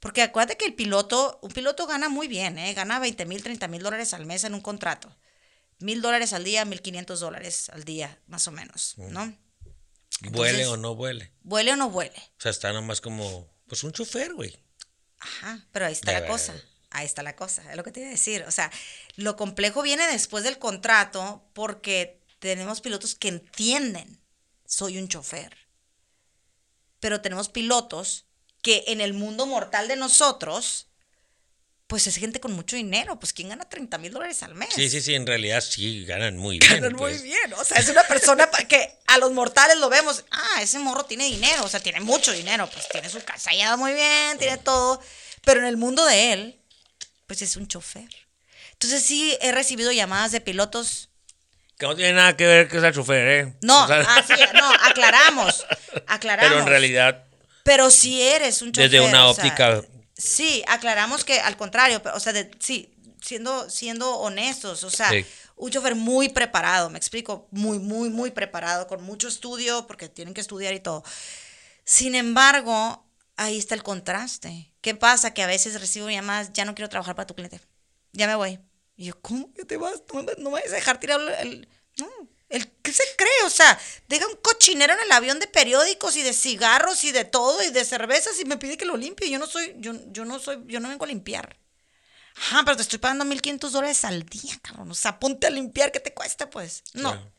[0.00, 2.72] Porque acuérdate que el piloto, un piloto gana muy bien, ¿eh?
[2.74, 5.16] Gana 20 mil, 30 mil dólares al mes en un contrato.
[5.80, 9.20] Mil dólares al día, mil quinientos dólares al día, más o menos, ¿no?
[10.22, 11.32] Vuele Entonces- o no vuele.
[11.42, 12.16] Vuele o no vuele.
[12.38, 14.56] O sea, está nomás como, pues un chofer, güey.
[15.20, 16.34] Ajá, pero ahí está De la verdad.
[16.34, 16.54] cosa.
[16.90, 18.44] Ahí está la cosa, es lo que te iba a decir.
[18.48, 18.70] O sea,
[19.16, 24.20] lo complejo viene después del contrato porque tenemos pilotos que entienden,
[24.64, 25.56] soy un chofer.
[27.00, 28.26] Pero tenemos pilotos
[28.62, 30.88] que en el mundo mortal de nosotros,
[31.86, 33.18] pues es gente con mucho dinero.
[33.20, 34.70] Pues ¿quién gana 30 mil dólares al mes?
[34.74, 36.74] Sí, sí, sí, en realidad sí, ganan muy bien.
[36.74, 37.22] Ganan muy pues.
[37.22, 37.52] bien.
[37.54, 40.24] O sea, es una persona que a los mortales lo vemos.
[40.30, 41.64] Ah, ese morro tiene dinero.
[41.64, 42.68] O sea, tiene mucho dinero.
[42.70, 45.00] Pues tiene su casa allá muy bien, tiene todo.
[45.44, 46.57] Pero en el mundo de él,
[47.28, 48.08] pues es un chofer.
[48.72, 51.10] Entonces sí he recibido llamadas de pilotos.
[51.78, 53.54] Que no tiene nada que ver que sea chofer, ¿eh?
[53.62, 55.64] No, O sea, sí, no, aclaramos.
[56.08, 56.50] Aclaramos.
[56.50, 57.24] pero en realidad,
[57.62, 58.90] Pero si eres un chofer.
[58.90, 59.82] desde una o sea, óptica,
[60.16, 65.24] Sí, aclaramos que al contrario, o sea, de- sí, siendo, siendo honestos, o sea, Sí.
[65.54, 70.34] un chofer muy preparado, me explico, muy, muy, muy preparado, con mucho estudio, porque tienen
[70.34, 71.04] que estudiar y todo.
[71.84, 73.04] Sin embargo,
[73.38, 74.72] ahí está el contraste.
[74.82, 75.32] ¿Qué pasa?
[75.34, 77.60] Que a veces recibo llamadas, ya no quiero trabajar para tu cliente,
[78.12, 78.60] ya me voy.
[78.96, 80.02] Y yo, ¿cómo que te vas?
[80.12, 81.28] No me, no me vas a dejar tirar el...
[81.30, 81.68] el-
[81.98, 82.08] no,
[82.50, 83.42] el, ¿qué se cree?
[83.46, 83.78] O sea,
[84.08, 87.70] deja un cochinero en el avión de periódicos y de cigarros y de todo y
[87.70, 89.30] de cervezas y me pide que lo limpie.
[89.30, 91.58] Yo no soy, yo, yo no soy, yo no vengo a limpiar.
[92.36, 94.90] Ajá, pero te estoy pagando 1.500 dólares al día, cabrón.
[94.90, 96.84] O sea, ponte a limpiar, ¿qué te cuesta, pues?
[96.94, 97.10] No.
[97.12, 97.32] Claro.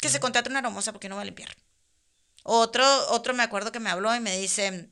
[0.00, 1.54] Que se contrate una hermosa porque no va a limpiar.
[2.44, 4.88] Otro, otro me acuerdo que me habló y me dice,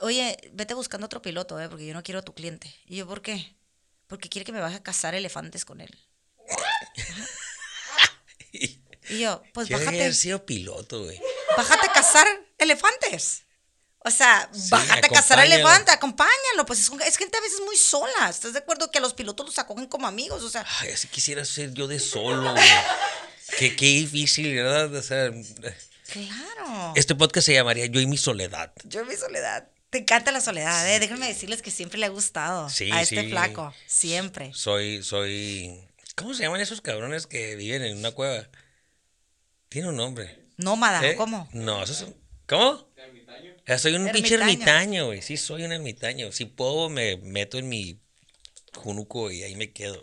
[0.00, 1.68] oye, vete buscando otro piloto, ¿eh?
[1.68, 2.74] Porque yo no quiero a tu cliente.
[2.86, 3.56] Y yo, ¿por qué?
[4.06, 5.96] Porque quiere que me baje a cazar elefantes con él.
[9.10, 11.20] Y yo, pues bájate, haber sido piloto, güey.
[11.56, 12.26] bájate a cazar
[12.58, 13.44] elefantes.
[14.00, 16.66] O sea, Sí, bájate a cazar elefantes, acompáñalo.
[16.66, 18.28] Pues es, es gente a veces muy sola.
[18.28, 20.42] ¿Estás de acuerdo que a los pilotos los acogen como amigos?
[20.42, 22.68] O sea, Ay, así quisiera ser yo de solo, güey.
[23.58, 24.94] Qué, qué difícil, ¿verdad?
[24.94, 25.30] O sea,
[26.12, 26.92] claro.
[26.94, 28.72] este podcast se llamaría Yo y mi soledad.
[28.84, 29.68] Yo mi soledad.
[29.90, 30.98] Te encanta la soledad, ¿eh?
[31.00, 33.28] Déjenme decirles que siempre le ha gustado Sí, a este sí.
[33.30, 33.72] flaco.
[33.86, 34.52] Siempre.
[34.54, 35.80] Soy, soy.
[36.14, 38.48] ¿Cómo se llaman esos cabrones que viven en una cueva?
[39.68, 40.46] Tiene un nombre.
[40.56, 41.14] Nómada, ¿Eh?
[41.14, 41.48] ¿o ¿cómo?
[41.52, 42.14] No, esos son.
[42.46, 42.86] ¿Cómo?
[43.66, 44.52] Eh, soy un pinche Ermitaño.
[44.52, 45.22] ermitaño, güey.
[45.22, 46.32] Sí, soy un ermitaño.
[46.32, 48.00] Si puedo, me meto en mi
[48.74, 50.00] junuco y ahí me quedo.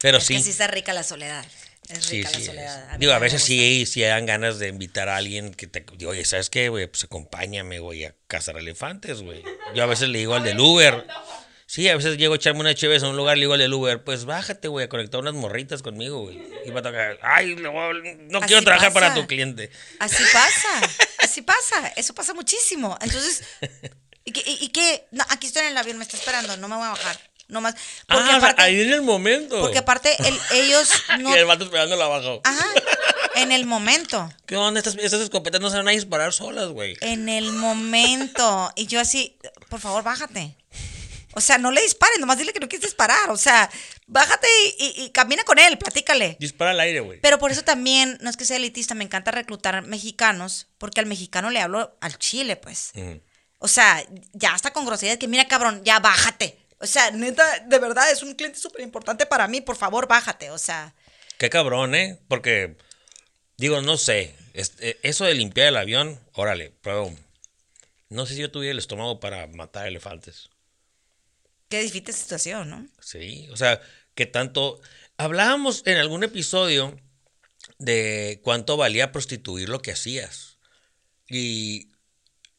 [0.00, 0.34] Pero Es sí.
[0.36, 1.44] que sí está rica la soledad.
[1.88, 2.34] Es Sí, rica sí.
[2.34, 2.46] la es.
[2.46, 2.90] soledad.
[2.92, 5.84] mí Digo, a veces sí, sí dan ganas de invitar a alguien que te.
[5.96, 6.86] Digo, oye, ¿sabes qué, güey?
[6.86, 9.42] Pues acompáñame, güey, a cazar elefantes, güey.
[9.74, 11.06] Yo a veces le digo al del Uber.
[11.66, 13.72] Sí, a veces llego a echarme una chévere en un lugar, le digo al del
[13.72, 16.38] Uber, pues bájate, güey, a conectar unas morritas conmigo, güey.
[16.66, 19.70] Y va a tocar, ay, no, no Así quiero trabajar para tu cliente.
[19.98, 20.68] Así pasa,
[21.20, 22.98] así pasa, eso pasa muchísimo.
[23.00, 23.42] Entonces,
[24.26, 24.42] ¿y qué?
[24.46, 25.06] Y, y qué?
[25.12, 27.18] No, aquí estoy en el avión, me está esperando, no me voy a bajar.
[27.48, 27.74] Nomás.
[28.08, 29.60] Ah, Porque sea, aparte, ahí en el momento.
[29.60, 30.90] porque aparte el- ellos
[31.20, 31.34] no...
[31.34, 32.40] Y el vato esperándola abajo.
[32.44, 32.66] Ajá,
[33.36, 34.30] en el momento.
[34.46, 34.78] ¿Qué onda?
[34.80, 36.96] Estas, estas escopetas no se van a disparar solas, güey.
[37.00, 38.72] En el momento.
[38.76, 39.36] Y yo así,
[39.68, 40.56] por favor, bájate.
[41.34, 43.30] O sea, no le dispares, nomás dile que no quieres disparar.
[43.30, 43.70] O sea,
[44.06, 44.46] bájate
[44.78, 46.36] y, y- y camina con él, platícale.
[46.38, 47.20] Dispara al aire, güey.
[47.22, 51.06] Pero por eso también, no es que sea elitista, me encanta reclutar mexicanos, porque al
[51.06, 52.92] mexicano le hablo al chile, pues.
[53.58, 56.58] O sea, ya está con grosería de que, mira, cabrón, ya bájate.
[56.82, 60.50] O sea, neta, de verdad, es un cliente súper importante para mí, por favor, bájate.
[60.50, 60.94] O sea,
[61.38, 62.18] Qué cabrón, ¿eh?
[62.28, 62.76] Porque,
[63.56, 64.34] digo, no sé.
[64.52, 67.12] este, eso de limpiar el avión, órale, pero
[68.10, 70.50] no sé si yo tuviera el estómago para matar elefantes.
[71.68, 72.86] qué difícil situación, ¿no?
[73.00, 73.80] Sí, o sea,
[74.14, 74.80] que tanto...
[75.16, 76.98] Hablábamos en algún episodio
[77.78, 80.58] de cuánto valía prostituir lo que hacías.
[81.28, 81.88] Y,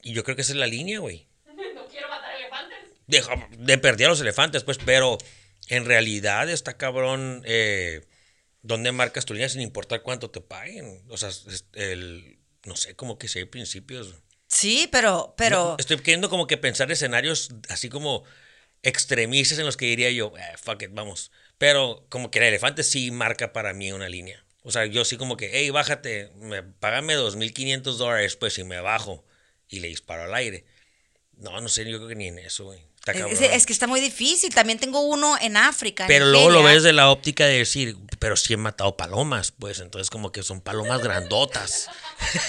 [0.01, 1.27] y yo creo que esa es la línea, güey.
[1.75, 2.79] No quiero matar elefantes.
[3.13, 3.23] De,
[3.57, 5.17] de perder a los elefantes, pues, pero
[5.67, 8.01] en realidad está cabrón eh,
[8.61, 11.03] dónde marcas tu línea sin importar cuánto te paguen.
[11.09, 11.29] O sea,
[11.73, 14.15] el, no sé, como que si hay principios.
[14.47, 18.23] Sí, pero, pero, No, estoy queriendo como que pensar escenarios así como
[18.83, 21.31] extremistas en los que diría yo, "Eh, fuck it, vamos.
[21.57, 24.43] Pero como que el elefante sí marca para mí una línea.
[24.61, 28.79] O sea, yo sí como que, hey, bájate, me, págame 2.500 dólares, pues, y me
[28.79, 29.25] bajo
[29.67, 30.65] y le disparo al aire.
[31.37, 32.81] No, no sé, yo creo que ni en eso, güey.
[33.05, 34.53] Está es, que está muy difícil.
[34.55, 36.05] También tengo uno en África.
[36.05, 39.51] en Pero luego lo ves de la óptica de decir, pero sí he matado palomas,
[39.51, 41.89] pues, entonces como que son palomas grandotas.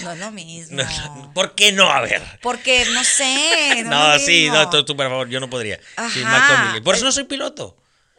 [0.01, 0.81] No es lo mismo.
[0.81, 1.91] No, ¿Por qué no?
[1.91, 2.21] A ver.
[2.41, 3.83] Porque, no sé.
[3.85, 5.81] No, sí, no, tú, tú, por favor, yo no podría.
[5.97, 6.79] Ajá.
[6.81, 7.75] Por eso no soy piloto.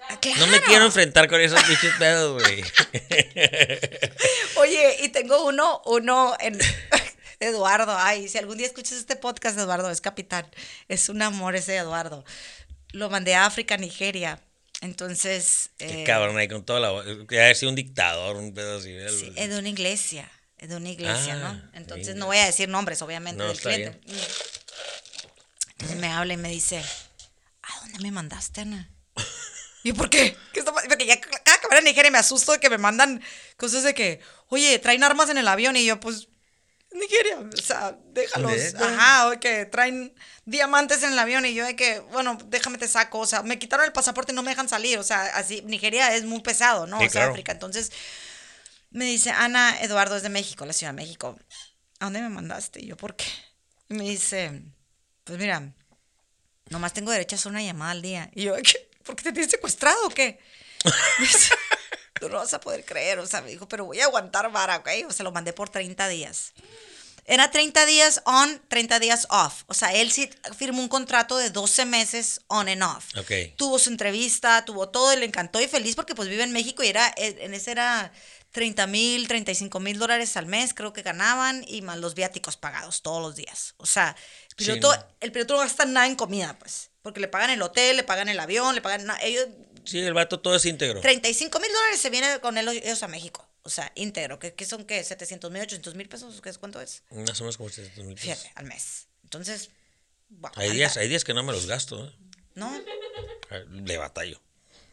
[0.09, 0.41] Ah, Claro.
[0.41, 2.63] No me quiero enfrentar con esos bichos pedos, güey.
[4.57, 6.59] Oye, y tengo uno, uno en
[7.41, 7.97] Eduardo.
[7.99, 10.47] Ay, si algún día escuchas este podcast, Eduardo, es capitán.
[10.89, 12.25] Es un amor ese Eduardo.
[12.93, 14.41] Lo mandé a África, Nigeria.
[14.81, 15.71] Entonces.
[15.79, 17.27] Qué eh, cabrón ahí con toda la.
[17.29, 18.95] Que haya sido un dictador, un pedo así.
[19.09, 20.31] sí, es de una iglesia.
[20.59, 21.71] Es de una iglesia, Ah, ¿no?
[21.75, 22.19] Entonces mira.
[22.21, 24.01] no voy a decir nombres, obviamente, No, del está cliente.
[24.07, 24.17] Mm.
[25.73, 26.83] Entonces me habla y me dice,
[27.63, 28.91] ¿a dónde me mandaste, Ana?
[29.83, 30.37] ¿Y por qué?
[30.53, 33.23] ¿Qué está Porque ya cada que a Nigeria me asusto de que me mandan
[33.57, 36.29] cosas de que, oye, traen armas en el avión y yo, pues,
[36.97, 38.53] Nigeria, o sea, déjalos.
[38.53, 38.95] ¿Neta?
[38.95, 42.89] Ajá, o que traen diamantes en el avión y yo de que, bueno, déjame te
[42.89, 45.63] saco, o sea, me quitaron el pasaporte y no me dejan salir, o sea, así,
[45.63, 46.99] Nigeria es muy pesado, ¿no?
[46.99, 47.33] Sí, o sea, claro.
[47.33, 47.93] África, entonces
[48.91, 51.39] me dice, Ana Eduardo es de México, la Ciudad de México.
[51.99, 52.81] ¿A dónde me mandaste?
[52.83, 53.27] Y yo, ¿por qué?
[53.89, 54.63] Y me dice,
[55.25, 55.73] pues mira,
[56.71, 58.31] nomás tengo derecho a hacer una llamada al día.
[58.35, 58.89] Y yo, ¿qué?
[59.07, 60.39] ¿por qué te tienes secuestrado o qué?
[62.21, 64.77] Tú no vas a poder creer, o sea, me dijo, pero voy a aguantar vara,
[64.77, 64.89] ¿ok?
[65.09, 66.53] O sea, lo mandé por 30 días.
[67.29, 69.65] Era 30 días on, 30 días off.
[69.67, 73.07] O sea, él sí firmó un contrato de 12 meses on and off.
[73.19, 73.57] Ok.
[73.57, 76.85] Tuvo su entrevista, tuvo todo y le encantó y feliz porque pues vive en México
[76.85, 78.13] y era, eh, en ese era
[78.53, 83.03] 30 mil, 35 mil dólares al mes creo que ganaban y más los viáticos pagados
[83.03, 83.75] todos los días.
[83.79, 84.11] O sea,
[84.57, 85.05] el Sí, piloto, no.
[85.21, 88.29] el piloto no gasta nada en comida pues, porque le pagan el hotel, le pagan
[88.29, 89.05] el avión, le pagan...
[89.05, 89.47] na- Ellos,
[89.87, 91.01] Sí, el vato todo es íntegro.
[91.01, 93.49] 35 mil dólares se viene con él, ellos a México.
[93.63, 94.39] O sea, íntegro.
[94.39, 95.01] ¿Qué, qué son qué?
[95.03, 96.41] ¿700 mil, 800 mil pesos?
[96.41, 97.03] ¿Qué es, ¿Cuánto es?
[97.11, 98.31] Más o menos como 700 mil pesos.
[98.39, 99.07] Fíjate, al mes.
[99.25, 99.71] Entonces,
[100.29, 102.13] bueno, Hay anda- días, hay días que no me los gasto, ¿eh?
[102.55, 102.73] ¿No?
[103.71, 104.41] Le batallo.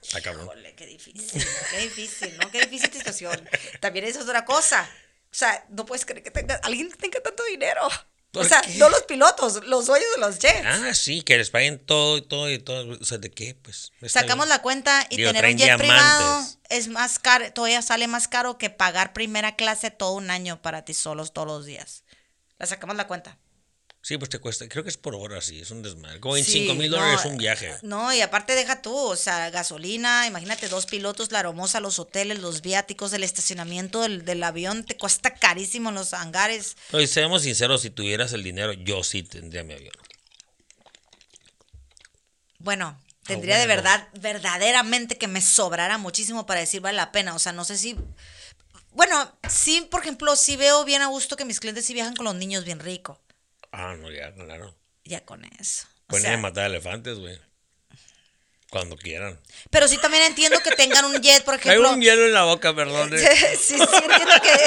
[0.01, 0.45] Está cabrón.
[0.45, 2.51] Híjole, qué difícil, qué difícil, ¿no?
[2.51, 3.49] Qué difícil situación.
[3.79, 4.89] También eso es otra cosa.
[5.31, 7.81] O sea, no puedes creer que tenga, alguien que tenga tanto dinero.
[8.35, 8.73] O ¿Por sea, qué?
[8.79, 10.65] no los pilotos, los dueños de los jets.
[10.65, 12.97] Ah, sí, que les paguen todo y todo y todo.
[12.99, 13.53] O sea, ¿de qué?
[13.61, 13.91] Pues.
[14.07, 14.49] Sacamos bien.
[14.49, 16.57] la cuenta y Digo, tener un jet privado diamantes.
[16.69, 20.83] es más caro, todavía sale más caro que pagar primera clase todo un año para
[20.83, 22.03] ti solos todos los días.
[22.57, 23.37] La sacamos la cuenta.
[24.05, 24.67] Sí, pues te cuesta.
[24.67, 25.61] Creo que es por hora, sí.
[25.61, 26.19] Es un desmadre.
[26.19, 27.73] Como Sí, 25 mil no, dólares un viaje.
[27.83, 32.39] No, y aparte deja tú, o sea, gasolina, imagínate dos pilotos, la hermosa, los hoteles,
[32.39, 36.75] los viáticos, el estacionamiento del, del avión, te cuesta carísimo en los hangares.
[36.91, 39.93] No, y seamos sinceros, si tuvieras el dinero, yo sí tendría mi avión.
[42.59, 43.83] Bueno, tendría de bueno.
[43.83, 47.35] verdad, verdaderamente que me sobrara muchísimo para decir vale la pena.
[47.35, 47.95] O sea, no sé si.
[48.91, 52.25] Bueno, sí, por ejemplo, sí veo bien a gusto que mis clientes sí viajan con
[52.25, 53.19] los niños bien rico.
[53.73, 54.73] Ah, no, ya, claro.
[55.03, 55.87] Ya con eso.
[56.07, 57.37] Pueden sea, a matar elefantes, güey.
[58.69, 59.39] Cuando quieran.
[59.69, 61.91] pero sí también entiendo que tengan un jet, por ejemplo.
[61.91, 63.09] un hielo en la boca, perdón.
[63.17, 63.57] Sí, eh.
[63.59, 64.59] sí, sí entiendo que.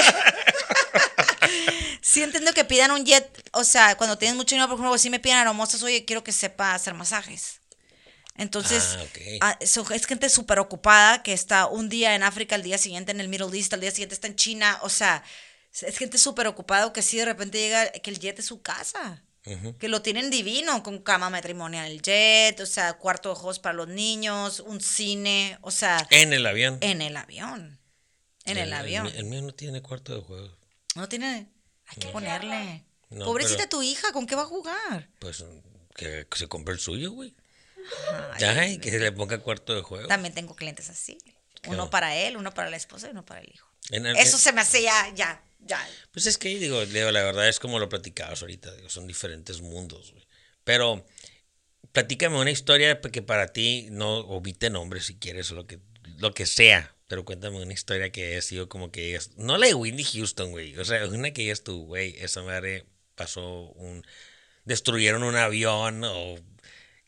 [2.01, 3.49] sí entiendo que pidan un jet.
[3.53, 6.31] O sea, cuando tienen mucho dinero, por ejemplo, si me piden hermosas, oye, quiero que
[6.31, 7.59] sepa hacer masajes.
[8.37, 9.17] Entonces, Ah, ok.
[9.41, 13.11] ah, so- es gente súper ocupada que está un día en África, el día siguiente
[13.11, 14.77] en el Middle East, al día siguiente está en China.
[14.83, 15.23] O sea,
[15.81, 19.23] es gente súper ocupada que sí de repente llega que el jet es su casa.
[19.79, 23.87] Que lo tienen divino, con cama matrimonial jet, o sea, cuarto de juegos para los
[23.87, 26.79] niños, un cine, o sea, En el avión.
[26.81, 27.79] en el avión.
[28.43, 29.05] En el, avión.
[29.05, 30.53] mi- El, mío no tiene cuarto de juego.
[30.95, 31.47] No tiene.
[31.85, 32.83] Hay que ponerle.
[33.09, 35.09] No, Pobrecita pero- tu hija, ¿con qué va a jugar?
[35.19, 35.45] Pues
[35.95, 37.33] que, se compre el suyo, güey.
[38.33, 40.09] Ay, Ay, que se le ponga cuarto de juego.
[40.09, 41.17] También tengo clientes así.
[41.67, 43.69] Uno para él, uno para la esposa y uno para el hijo.
[43.91, 45.85] El- Eso se me hace ya, ya, ya.
[46.11, 50.25] Pues es que, digo, la verdad es como lo platicabas ahorita, son diferentes mundos, güey.
[50.63, 51.05] Pero
[51.91, 55.79] platícame una historia que para ti, no omite nombres si quieres, o lo que,
[56.17, 59.67] lo que sea, pero cuéntame una historia que haya sido como que digas, no la
[59.67, 62.85] de Whitney Houston, güey, o sea, una que digas tú, güey, esa madre
[63.15, 64.05] pasó un,
[64.65, 66.35] destruyeron un avión o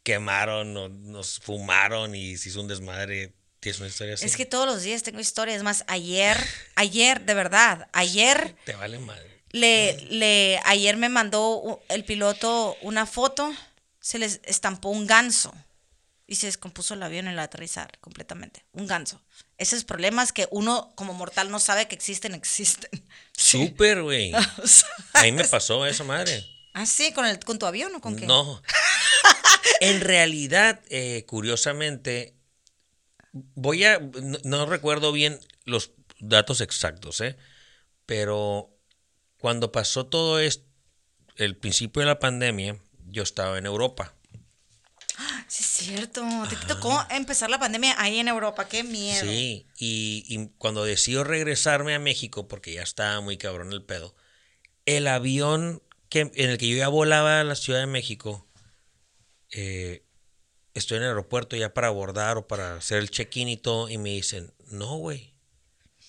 [0.04, 3.34] quemaron o nos fumaron y se hizo un desmadre.
[3.60, 4.26] ¿Tienes una historia así?
[4.26, 5.64] Es que todos los días tengo historias.
[5.64, 6.38] Más ayer,
[6.76, 9.44] ayer, de verdad, ayer Te vale madre.
[9.52, 13.54] le, le, ayer me mandó el piloto una foto,
[14.00, 15.54] se les estampó un ganso
[16.26, 18.64] y se descompuso el avión en el aterrizar completamente.
[18.72, 19.20] Un ganso.
[19.58, 22.90] Esos problemas que uno como mortal no sabe que existen, existen.
[23.38, 24.32] Súper, güey.
[24.64, 26.46] O sea, A mí me pasó esa madre.
[26.74, 27.12] ¿Ah, sí?
[27.12, 28.26] ¿Con, el, ¿Con tu avión o con qué?
[28.28, 28.62] No.
[29.82, 32.36] en realidad, eh, curiosamente,
[33.32, 34.00] voy a.
[34.00, 37.38] No, no recuerdo bien los datos exactos, ¿eh?
[38.06, 38.76] Pero
[39.40, 40.66] cuando pasó todo esto,
[41.36, 42.78] el principio de la pandemia,
[43.08, 44.14] yo estaba en Europa.
[45.48, 46.24] Sí, es cierto.
[46.48, 48.68] Te, tocó empezar la pandemia ahí en Europa.
[48.68, 49.22] Qué miedo.
[49.22, 54.16] Sí, y, y cuando decido regresarme a México, porque ya estaba muy cabrón el pedo,
[54.86, 58.48] el avión que, en el que yo ya volaba a la Ciudad de México,
[59.52, 60.04] eh,
[60.74, 63.98] estoy en el aeropuerto ya para abordar o para hacer el check-in y todo, y
[63.98, 65.34] me dicen, no, güey,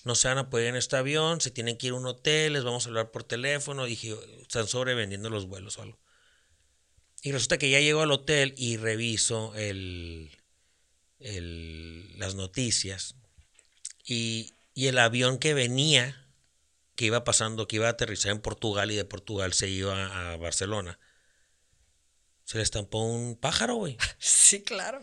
[0.05, 2.53] no se van a poder en este avión, se tienen que ir a un hotel,
[2.53, 5.99] les vamos a hablar por teléfono, dije, están sobrevendiendo los vuelos o algo.
[7.23, 10.31] Y resulta que ya llego al hotel y reviso el,
[11.19, 13.15] el- las noticias
[14.05, 16.27] y, y el avión que venía,
[16.95, 20.37] que iba pasando, que iba a aterrizar en Portugal y de Portugal se iba a
[20.37, 20.99] Barcelona,
[22.51, 23.97] se le estampó un pájaro, güey.
[24.19, 24.99] Sí, claro.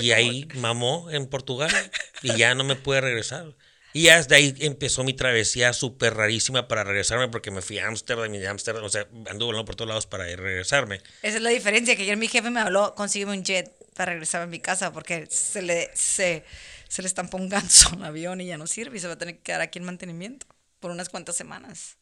[0.00, 1.70] Y ahí mamó en Portugal
[2.22, 3.54] y ya no me pude regresar.
[3.92, 7.86] Y ya desde ahí empezó mi travesía súper rarísima para regresarme porque me fui a
[7.86, 11.02] Ámsterdam y de Ámsterdam, o sea, anduve volando por todos lados para ir regresarme.
[11.20, 14.40] Esa es la diferencia, que ayer mi jefe me habló, consígueme un jet para regresar
[14.40, 16.46] a mi casa porque se le, se,
[16.88, 19.18] se le estampó un ganso al avión y ya no sirve y se va a
[19.18, 20.46] tener que quedar aquí en mantenimiento
[20.80, 21.98] por unas cuantas semanas.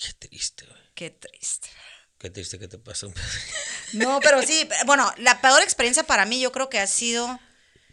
[0.00, 0.80] Qué triste, güey.
[0.94, 1.68] Qué triste.
[2.20, 3.12] Qué triste que te pasó.
[3.94, 7.40] No, pero sí, bueno, la peor experiencia para mí yo creo que ha sido,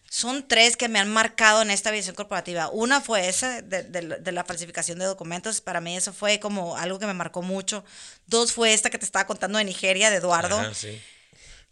[0.10, 2.70] son tres que me han marcado en esta visión corporativa.
[2.70, 6.76] Una fue esa de, de- de la falsificación de documentos, para mí eso fue como
[6.78, 7.84] algo que me marcó mucho.
[8.26, 11.02] Dos fue esta que te estaba contando de Nigeria, de Eduardo, Ajá, sí.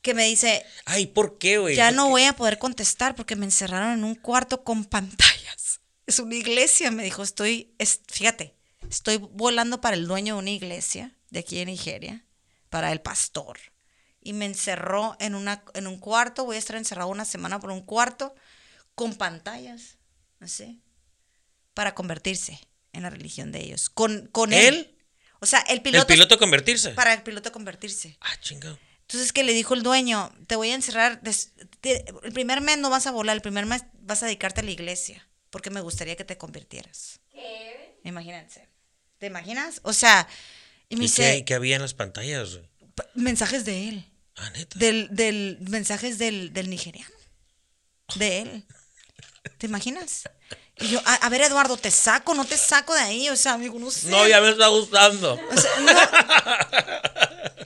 [0.01, 1.75] que me dice, Ay, ¿por qué, güey?
[1.75, 2.09] ya ¿Por no qué?
[2.11, 5.81] voy a poder contestar porque me encerraron en un cuarto con pantallas.
[6.07, 8.55] Es una iglesia, me dijo, estoy, es, fíjate,
[8.89, 12.23] estoy volando para el dueño de una iglesia de aquí en Nigeria,
[12.75, 13.57] para el pastor.
[14.19, 17.71] Y me encerró en, una, en un cuarto, voy a estar encerrado una semana por
[17.71, 18.35] un cuarto
[18.95, 19.97] con pantallas,
[20.41, 20.81] así,
[21.73, 22.59] para convertirse
[22.91, 23.89] en la religión de ellos.
[23.89, 24.75] Con, con él.
[24.75, 24.97] ¿Él?
[25.39, 26.89] O sea, el El piloto, piloto convertirse.
[26.91, 28.17] para el piloto convertirse.
[28.19, 28.77] Ah, chingado.
[29.03, 32.77] Entonces que le dijo el dueño, te voy a encerrar, des- te- el primer mes
[32.77, 35.79] no vas a volar, el primer mes vas a dedicarte a la iglesia, porque me
[35.79, 37.21] gustaría que te convirtieras.
[37.31, 37.99] ¿Qué?
[38.03, 38.67] Imagínense.
[39.17, 39.79] ¿Te imaginas?
[39.83, 40.27] O sea,
[40.89, 42.59] y me ¿Y dice, qué, qué había en las pantallas?
[43.13, 44.77] mensajes de él, Ah, neta.
[44.79, 47.15] del, del, mensajes del, del nigeriano,
[48.15, 48.65] de él.
[49.57, 50.23] ¿Te imaginas?
[50.77, 52.33] Y yo, a, a ver, Eduardo, ¿te saco?
[52.35, 53.29] ¿No te saco de ahí?
[53.29, 54.09] O sea, amigo, no sé.
[54.09, 55.33] No, ya me está gustando.
[55.51, 55.91] O sea, no.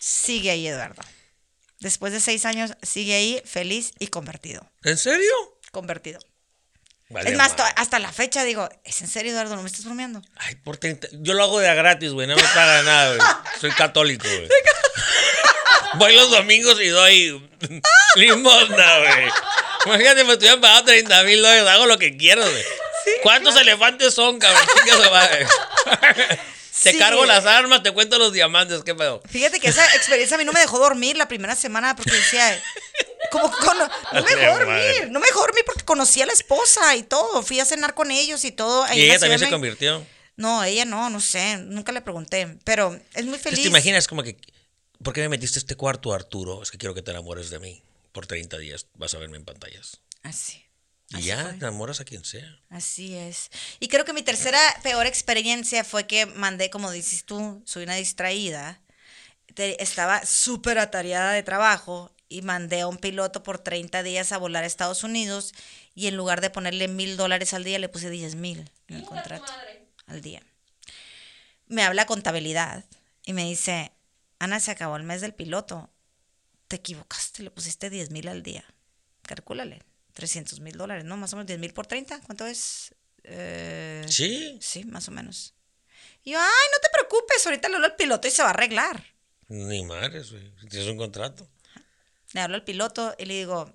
[0.00, 1.02] Sigue ahí, Eduardo.
[1.80, 4.68] Después de seis años, sigue ahí, feliz y convertido.
[4.84, 5.32] ¿En serio?
[5.72, 6.20] Convertido.
[7.12, 9.54] Vale, es más, hasta la fecha digo, ¿es en serio, Eduardo?
[9.56, 10.22] ¿No me estás bromeando?
[10.36, 12.26] Ay, por 30 Yo lo hago de a gratis, güey.
[12.26, 13.28] No me paga nada, güey.
[13.60, 14.48] Soy católico, güey.
[15.94, 17.50] Voy los domingos y doy
[18.16, 19.28] limosna, güey.
[19.86, 21.66] Imagínate, me estuvieran pagando 30 mil dólares.
[21.66, 22.64] Hago lo que quiero, güey.
[23.22, 24.64] ¿Cuántos elefantes son, cabrón?
[26.82, 26.98] Te Sí.
[26.98, 28.82] cargo las armas, te cuento los diamantes.
[28.82, 29.22] ¿Qué pedo?
[29.28, 32.60] Fíjate que esa experiencia a mí no me dejó dormir la primera semana porque decía,
[33.30, 36.94] como cono- no me dejó dormir, no me dejó dormir porque conocí a la esposa
[36.96, 38.84] y todo, fui a cenar con ellos y todo.
[38.84, 40.04] ahí Y ella también se convirtió.
[40.36, 43.60] No, ella no, no sé, nunca le pregunté, pero es muy feliz.
[43.62, 44.36] ¿Te imaginas como que,
[45.02, 46.62] ¿por qué me metiste a este cuarto, Arturo?
[46.62, 47.82] Es que quiero que te enamores de mí.
[48.12, 50.00] Por 30 días vas a verme en pantallas.
[50.22, 50.61] Así.
[51.12, 51.50] Y Así ya, fue.
[51.54, 52.58] enamoras a quien sea.
[52.70, 53.50] Así es.
[53.80, 57.94] Y creo que mi tercera peor experiencia fue que mandé, como dices tú, soy una
[57.96, 58.80] distraída.
[59.54, 64.38] te- estaba súper atareada de trabajo y mandé a un piloto por 30 días a
[64.38, 65.52] volar a Estados Unidos
[65.94, 69.04] y en lugar de ponerle mil dólares al día le puse 10 mil en el
[69.04, 69.82] contrato madre.
[70.06, 70.42] al día.
[71.66, 72.84] Me habla contabilidad
[73.26, 73.92] y me dice,
[74.38, 75.90] Ana, se acabó el mes del piloto.
[76.68, 78.64] Te equivocaste, le pusiste 10 mil al día.
[79.22, 79.82] Calcúlale,
[80.12, 81.16] 300 mil dólares, ¿no?
[81.16, 82.20] Más o menos 10 mil por 30.
[82.20, 82.94] ¿Cuánto es?
[83.24, 85.54] Eh, Sí, Sí, más o menos.
[86.24, 88.52] Y yo, ay, no te preocupes, ahorita le hablo al piloto y se va a
[88.52, 89.04] arreglar.
[89.48, 90.52] ni madres, güey.
[90.70, 91.48] Tienes un contrato.
[92.32, 93.70] Le hablo al piloto y le digo,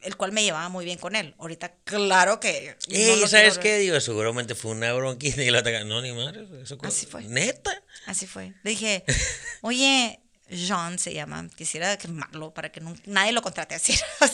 [0.00, 1.34] el cual me llevaba muy bien con él.
[1.38, 2.76] Ahorita, claro que.
[2.88, 3.78] no Ey, lo ¿sabes quiero- qué?
[3.78, 5.84] Digo, seguramente fue una bronquita y la ataca.
[5.84, 6.48] No, ni madres.
[6.48, 7.22] güey, Eso Así fue.
[7.24, 7.82] Neta.
[8.06, 8.54] Así fue.
[8.64, 9.04] Le dije,
[9.62, 10.20] oye,
[10.68, 13.94] John se llama, quisiera quemarlo para que nadie lo contrate así.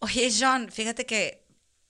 [0.00, 1.46] Oye, John, fíjate que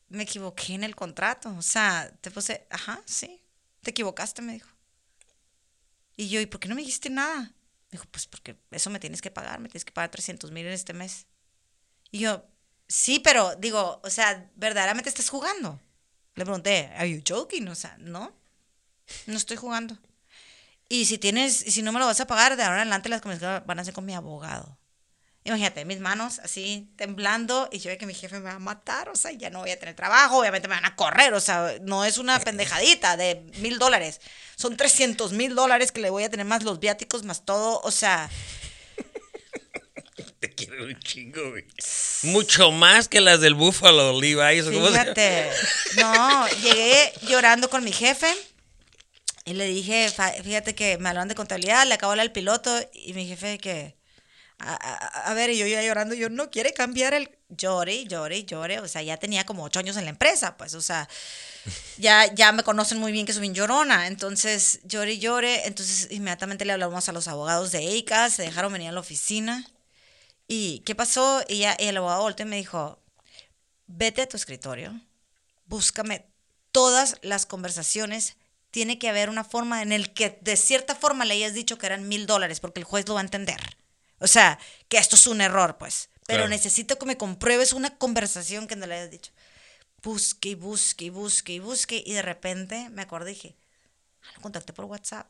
[0.08, 1.54] me equivoqué en el contrato.
[1.56, 3.42] O sea, te puse, ajá, sí,
[3.82, 4.68] te equivocaste, me dijo.
[6.16, 7.40] Y yo, ¿y por qué no me dijiste nada?
[7.40, 10.66] Me dijo, pues porque eso me tienes que pagar, me tienes que pagar 300 mil
[10.66, 11.26] en este mes.
[12.11, 12.44] Y yo,
[12.88, 15.80] sí, pero digo, o sea, ¿verdaderamente estás jugando?
[16.34, 17.68] Le pregunté, ¿are you joking?
[17.68, 18.32] O sea, no,
[19.26, 19.96] no estoy jugando.
[20.88, 23.22] Y si tienes, si no me lo vas a pagar, de ahora en adelante las
[23.22, 24.80] conversaciones van a ser con mi abogado.
[25.45, 29.09] Imagínate, mis manos así temblando y yo ve que mi jefe me va a matar,
[29.09, 31.76] o sea, ya no voy a tener trabajo, obviamente me van a correr, o sea,
[31.82, 34.20] no es una pendejadita de mil dólares,
[34.57, 37.91] son 300 mil dólares que le voy a tener más los viáticos, más todo, o
[37.91, 38.28] sea,
[40.41, 41.64] Te quiero un chingo, güey.
[42.22, 44.66] Mucho más que las del Buffalo Levi's.
[44.66, 45.51] fíjate,
[45.97, 48.26] no, llegué llorando con mi jefe
[49.45, 52.32] y le dije, "Fa- fíjate que me hablaron de contabilidad, le acabo de hablar al
[52.32, 53.97] piloto y mi jefe que,
[54.61, 58.44] a, a- a ver, y yo ya llorando, yo no quiere cambiar el, llore, llore,
[58.44, 61.08] llore, o sea, ya tenía como ocho años en la empresa, pues, o sea,
[61.98, 66.64] ya, ya me conocen muy bien que soy bien llorona, entonces llore, llore, entonces inmediatamente
[66.64, 69.66] le hablamos a los abogados de EICA, se dejaron venir a la oficina,
[70.48, 71.42] y ¿qué pasó?
[71.48, 72.98] Y, ya, y el abogado volteó y me dijo,
[73.86, 75.00] vete a tu escritorio,
[75.66, 76.26] búscame
[76.72, 78.36] todas las conversaciones.
[78.70, 81.86] Tiene que haber una forma en el que de cierta forma le hayas dicho que
[81.86, 83.61] eran mil dólares, porque el juez lo va a entender.
[84.21, 84.59] O sea,
[84.89, 86.09] que esto es un error, pues.
[86.27, 86.49] Pero Claro.
[86.51, 89.33] necesito que me compruebes una conversación que no le hayas dicho.
[90.03, 92.03] Busque y busque y busque y busque.
[92.07, 93.57] Y de repente me acordé y dije,
[94.23, 95.27] ah, lo contacté por WhatsApp.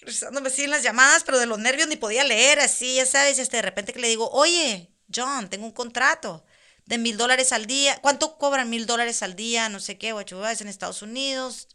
[0.00, 3.38] Regresándome así en las llamadas, pero de los nervios ni podía leer, así, ya sabes.
[3.38, 6.44] Este, de repente que le digo, oye, John, tengo un contrato
[6.86, 7.98] de mil dólares al día.
[8.02, 9.68] ¿Cuánto cobran mil dólares al día?
[9.68, 10.14] No sé qué,
[10.50, 11.68] es en Estados Unidos.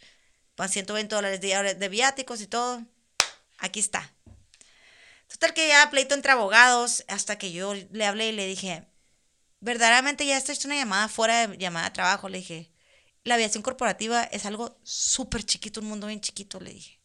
[0.57, 2.83] Van 120 dólares de, de viáticos y todo.
[3.59, 4.14] Aquí está.
[5.35, 8.87] Total que ya pleito entre abogados hasta que yo le hablé y le dije,
[9.59, 12.29] verdaderamente ya esta es una llamada fuera de llamada de trabajo.
[12.29, 12.71] Le dije,
[13.25, 17.01] la aviación corporativa es algo súper chiquito, un mundo bien chiquito, le dije.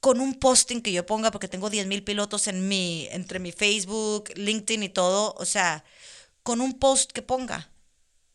[0.00, 3.50] Con un posting que yo ponga, porque tengo 10 mil pilotos en mi, entre mi
[3.50, 5.84] Facebook, LinkedIn y todo, o sea,
[6.42, 7.70] con un post que ponga.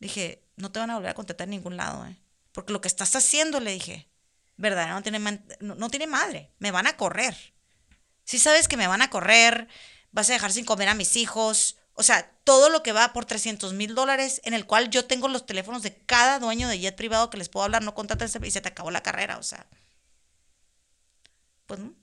[0.00, 2.18] Dije, no te van a volver a contratar en ningún lado, ¿eh?
[2.50, 4.08] Porque lo que estás haciendo, le dije,
[4.56, 5.20] verdad, no tiene,
[5.60, 7.36] no tiene madre, me van a correr.
[8.24, 9.68] Si sabes que me van a correr,
[10.10, 13.24] vas a dejar sin comer a mis hijos, o sea, todo lo que va por
[13.24, 16.96] 300 mil dólares, en el cual yo tengo los teléfonos de cada dueño de jet
[16.96, 19.66] privado que les puedo hablar, no contratas y se te acabó la carrera, o sea.
[21.66, 21.94] Pues no,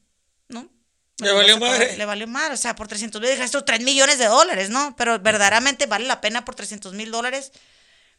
[0.47, 0.70] no.
[1.17, 1.97] Le valió madre.
[1.97, 4.95] Le valió madre, o sea, por 300 mil dejaste 3 millones de dólares, ¿no?
[4.95, 7.51] Pero verdaderamente vale la pena por 300 mil dólares.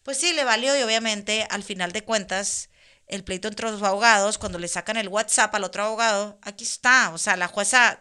[0.02, 2.69] Pues sí, le valió y obviamente al final de cuentas
[3.10, 7.10] el pleito entre los abogados, cuando le sacan el WhatsApp al otro abogado, aquí está,
[7.10, 8.00] o sea, la jueza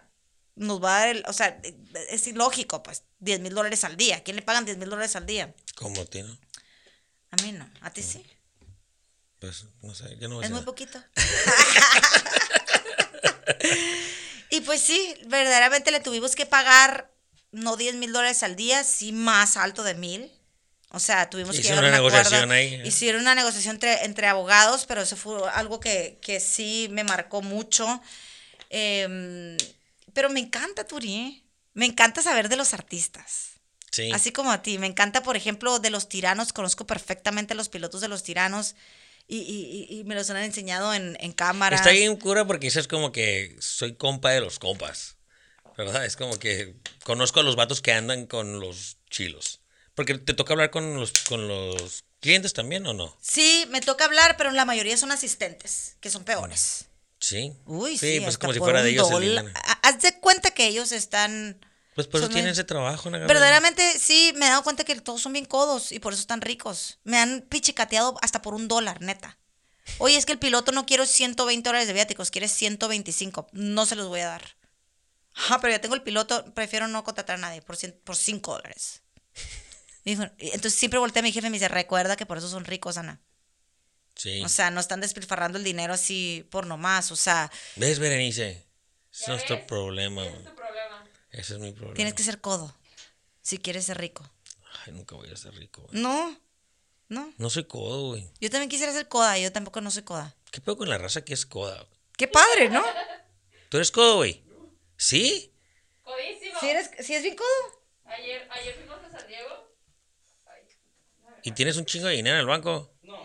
[0.56, 1.60] nos va a dar, el, o sea,
[2.10, 4.18] es ilógico, pues, 10 mil dólares al día.
[4.18, 5.54] ¿A quién le pagan 10 mil dólares al día?
[5.76, 6.38] ¿Cómo, Tino?
[7.32, 8.26] A mí no, a ti sí.
[9.40, 10.66] Pues, no sé, yo no voy a Es muy nada.
[10.66, 11.02] poquito.
[14.50, 17.12] y pues sí, verdaderamente le tuvimos que pagar
[17.52, 20.32] no 10 mil dólares al día, sí más alto de mil.
[20.92, 22.82] O sea, tuvimos que Hicieron llegar a una un negociación ahí, ¿eh?
[22.86, 27.42] Hicieron una negociación entre, entre abogados, pero eso fue algo que, que sí me marcó
[27.44, 28.02] mucho.
[28.70, 29.58] Em,
[30.14, 31.14] pero me encanta, Turi.
[31.16, 31.44] ¿eh?
[31.74, 33.52] Me encanta saber de los artistas.
[33.92, 34.12] Sí.
[34.14, 34.78] Así como a ti.
[34.78, 36.54] Me encanta, por ejemplo, de los tiranos.
[36.54, 38.76] Conozco perfectamente a los pilotos de los tiranos.
[39.28, 41.82] Y, y- y- me los han enseñado en, en cámaras.
[41.82, 45.18] Está bien cura porque eso es como que soy compa de los compas.
[45.78, 46.04] ¿Verdad?
[46.04, 49.62] Es como que conozco a los vatos que andan con los chilos.
[50.00, 53.14] Porque te toca hablar con los, con los clientes también, ¿o no?
[53.20, 56.86] Sí, me toca hablar, pero la mayoría son asistentes, que son peores.
[57.20, 57.52] Sí.
[57.66, 60.94] Uy, sí, pues hasta como si fuera de ellos el Haz de cuenta que ellos
[60.94, 61.60] están...
[61.96, 63.20] Pues por eso tienen bien- ese trabajo, ¿no?
[63.20, 66.40] Verdaderamente, sí, me he dado cuenta que todos son bien codos y por eso están
[66.40, 67.00] ricos.
[67.04, 69.38] Me han pichicateado hasta por un dólar, neta.
[69.98, 73.50] Oye, es que el piloto no quiero 120 dólares de viáticos, quiere 125.
[73.52, 74.56] No se los voy a dar.
[75.50, 78.54] Ah, pero ya tengo el piloto, prefiero no contratar a nadie por, cien- por 5
[78.54, 79.02] dólares.
[80.16, 82.66] Dijo- Entonces siempre volteé a mi jefe y me dice, recuerda que por eso son
[82.66, 83.20] ricos, Ana.
[84.16, 84.42] Sí.
[84.44, 87.12] O sea, no están despilfarrando el dinero así por nomás.
[87.12, 88.66] O sea, ¿Ves, Berenice?
[89.12, 89.64] Ese ¿Ya no es tu ves?
[89.66, 90.26] problema.
[90.26, 91.06] Es tu problema.
[91.32, 91.96] Ese es mi problema.
[91.96, 92.76] tienes que ser codo
[93.42, 94.30] si quieres ser rico.
[94.86, 95.84] Ay, nunca voy a ser rico.
[95.84, 96.02] güey.
[96.02, 96.38] No,
[97.08, 97.34] no.
[97.38, 98.30] No soy codo, güey.
[98.42, 100.36] Yo también quisiera ser coda, yo tampoco no soy coda.
[100.52, 101.76] ¿Qué pedo con la raza que es coda?
[101.78, 102.00] güey?
[102.18, 102.84] Qué padre, ¿no?
[103.70, 104.44] ¿Tú eres codo, güey?
[104.98, 105.54] ¿Sí?
[106.04, 106.60] Codísimo.
[106.60, 107.84] Si eres, si es bien codo.
[108.06, 109.69] Ayer, ayer fuimos a San Diego.
[111.44, 112.94] ¿Y tienes un chingo de dinero en el banco?
[113.04, 113.18] No,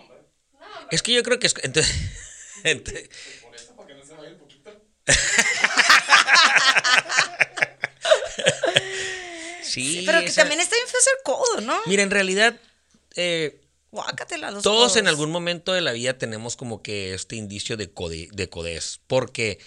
[0.91, 1.55] Es que yo creo que es...
[1.63, 1.93] Entonces,
[2.65, 2.85] ent-
[3.43, 4.71] Por eso, para que no se vaya el poquito.
[9.63, 11.81] sí, Pero que esa- también está bien feo ser codo, ¿no?
[11.87, 12.59] Mira, en realidad,
[13.17, 13.61] eh,
[13.93, 18.31] los todos en algún momento de la vida tenemos como que este indicio de, code-
[18.33, 19.01] de codez.
[19.07, 19.59] Porque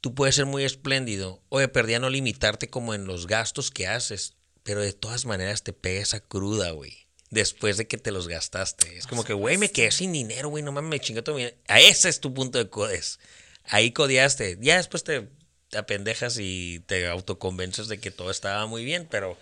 [0.00, 3.86] tú puedes ser muy espléndido o de perdida no limitarte como en los gastos que
[3.88, 4.36] haces.
[4.62, 7.08] Pero de todas maneras te pega esa cruda, güey.
[7.30, 8.96] Después de que te los gastaste.
[8.98, 11.42] Es como que, güey, me quedé sin dinero, güey, no mames, me chingué todo mi
[11.42, 11.56] dinero.
[11.68, 13.20] A ese es tu punto de codez.
[13.64, 14.58] Ahí codeaste.
[14.60, 15.28] Ya después te,
[15.68, 19.38] te apendejas y te autoconvences de que todo estaba muy bien, pero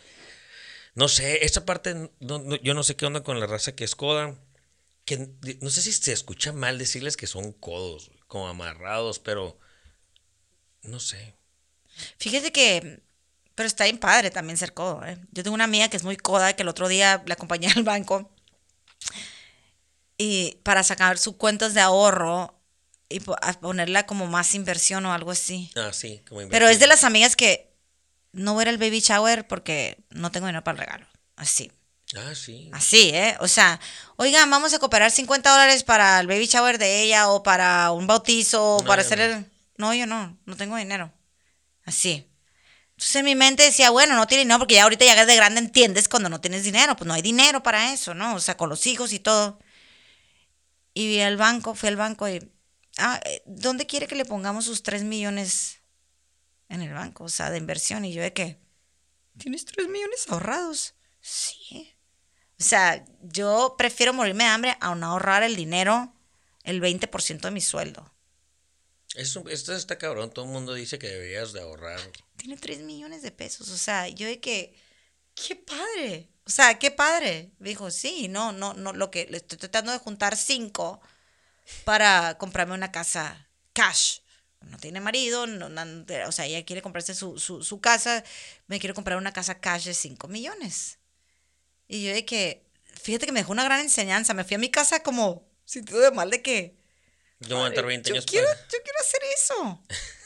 [0.94, 3.84] no sé, esa parte, no- no- yo no sé qué onda con la raza que
[3.84, 4.38] es coda.
[5.06, 5.30] Que,
[5.62, 9.58] no sé si se escucha mal decirles que son codos, como amarrados, pero
[10.82, 11.34] no sé.
[12.18, 13.00] Fíjate que,
[13.58, 15.18] pero está bien padre también ser codo, ¿eh?
[15.32, 17.82] Yo tengo una amiga que es muy coda, que el otro día la acompañé al
[17.82, 18.30] banco
[20.16, 22.56] y para sacar sus cuentas de ahorro
[23.08, 23.18] y
[23.60, 25.72] ponerla como más inversión o algo así.
[25.74, 27.74] Ah, sí, como Pero es de las amigas que
[28.30, 31.06] no voy a ir al baby shower porque no tengo dinero para el regalo.
[31.34, 31.72] Así.
[32.14, 32.70] Ah, sí.
[32.72, 33.36] Así, ¿eh?
[33.40, 33.80] O sea,
[34.14, 38.06] oigan, vamos a cooperar 50 dólares para el baby shower de ella o para un
[38.06, 39.46] bautizo o No, para hacer el...
[39.76, 41.12] No, yo no, no tengo dinero.
[41.84, 42.27] Así.
[42.98, 45.60] Entonces en mi mente decía, bueno, no tiene dinero porque ya ahorita ya de grande
[45.60, 46.96] entiendes cuando no tienes dinero.
[46.96, 48.34] Pues no hay dinero para eso, ¿no?
[48.34, 49.60] O sea, con los hijos y todo.
[50.94, 52.40] Y vi al banco, fui al banco y...
[52.96, 55.78] Ah, eh, ¿dónde quiere que le pongamos sus 3 millones
[56.68, 57.22] en el banco?
[57.22, 58.04] O sea, de inversión.
[58.04, 58.58] Y yo de que...
[59.38, 60.94] ¿Tienes 3 millones ahorrados?
[61.20, 61.94] Sí.
[62.58, 66.12] O sea, yo prefiero morirme de hambre a no ahorrar el dinero,
[66.64, 68.12] el 20% de mi sueldo.
[69.14, 72.00] Es un- esto está cabrón, todo el mundo dice que deberías de ahorrar.
[72.38, 73.68] Tiene 3 millones de pesos.
[73.68, 74.74] O sea, yo de que,
[75.34, 76.30] qué padre.
[76.46, 77.50] O sea, qué padre.
[77.58, 81.00] Dijo, sí, no, no, no, lo que le estoy tratando de juntar 5
[81.84, 84.20] para comprarme una casa cash.
[84.62, 88.24] No tiene marido, no, no- o sea, ella quiere comprarse su, su, su casa.
[88.66, 90.98] Me quiero comprar una casa cash de 5 millones.
[91.86, 92.64] Y yo de que,
[93.02, 94.34] fíjate que me dejó una gran enseñanza.
[94.34, 96.76] Me fui a mi casa como sintiendo de mal de que,
[97.40, 99.82] Yo voy a estar 20 yo años quiero, para- yo quiero hacer eso.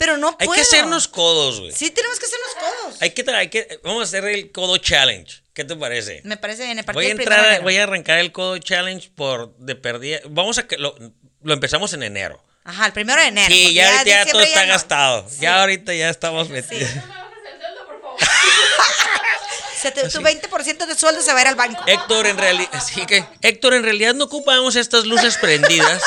[0.00, 0.54] Pero no Hay puedo.
[0.56, 1.72] que hacernos codos, güey.
[1.72, 3.02] Sí, tenemos que hacernos codos.
[3.02, 5.42] Hay que, hay que, vamos a hacer el codo challenge.
[5.52, 6.22] ¿Qué te parece?
[6.24, 6.82] Me parece bien.
[6.94, 10.20] Voy a entrar, a- voy a arrancar el codo challenge por de perdida.
[10.30, 10.96] Vamos a que lo,
[11.42, 12.42] lo empezamos en enero.
[12.64, 13.52] Ajá, el primero de enero.
[13.54, 14.72] Sí, ya ahorita ya todo está no.
[14.72, 15.26] gastado.
[15.28, 15.36] Sí.
[15.40, 16.94] Ya ahorita ya estamos metidos.
[16.94, 18.18] no me bajes el sueldo, por favor.
[19.82, 21.82] Se te- tu 20% de sueldo se va a ir al banco.
[21.86, 26.02] Héctor, en realidad, sí que, Héctor, en realidad no ocupamos estas luces prendidas.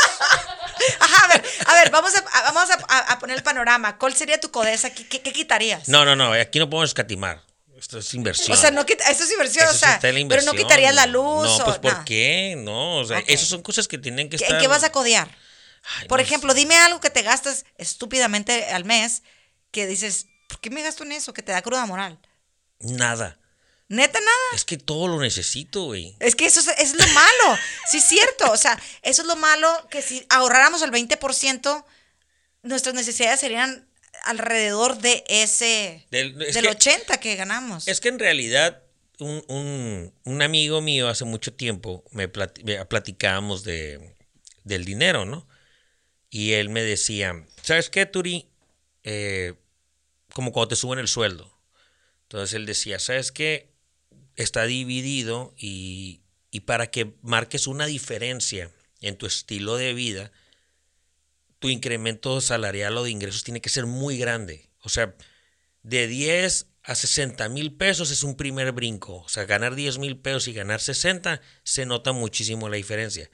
[1.84, 3.98] Ver, vamos a, vamos a, poner el panorama.
[3.98, 4.90] ¿Cuál sería tu codeza?
[4.94, 5.88] ¿Qué, qué, qué quitarías?
[5.90, 7.42] No, no, no, aquí no podemos escatimar.
[7.78, 8.58] Esto es inversión.
[8.58, 10.56] O sea, no quita, eso es inversión, Eso o sea, la pero no inversión.
[10.56, 12.56] quitarías la luz No, o pues ¿por qué?
[12.58, 13.26] No, o sea, Ok.
[13.28, 14.56] esas son cosas que tienen que ¿Qué- estar.
[14.58, 15.30] ¿En qué vas a codear?
[16.00, 16.60] Ay, Por no ejemplo, sé.
[16.60, 19.24] dime algo que te gastas estúpidamente al mes
[19.72, 21.34] que dices, ¿por qué me gasto en eso?
[21.34, 22.20] Que te da cruda moral.
[22.80, 23.38] Nada.
[23.90, 24.32] Neta, nada.
[24.56, 26.16] Es que todo lo necesito, güey.
[26.20, 27.58] Es que eso es, es lo malo.
[27.92, 28.52] Sí, es cierto.
[28.52, 31.86] O sea, eso es lo malo que si ahorráramos el 20%,
[32.64, 33.88] nuestras necesidades serían
[34.24, 36.08] alrededor de ese.
[36.12, 37.88] Del- es del que- 80 que ganamos.
[37.88, 38.82] Es que en realidad
[39.20, 44.16] un, un- un amigo mío hace mucho tiempo me, plati- me platicábamos de,
[44.64, 45.48] del dinero, ¿no?
[46.30, 48.50] Y él me decía, ¿sabes qué, Turi?
[49.04, 49.54] Eh,
[50.34, 51.54] como cuando te suben el sueldo.
[52.24, 53.72] Entonces él decía, ¿sabes qué?
[54.36, 56.22] Está dividido y,
[56.52, 58.72] y para que marques una diferencia
[59.02, 60.32] en tu estilo de vida,
[61.60, 64.70] tu incremento salarial o de ingresos tiene que ser muy grande.
[64.82, 65.16] O sea,
[65.82, 69.18] de 10 a 60 mil pesos es un primer brinco.
[69.18, 73.30] O sea, ganar 10 mil pesos y ganar 60 se nota muchísimo la diferencia.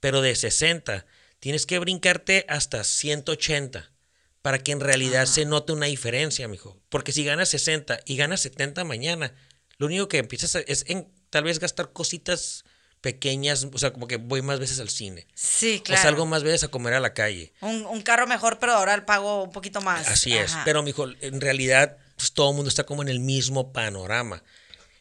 [0.00, 1.06] Pero de 60
[1.40, 3.92] tienes que brincarte hasta 180
[4.40, 6.80] para que en realidad se note una diferencia, mijo.
[6.88, 9.34] Porque si ganas 60 y ganas 70 mañana,
[9.78, 12.64] lo único que empiezas a- es en tal vez gastar cositas
[13.00, 15.26] pequeñas, o sea, como que voy más veces al cine.
[15.34, 16.02] Sí, O claro.
[16.02, 17.52] salgo más veces a comer a la calle.
[17.60, 20.08] un, un carro mejor, pero ahora el pago un poquito más.
[20.08, 20.54] Así es.
[20.64, 24.42] Pero, mijo, en realidad, pues, todo el mundo está como en el mismo panorama.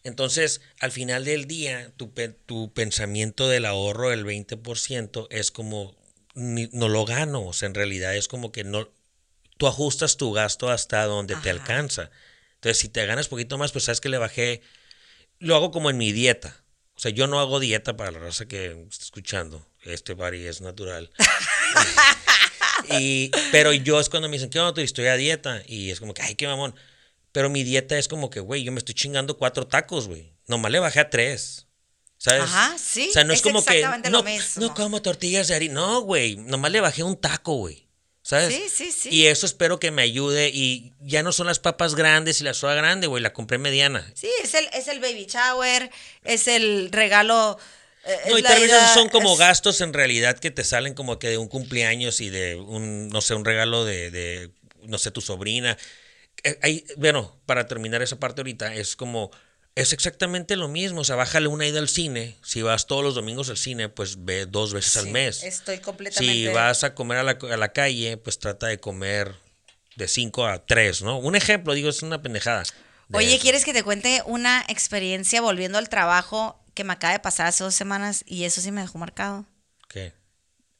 [0.03, 2.11] Entonces, al final del día, tu,
[2.45, 5.95] tu pensamiento del ahorro del 20% es como,
[6.35, 7.45] ni- no lo gano.
[7.45, 8.89] O sea, en realidad es como que no,
[9.57, 12.11] tú ajustas tu gasto hasta donde te alcanza.
[12.63, 14.61] Entonces, si te ganas poquito más, pues sabes que le bajé,
[15.39, 16.63] lo hago como en mi dieta.
[16.95, 19.67] O sea, yo no hago dieta para la raza que está escuchando.
[19.81, 21.11] Este body es natural.
[22.89, 24.81] Y, pero yo es cuando me dicen, ¿qué onda?
[24.81, 25.61] Y Estoy a dieta.
[25.67, 26.75] Y es como que, ay, qué mamón.
[27.31, 30.33] Pero mi dieta es como que, güey, yo me estoy chingando cuatro tacos, güey.
[30.47, 31.67] Nomás le bajé a tres.
[32.17, 32.43] ¿Sabes?
[32.43, 33.81] Ajá, sí, O sea, no es, es como que.
[33.81, 34.65] lo No, mismo.
[34.65, 35.75] no como tortillas de harina.
[35.75, 36.35] No, güey.
[36.35, 37.82] Nomás le bajé un taco, güey.
[38.23, 38.55] ¿Sabes?
[38.55, 39.09] Sí, sí, sí.
[39.11, 40.49] Y eso espero que me ayude.
[40.53, 43.21] Y ya no son las papas grandes y la soda grande, güey.
[43.21, 44.09] La compré mediana.
[44.15, 45.91] Sí, es el, es el baby shower,
[46.23, 47.57] es el regalo.
[48.05, 50.93] eh, No, y tal vez esos son como es- gastos en realidad que te salen
[50.93, 54.51] como que de un cumpleaños y de un, no sé, un regalo de, de
[54.83, 55.77] no sé, tu sobrina.
[56.45, 59.31] Eh, ahí, bueno, para terminar esa parte ahorita, es como,
[59.75, 61.01] es exactamente lo mismo.
[61.01, 62.37] O sea, bájale una ida al cine.
[62.43, 65.43] Si vas todos los domingos al cine, pues ve dos veces al mes.
[65.43, 66.33] Estoy completamente.
[66.33, 69.35] Si vas a comer a la, a la calle, pues trata de comer
[69.95, 71.17] de cinco a tres, ¿no?
[71.17, 72.63] Un ejemplo, digo, es una pendejada.
[72.63, 73.41] de Oye, eso.
[73.41, 77.63] ¿quieres que te cuente una experiencia volviendo al trabajo que me acaba de pasar hace
[77.63, 79.45] dos semanas y eso sí me dejó marcado?
[79.87, 80.13] ¿Qué?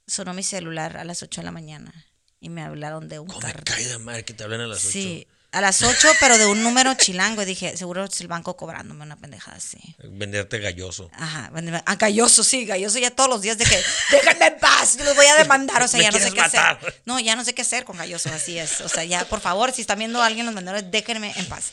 [0.08, 1.94] Sonó mi celular a las 8 de la mañana
[2.40, 4.82] y me hablaron de un ¿Cómo me cae de madre que te hablan a las?
[4.82, 7.44] Sí, a las 8, pero de un número chilango.
[7.44, 9.78] Y dije, seguro es el banco cobrándome una pendejada así.
[10.04, 11.12] Venderte galloso.
[11.14, 13.80] Ajá, bueno, ah, galloso, sí, galloso ya todos los días de que
[14.12, 16.78] déjenme en paz, yo los voy a demandar, o sea, ya no sé qué matar.
[16.78, 17.02] hacer.
[17.06, 18.82] No, ya no sé qué hacer con galloso, así es.
[18.82, 21.72] O sea, ya, por favor, si están viendo a alguien los vendedores, déjenme en paz.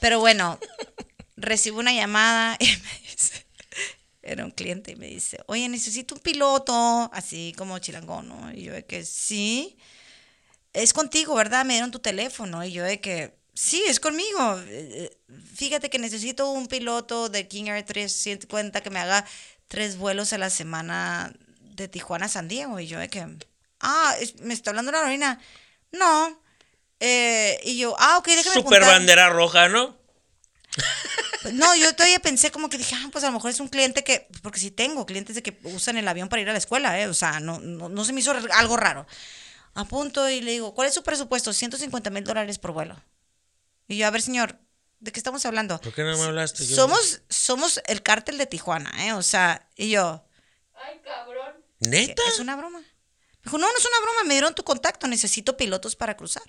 [0.00, 0.58] Pero bueno,
[1.36, 3.46] recibo una llamada y me dice,
[4.20, 8.52] era un cliente y me dice, oye, necesito un piloto, así como chilangón, ¿no?
[8.52, 9.78] Y yo de que sí,
[10.72, 11.64] es contigo, ¿verdad?
[11.64, 14.58] Me dieron tu teléfono y yo de que, sí, es conmigo.
[14.66, 15.18] Eh, eh,
[15.54, 19.24] Fíjate que necesito un piloto de King Air 350 que me haga
[19.68, 22.80] tres vuelos a la semana de Tijuana a San Diego.
[22.80, 23.26] Y yo de que,
[23.80, 25.40] ah, es- me está hablando la Lorena.
[25.92, 26.40] No.
[27.00, 28.98] Eh, y yo, ah, ok, déjame Super apuntar.
[28.98, 29.96] bandera roja, ¿no?
[31.52, 34.04] No, yo todavía pensé como que dije, ah, pues a lo mejor es un cliente
[34.04, 37.00] que, porque sí tengo clientes de que usan el avión para ir a la escuela,
[37.00, 37.08] ¿eh?
[37.08, 39.06] O sea, no, no, no se me hizo algo raro.
[39.74, 41.52] Apunto y le digo, ¿cuál es su presupuesto?
[41.52, 43.02] 150 mil dólares por vuelo.
[43.88, 44.58] Y yo, a ver, señor,
[45.00, 45.80] ¿de qué estamos hablando?
[45.80, 46.66] ¿Por qué no me hablaste?
[46.66, 49.12] Yo- Somos, somos el cártel de Tijuana, ¿eh?
[49.14, 50.24] O sea, y yo,
[50.74, 51.54] Ay, cabrón.
[51.80, 52.22] ¿Neta?
[52.28, 52.80] ¿es una broma?
[52.80, 52.86] Me
[53.44, 56.44] dijo, no, no es una broma, me dieron tu contacto, necesito pilotos para cruzar,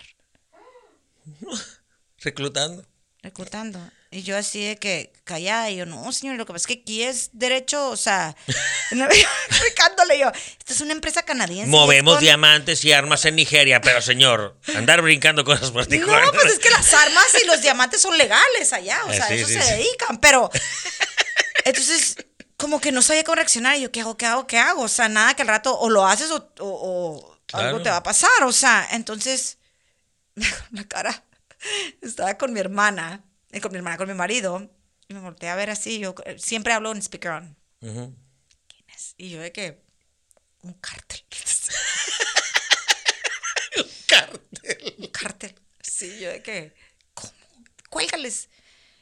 [2.18, 2.86] Reclutando.
[3.22, 3.80] reclutando.
[4.14, 6.80] Y yo así de que callada, y yo, no, señor, lo que pasa es que
[6.82, 8.36] aquí es derecho, o sea,
[9.50, 11.66] explicándole yo, esta es una empresa canadiense.
[11.68, 16.26] y Movemos con- diamantes y armas en Nigeria, pero señor, andar brincando cosas por Tijuana.
[16.26, 19.34] No, pues es que las armas y los diamantes son legales allá, o sea, sí,
[19.34, 19.70] eso sí, se sí.
[19.72, 20.48] dedican, pero
[21.64, 22.16] entonces
[22.56, 24.82] como que no sabía cómo reaccionar y yo, ¿qué hago, qué hago, qué hago?
[24.82, 27.66] O sea, nada que al rato o lo haces o, o- o Claro.
[27.68, 29.58] algo te va a pasar, o sea, entonces
[30.70, 31.24] la cara
[32.00, 33.22] estaba con mi hermana,
[33.60, 34.70] con mi hermana, con mi marido,
[35.08, 37.56] y me volteé a ver así, yo eh, siempre hablo en speakerphone.
[37.80, 38.14] Ujú.
[39.16, 39.82] Y yo de que
[40.62, 41.20] un cártel.
[44.98, 45.54] Un cártel.
[45.82, 46.74] Sí, yo de que,
[47.12, 47.32] ¿cómo?
[47.90, 48.48] Cuélgales.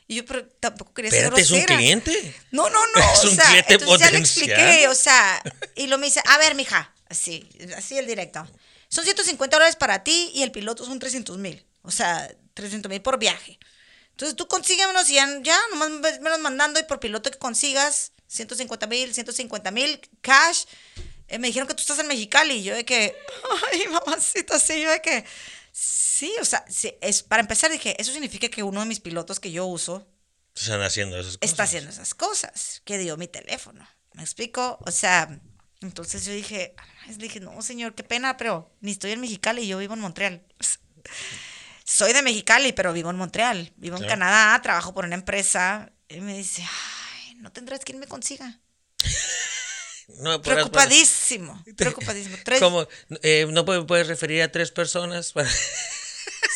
[0.08, 1.76] Y yo, pero tampoco quería ser Espérate, ¿es un grosera.
[1.78, 2.34] cliente?
[2.50, 3.12] No, no, no.
[3.12, 4.50] Es o un sea, cliente entonces ya le potencial.
[4.50, 5.42] expliqué, o sea,
[5.76, 8.46] y lo me dice, a ver, mija, así, así el directo.
[8.88, 11.64] Son 150 dólares para ti y el piloto son 300 mil.
[11.82, 13.58] O sea, 300 mil por viaje.
[14.12, 18.12] Entonces tú consíguemelos y ya, ya nomás me los mandando y por piloto que consigas
[18.28, 20.64] 150 mil, 150 mil cash.
[21.28, 23.16] Eh, me dijeron que tú estás en Mexicali y yo de que,
[23.72, 25.24] ay, mamacita, sí, yo de que,
[25.72, 29.40] sí, o sea, sí, es, para empezar dije, eso significa que uno de mis pilotos
[29.40, 30.06] que yo uso
[30.54, 31.50] Están haciendo esas cosas.
[31.50, 33.86] está haciendo esas cosas, que dio mi teléfono.
[34.14, 34.78] ¿Me explico?
[34.86, 35.40] O sea,
[35.80, 36.74] entonces yo dije,
[37.08, 40.42] le dije, no, señor, qué pena, pero ni estoy en Mexicali, yo vivo en Montreal.
[41.84, 43.72] Soy de Mexicali, pero vivo en Montreal.
[43.76, 44.20] Vivo en Claro.
[44.20, 45.92] Canadá, trabajo por una empresa.
[46.08, 48.60] Y me dice, ay, no tendrás quien me consiga.
[50.18, 52.36] No, Preocupadísimo, preocupadísimo.
[52.44, 52.86] Tres, ¿Cómo?
[53.22, 55.32] Eh, ¿No puedes, referir a tres personas?
[55.32, 55.48] para-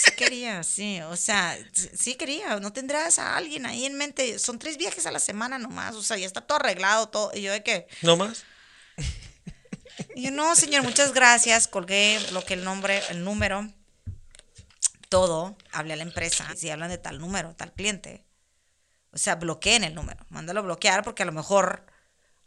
[0.05, 4.59] Sí quería, sí, o sea, sí- quería, no tendrás a alguien ahí en mente, son
[4.59, 7.53] tres viajes a la semana nomás, o sea, ya está todo arreglado, todo, y yo
[7.53, 8.45] de que, ¿No más?
[10.15, 11.67] Y yo, no, señor, muchas gracias.
[11.67, 13.71] Colgué, bloqueé el nombre, el número,
[15.09, 15.57] todo.
[15.73, 16.47] Hablé a la empresa.
[16.57, 18.25] Si hablan de tal número, tal cliente.
[19.13, 20.25] O sea, bloqueen el número.
[20.29, 21.87] Mándalo a bloquear porque a lo mejor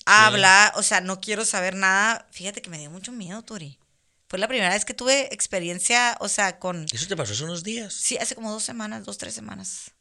[0.06, 2.28] habla, o sea, no quiero saber nada.
[2.32, 3.80] Fíjate que me dio mucho miedo, Turi.
[4.28, 6.86] Fue la primera vez que tuve experiencia, o sea, con...
[6.92, 7.94] ¿Eso te pasó hace unos días?
[7.94, 9.92] Sí, hace como dos semanas, dos, tres semanas.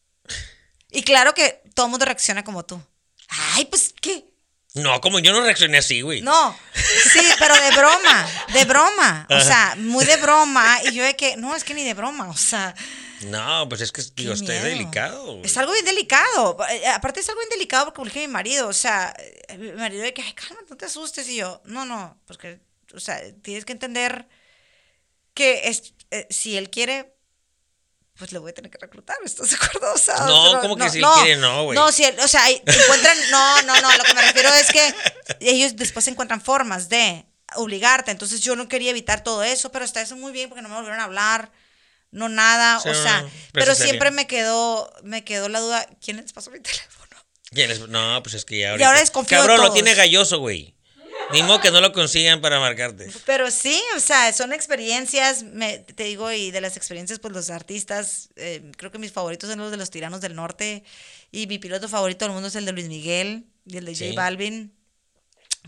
[0.90, 2.78] Y claro que todo el mundo reacciona como tú.
[3.28, 4.26] Ay, pues, ¿qué?
[4.78, 6.22] No, como yo no reaccioné así, güey.
[6.22, 6.58] No,
[7.12, 9.26] sí, pero de broma, de broma.
[9.30, 10.80] O sea, muy de broma.
[10.84, 12.74] Y yo de que, no, es que ni de broma, o sea...
[13.22, 15.40] No, pues es que, digo, está delicado.
[15.42, 16.56] Es algo bien delicado.
[16.70, 19.12] Eh, Aparte es algo bien delicado porque dije a mi marido, o sea,
[19.48, 21.28] eh, mi marido de que, ay, calma, no te asustes.
[21.28, 22.60] Y yo, no, no, porque,
[22.94, 24.28] o sea, tienes que entender
[25.34, 27.17] que es, eh, si él quiere,
[28.18, 29.92] pues le voy a tener que reclutar, ¿estás de acuerdo?
[29.94, 31.36] O sea, No, pero ¿cómo que si él quiere?
[31.40, 31.78] No, güey.
[31.78, 34.94] No, si él- o sea, encuentran, no, no, no, lo que me refiero es que
[35.40, 37.24] ellos después encuentran formas de
[37.56, 38.10] obligarte.
[38.10, 40.74] Entonces yo no quería evitar todo eso, pero está eso muy bien porque no me
[40.74, 41.50] volvieron a hablar.
[42.10, 45.86] No nada, Sí, o no, sea, no, pero siempre me quedó, me quedó la duda,
[46.02, 47.16] ¿quién les pasó mi teléfono?
[47.50, 47.80] ¿Quién es?
[47.88, 49.74] No, pues es que ya Y ahora desconfío de Cabrón, lo todos.
[49.74, 50.74] tiene galloso, güey.
[51.32, 53.10] Ni modo que no lo consigan para marcarte.
[53.26, 57.50] Pero sí, o sea, son experiencias, me, te digo, y de las experiencias, pues los
[57.50, 60.84] artistas, eh, creo que mis favoritos son los de los Tiranos del Norte,
[61.30, 64.04] y mi piloto favorito del mundo es el de Luis Miguel y el de J
[64.06, 64.16] Sí.
[64.16, 64.72] Balvin.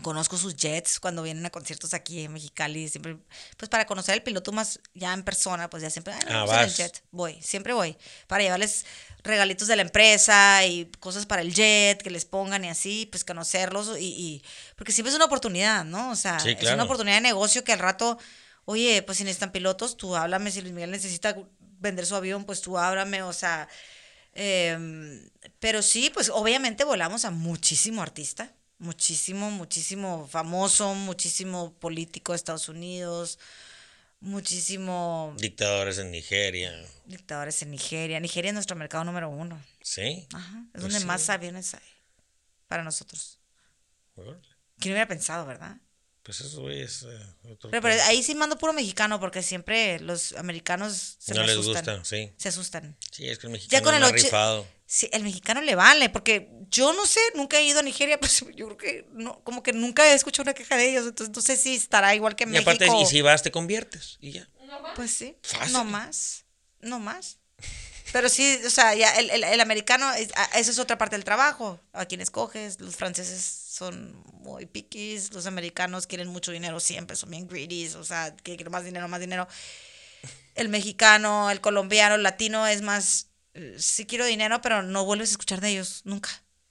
[0.01, 3.17] Conozco sus jets cuando vienen a conciertos aquí en Mexicali, siempre,
[3.57, 6.45] pues para conocer al piloto más ya en persona, pues ya siempre, "Ay, no, Ah,
[6.45, 7.97] pues el jet, voy, siempre voy,
[8.27, 8.85] para llevarles
[9.23, 13.23] regalitos de la empresa y cosas para el jet, que les pongan y así, pues
[13.23, 14.43] conocerlos y, y-
[14.75, 16.09] porque siempre es una oportunidad, ¿no?
[16.11, 16.75] O sea, Sí, es claro.
[16.75, 18.17] una oportunidad de negocio que al rato,
[18.65, 21.35] oye, pues si necesitan pilotos, tú háblame, si Luis Miguel necesita
[21.79, 23.67] vender su avión, pues tú háblame, o sea,
[24.33, 28.51] em, pero sí, pues obviamente volamos a muchísimo artista,
[28.81, 33.39] muchísimo, muchísimo famoso, muchísimo político de Estados Unidos,
[34.19, 36.71] muchísimo Dictadores en Nigeria.
[37.05, 38.19] dictadores en Nigeria.
[38.19, 39.61] Nigeria es nuestro mercado número uno.
[39.81, 40.27] ¿Sí?
[40.33, 41.05] Ajá, es Pues donde sí.
[41.05, 41.79] más aviones hay
[42.67, 43.39] para nosotros.
[44.15, 44.39] Órale.
[44.79, 45.77] ¿Quién hubiera pensado, verdad?
[46.23, 47.19] Pues eso, güey, es eh,
[47.51, 51.57] otro Pero, pero ahí sí mando puro mexicano porque siempre los americanos se No les
[51.57, 51.73] asustan.
[51.97, 52.31] gusta, sí.
[52.37, 52.95] Se asustan.
[53.11, 54.67] Sí, es que el mexicano con es el ocho- rifado.
[54.85, 58.43] Sí, el mexicano le vale, porque yo no sé, nunca he ido a Nigeria, pues
[58.55, 61.41] yo creo que no, como que nunca he escuchado una queja de ellos, entonces no
[61.41, 64.17] sé si estará igual que en Y aparte, y si vas, te conviertes.
[64.21, 64.47] Y ya.
[64.95, 65.73] Pues sí, Fácil.
[65.73, 66.45] no más,
[66.81, 67.37] no más.
[68.13, 71.15] Pero sí, o sea, ya el, el- el americano, es- a- eso es otra parte
[71.15, 71.79] del trabajo.
[71.93, 77.29] A quien escoges, los franceses son muy piquis, los americanos quieren mucho dinero siempre, son
[77.29, 79.47] bien greedy, o sea, que quieren más dinero, más dinero.
[80.55, 85.29] El mexicano, el colombiano, el latino es más, eh, sí quiero dinero, pero no vuelves
[85.29, 86.29] a escuchar de ellos, nunca.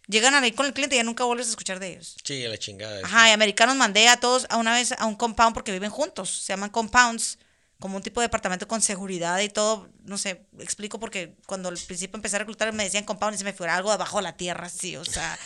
[0.08, 2.16] Llegan a ir con el cliente y ya nunca vuelves a escuchar de ellos.
[2.22, 3.00] Sí, a la chingada.
[3.02, 6.28] Ajá, y americanos mandé a todos a una vez a un compound porque viven juntos.
[6.28, 7.38] Se llaman compounds,
[7.80, 9.88] como un tipo de departamento con seguridad y todo.
[10.04, 13.44] No sé, explico porque cuando al principio empecé a reclutar me decían compound y se
[13.44, 15.36] me fuera algo debajo de la tierra, sí, o sea,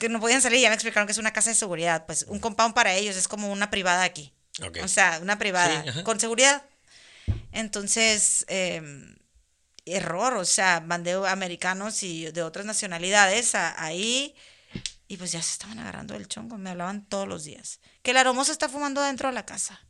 [0.00, 0.60] que no podían salir.
[0.60, 2.04] Ya me explicaron que es una casa de seguridad.
[2.06, 4.32] Pues un compound para ellos es como una privada aquí.
[4.66, 4.78] Ok.
[4.82, 6.64] O sea, una privada Sí, con seguridad.
[7.52, 8.82] Entonces, eh,
[9.84, 14.34] error, o sea, mandé americanos y de otras nacionalidades a- ahí
[15.06, 17.80] y pues ya se estaban agarrando el chongo, me hablaban todos los días.
[18.02, 19.80] Que la hermosa está fumando dentro de la casa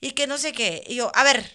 [0.00, 0.84] y que no sé qué.
[0.86, 1.50] Y yo, a ver,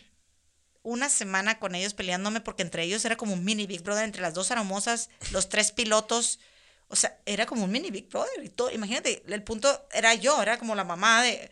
[0.83, 4.21] una semana con ellos peleándome porque entre ellos era como un mini Big Brother, entre
[4.21, 6.39] las dos aromosas, los tres pilotos.
[6.87, 8.71] O sea, era como un mini Big Brother y todo.
[8.71, 11.51] Imagínate, el punto era yo, era como la mamá de,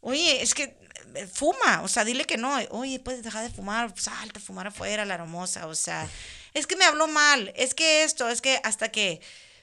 [0.00, 0.76] oye, es que
[1.14, 2.54] eh, fuma, o sea, dile que no.
[2.70, 5.66] Oye, puedes dejar de fumar, salte a fumar afuera, la hermosa.
[5.66, 6.08] O sea,
[6.52, 9.20] es que me habló mal, es que esto, es que hasta que,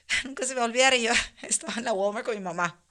[0.24, 1.12] nunca se me va a olvidar, y yo
[1.42, 2.82] estaba en la Walmart con mi mamá.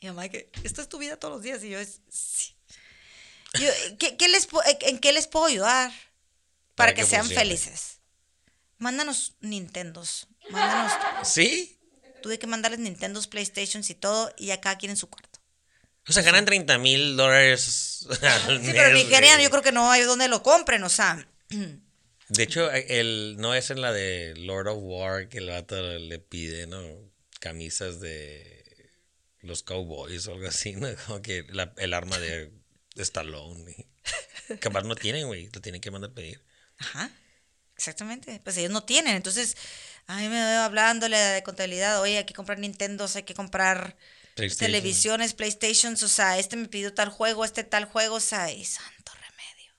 [0.00, 1.62] Mi mamá, que esto es tu vida todos los días.
[1.64, 1.78] Y yo,
[2.10, 2.55] sí.
[3.58, 3.68] Yo,
[3.98, 4.48] ¿qué, qué les,
[4.82, 5.90] ¿En qué les puedo ayudar?
[5.90, 7.42] Para, Para que, que sean funcione.
[7.44, 7.98] felices.
[8.78, 10.28] Mándanos Nintendos.
[10.50, 10.92] Mándanos.
[11.28, 11.78] ¿Sí?
[12.22, 15.38] Tuve que mandarles Nintendos, Playstations y todo, y acá quieren su cuarto.
[16.08, 19.44] O sea, ganan 30 mil dólares al Sí, pero mes, Nigerian güey.
[19.44, 21.26] yo creo que no hay donde lo compren, o sea.
[22.28, 26.18] De hecho, el, no es en la de Lord of War que el vato le
[26.18, 26.80] pide, ¿no?
[27.40, 28.90] Camisas de
[29.40, 30.88] los cowboys o algo así, ¿no?
[31.06, 32.50] Como que la- el arma de,
[32.96, 33.70] de Stallone.
[34.50, 35.48] y- Capaz no tienen, güey.
[35.52, 36.42] Lo tienen que mandar pedir.
[36.78, 37.10] Ajá.
[37.76, 38.40] Exactamente.
[38.42, 39.14] Pues ellos no tienen.
[39.16, 39.56] Entonces,
[40.06, 42.00] a mí me veo hablándole de contabilidad.
[42.00, 43.96] Oye, hay que comprar Nintendos, hay que comprar
[44.34, 44.66] PlayStation.
[44.72, 46.02] televisiones, PlayStations.
[46.02, 48.16] O sea, este me pidió tal juego, este tal juego.
[48.16, 49.72] O sea, y santo remedio.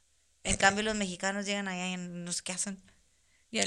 [0.44, 2.82] En cambio, los mexicanos llegan allá y no sé qué hacen.
[3.52, 3.64] Ya-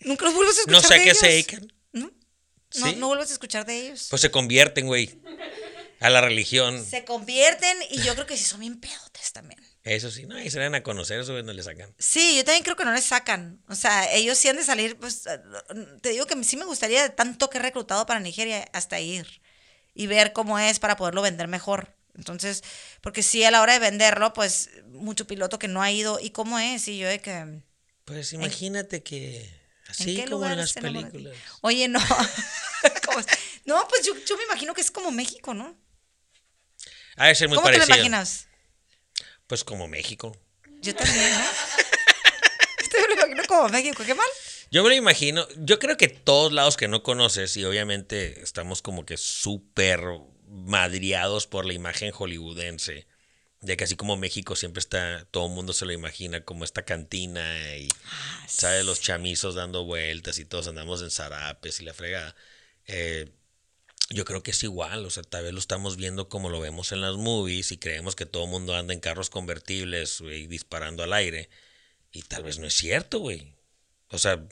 [0.00, 1.72] nunca los vuelves a escuchar No sé a qué se dedican.
[1.92, 2.10] ¿No?
[2.96, 4.06] No vuelves a escuchar de ellos.
[4.10, 5.20] Pues se convierten, güey.
[6.00, 6.84] A la religión.
[6.84, 9.60] se convierten y yo creo que sí son bien pedotes también.
[9.82, 11.94] Eso sí, no, ahí se van a conocer, eso no le sacan.
[11.98, 13.62] Sí, yo también creo que no les sacan.
[13.68, 15.24] O sea, ellos sí han de salir, pues,
[16.00, 19.42] te digo que sí me gustaría tanto que he reclutado para Nigeria hasta ir
[19.94, 21.94] y ver cómo es para poderlo vender mejor.
[22.16, 22.62] Entonces,
[23.02, 26.30] porque sí, a la hora de venderlo, pues, mucho piloto que no ha ido, ¿y
[26.30, 26.88] cómo es?
[26.88, 27.62] Y yo de que...
[28.04, 29.50] Pues imagínate que ¿En
[29.88, 31.36] así qué como lugar en las películas.
[31.60, 32.00] Oye, no.
[33.64, 35.76] No, pues yo, yo me imagino que es como México, ¿no?
[37.16, 37.96] Ha de ser muy ¿Cómo te lo parecido.
[37.98, 38.48] imaginas?
[39.46, 40.36] Pues como México.
[40.80, 41.44] Yo también, ¿no?
[42.92, 44.26] Yo me lo imagino como México, qué mal.
[44.70, 48.82] Yo me lo imagino, yo creo que todos lados que no conoces y obviamente estamos
[48.82, 50.00] como que súper
[50.46, 53.08] madriados por la imagen hollywoodense,
[53.62, 56.84] ya que así como México siempre está, todo el mundo se lo imagina como esta
[56.84, 57.88] cantina y,
[58.46, 58.84] ¿sabes?
[58.84, 62.36] Los chamizos dando vueltas y todos andamos en zarapes y la fregada.
[62.86, 63.28] Eh,
[64.10, 66.90] yo creo que es igual, o sea, tal vez lo estamos viendo como lo vemos
[66.90, 71.04] en las movies y creemos que todo el mundo anda en carros convertibles, güey, disparando
[71.04, 71.48] al aire.
[72.12, 73.54] Y tal vez no es cierto, güey.
[74.08, 74.44] O sea,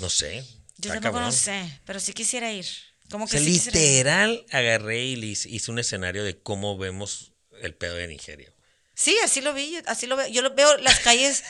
[0.00, 0.42] no sé.
[0.78, 2.66] Yo tampoco no sé, pero sí quisiera ir.
[3.10, 7.32] Como O que sea, sí quisiera literal agarré y hice, un escenario de cómo vemos
[7.60, 8.52] el pedo de Nigeria.
[8.94, 10.28] Sí, así lo vi, así lo veo.
[10.28, 11.44] Yo lo veo las calles,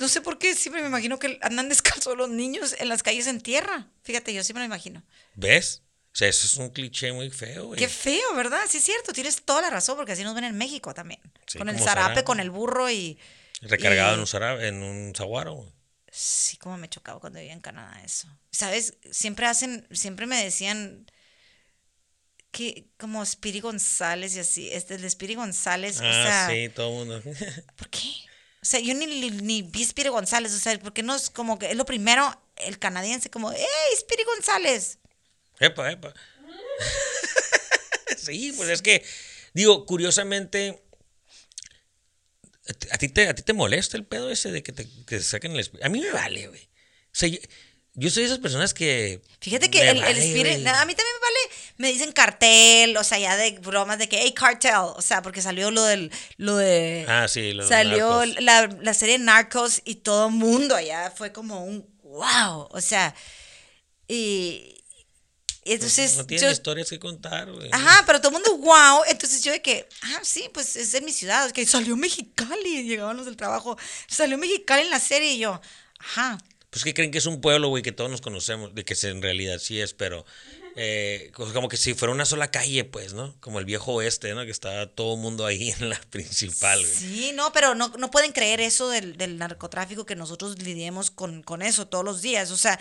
[0.00, 3.28] no sé por qué, siempre me imagino que andan descalzos los niños en las calles
[3.28, 3.86] en tierra.
[4.02, 5.04] Fíjate, yo siempre me lo imagino.
[5.36, 5.82] ¿Ves?
[6.18, 7.78] O sea, eso es un cliché muy feo, güey.
[7.78, 8.58] Qué feo, ¿verdad?
[8.68, 11.20] Sí es cierto, tienes toda la razón, porque así nos ven en México también.
[11.46, 12.24] Sí, con el zarape, zarape.
[12.24, 13.16] con el burro y...
[13.60, 15.54] Recargado y- en un, zara- en un zaguaro.
[15.54, 15.70] güey.
[16.10, 18.26] Sí, como me chocaba cuando vivía en Canadá eso.
[18.50, 18.94] ¿Sabes?
[19.12, 21.06] Siempre hacen, siempre me decían
[22.50, 26.68] que como Spiri González y así, este, el de Spiri González, o sea, Ah, sí,
[26.70, 27.22] todo el mundo.
[27.76, 28.00] ¿por qué?
[28.60, 31.58] O sea, yo ni, ni, ni vi Spiri González, o sea, porque no es como
[31.60, 33.66] que es lo primero, el canadiense como, ¡Hey,
[33.96, 34.98] Spiri González!
[35.60, 36.14] Epa, epa.
[38.16, 39.04] sí, pues es que,
[39.54, 40.82] digo, curiosamente,
[42.68, 44.84] ¿a ti- ¿a ti te, a ti te molesta el pedo ese de que te,
[44.84, 45.86] que te saquen el espíritu?
[45.86, 46.62] A mí me vale, güey.
[46.62, 47.38] O sea, yo,
[47.94, 49.20] yo soy de esas personas que...
[49.40, 50.66] Fíjate que el, el vale, Spiri, güey.
[50.68, 51.38] a mí también me vale,
[51.78, 55.42] me dicen cartel, o sea, ya de bromas de que, hey, cartel, o sea, porque
[55.42, 57.04] salió lo del, lo de...
[57.08, 61.64] Ah, sí, los salió la, la serie Narcos y todo el mundo allá fue como
[61.64, 63.14] un wow, o sea,
[64.06, 64.77] y
[65.64, 67.68] entonces No tienen yo- historias que contar, güey.
[67.72, 71.00] ajá, pero todo el mundo wow, entonces yo de que, ah, sí, pues es de
[71.00, 73.76] mi ciudad, es que salió Mexicali, llegaban los del trabajo,
[74.08, 75.60] salió Mexicali en la serie y yo,
[75.98, 76.38] ajá,
[76.70, 79.22] Pues que creen que es un pueblo, güey, que todos nos conocemos, de que en
[79.22, 80.24] realidad sí es, pero
[80.80, 83.34] eh, co- como que si fuera una sola calle, pues, ¿no?
[83.40, 84.44] Como el viejo oeste, ¿no?
[84.44, 86.94] Que estaba todo el mundo ahí en la principal, güey.
[86.94, 91.42] Sí, no, pero no, no pueden creer eso del, del narcotráfico que nosotros lidiemos con,
[91.42, 92.52] con eso todos los días.
[92.52, 92.78] O sea,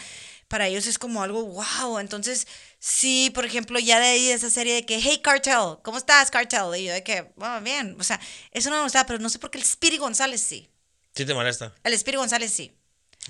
[0.47, 1.97] para ellos es como algo wow.
[1.99, 2.47] Entonces,
[2.79, 6.29] sí, por ejemplo, ya de ahí de esa serie de que, hey, Cartel, ¿cómo estás,
[6.29, 6.75] Cartel?
[6.77, 7.97] Y yo de que, bueno, bien.
[7.99, 8.19] O sea,
[8.51, 10.69] eso no me gustaba, pero no sé por qué el Spiri González sí.
[11.15, 11.73] ¿Sí te molesta?
[11.83, 12.71] El Spiri González sí.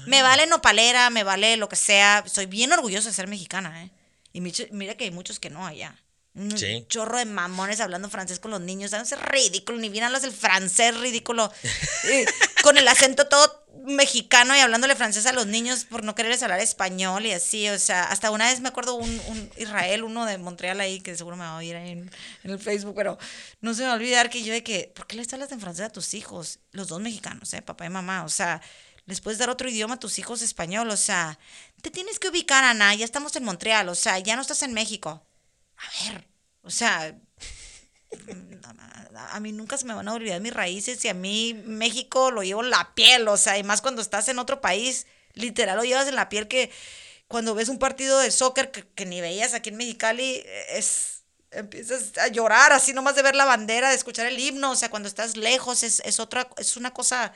[0.06, 2.24] Me vale nopalera, me vale lo que sea.
[2.28, 3.92] Soy bien orgullosa de ser mexicana, ¿eh?
[4.38, 4.42] Y
[4.72, 5.96] mira que hay muchos que no allá.
[6.36, 6.86] Un Sí.
[6.88, 8.92] chorro de mamones hablando francés con los niños.
[8.92, 9.12] ¿sabes?
[9.12, 11.52] Es ridículo, ni bien hablas el francés ridículo.
[12.10, 12.26] Eh,
[12.62, 16.60] con el acento todo mexicano y hablándole francés a los niños por no quererles hablar
[16.60, 17.68] español y así.
[17.70, 21.18] O sea, hasta una vez me acuerdo un, un Israel, uno de Montreal ahí, que
[21.18, 22.12] seguro me va a oír ahí en,
[22.44, 23.18] en el Facebook, pero
[23.62, 25.60] no se me va a olvidar que yo de que, ¿por qué les hablas en
[25.60, 26.60] francés a tus hijos?
[26.72, 27.64] Los dos mexicanos, ¿eh?
[27.64, 28.24] Papá y mamá.
[28.24, 28.62] O sea,
[29.08, 30.90] les puedes dar otro idioma a tus hijos español.
[30.90, 31.40] O sea,
[31.82, 32.94] te tienes que ubicar, Ana.
[32.94, 33.90] Ya estamos en Montreal.
[33.90, 35.26] O sea, ya no estás en México.
[35.78, 36.28] A ver,
[36.62, 37.16] o sea,
[39.16, 42.44] a, mí nunca se me van a olvidar mis raíces y a mí México lo
[42.44, 45.84] llevo en la piel, o sea, y más cuando estás en otro país, literal lo
[45.84, 46.72] llevas en la piel que
[47.28, 52.18] cuando ves un partido de soccer que, que ni veías aquí en Mexicali, es, empiezas
[52.18, 55.10] a llorar así nomás de ver la bandera, de escuchar el himno, o sea, cuando
[55.10, 57.34] estás lejos es, es otra, es una cosa...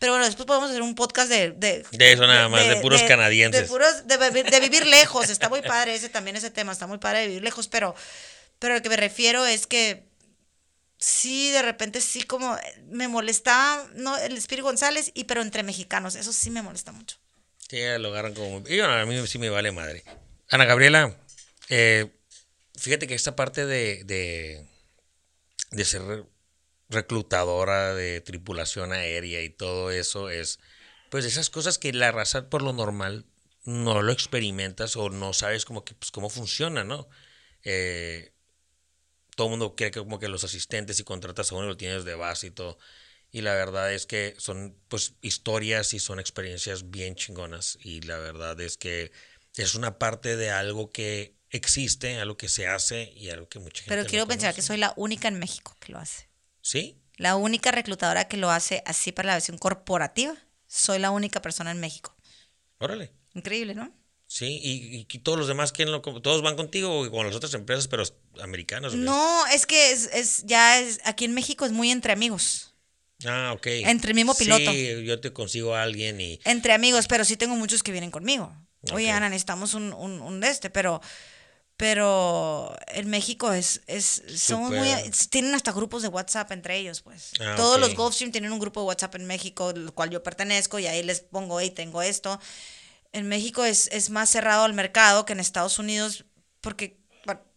[0.00, 1.50] Pero bueno, después podemos hacer un podcast de...
[1.50, 3.62] De, De eso nada más, de puros canadienses.
[3.62, 5.28] De, puros, de, de vivir lejos.
[5.28, 6.72] Está muy padre ese también, ese tema.
[6.72, 7.94] Está muy padre de vivir lejos, pero,
[8.58, 10.04] pero lo que me refiero es que
[10.96, 12.56] sí, de repente sí como
[12.86, 14.16] me molestaba, ¿no?
[14.16, 16.14] El Espíritu González, y pero entre mexicanos.
[16.14, 17.18] Eso sí me molesta mucho.
[17.68, 18.66] Sí, lo agarran como...
[18.66, 20.02] Y bueno, a mí sí me vale madre.
[20.48, 21.14] Ana Gabriela,
[21.68, 22.10] eh,
[22.74, 24.66] fíjate que esta parte de, de,
[25.72, 26.24] de ser
[26.90, 30.60] reclutadora de tripulación aérea y todo eso es,
[31.08, 33.24] pues esas cosas que la raza por lo normal
[33.64, 37.08] no lo experimentas o no sabes como que, pues, cómo funciona, ¿no?
[37.62, 38.32] Eh,
[39.36, 42.04] todo el mundo cree que como que los asistentes y contratas a uno lo tienes
[42.04, 42.78] de base y todo.
[43.32, 47.78] Y la verdad es que son pues historias y son experiencias bien chingonas.
[47.80, 49.12] Y la verdad es que
[49.56, 53.82] es una parte de algo que existe, algo que se hace y algo que mucha
[53.82, 56.29] gente Pero no quiero pensar que soy la única en México que lo hace.
[56.62, 56.96] ¿Sí?
[57.16, 60.34] La única reclutadora que lo hace así para la versión corporativa.
[60.66, 62.16] Soy la única persona en México.
[62.78, 63.12] Órale.
[63.34, 63.92] Increíble, ¿no?
[64.26, 67.52] Sí, y, y todos los demás, ¿quién lo, todos van contigo o con las otras
[67.54, 68.04] empresas, pero
[68.40, 68.94] americanas?
[68.94, 72.72] No, es que es, es- ya es, aquí en México es muy entre amigos.
[73.26, 73.66] Ah, ok.
[73.66, 74.70] Entre el mismo piloto.
[74.70, 76.40] Sí, yo te consigo a alguien y...
[76.44, 78.54] Entre amigos, pero sí tengo muchos que vienen conmigo.
[78.92, 79.10] Oye.
[79.10, 81.02] Ana, necesitamos un, un, un de este, pero,
[81.80, 84.86] pero en México es, es somos muy,
[85.30, 87.32] tienen hasta grupos de WhatsApp entre ellos, pues.
[87.40, 87.80] Ah, Todos ok.
[87.80, 91.02] los Gulfstream tienen un grupo de WhatsApp en México, al cual yo pertenezco, y ahí
[91.02, 92.38] les pongo, hey, tengo esto.
[93.12, 96.26] En México es, es más cerrado al mercado que en Estados Unidos,
[96.60, 97.00] porque,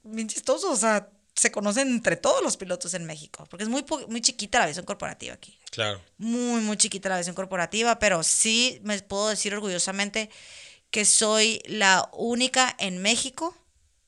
[0.03, 3.83] bien chistoso, o sea, se conocen entre todos los pilotos en México, porque es muy,
[4.07, 5.99] muy chiquita la visión corporativa aquí Claro.
[6.17, 10.29] muy, muy chiquita la versión corporativa, pero sí me puedo decir orgullosamente
[10.91, 13.53] que soy la única en México.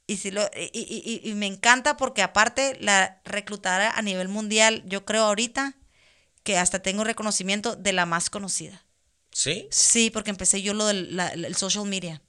[0.08, 4.84] Y, sí lo, y, y- y- me encanta porque aparte la reclutadora a nivel mundial,
[4.86, 5.76] yo creo ahorita
[6.44, 8.86] que hasta tengo reconocimiento de la más conocida.
[9.32, 9.68] ¿Sí?
[9.72, 12.22] Sí, porque empecé yo lo del la- el social media.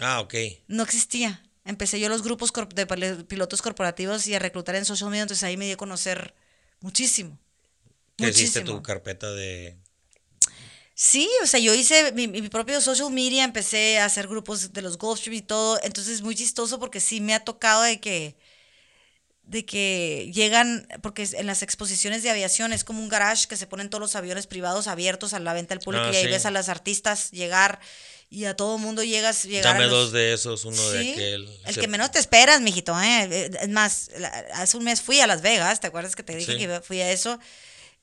[0.00, 0.34] Ah, ok.
[0.68, 1.42] No existía.
[1.64, 5.44] Empecé yo los grupos de pil- pilotos corporativos y a reclutar en social media, entonces
[5.44, 6.34] ahí me dio a conocer
[6.80, 7.38] muchísimo.
[8.16, 8.76] ¿Qué hiciste Muchísimo.
[8.76, 9.78] tu carpeta de...
[10.96, 14.80] Sí, o sea, yo hice mi, mi propio social media, empecé a hacer grupos de
[14.82, 18.36] los Gulfstream y todo, entonces es muy chistoso porque sí me ha tocado de que
[19.46, 23.66] de que llegan, porque en las exposiciones de aviación es como un garage que se
[23.66, 26.30] ponen todos los aviones privados abiertos a la venta al público Ah, y ahí sí.
[26.30, 27.78] ves a las artistas llegar
[28.30, 31.48] y a todo mundo llegas llegar Dame los- dos de esos, uno de Sí, aquel.
[31.66, 33.50] El Se- que menos te esperas, mijito, ¿eh?
[33.60, 34.10] Es más,
[34.54, 36.58] hace un mes fui a Las Vegas, ¿te acuerdas que te dije Sí.
[36.58, 37.38] que fui a eso?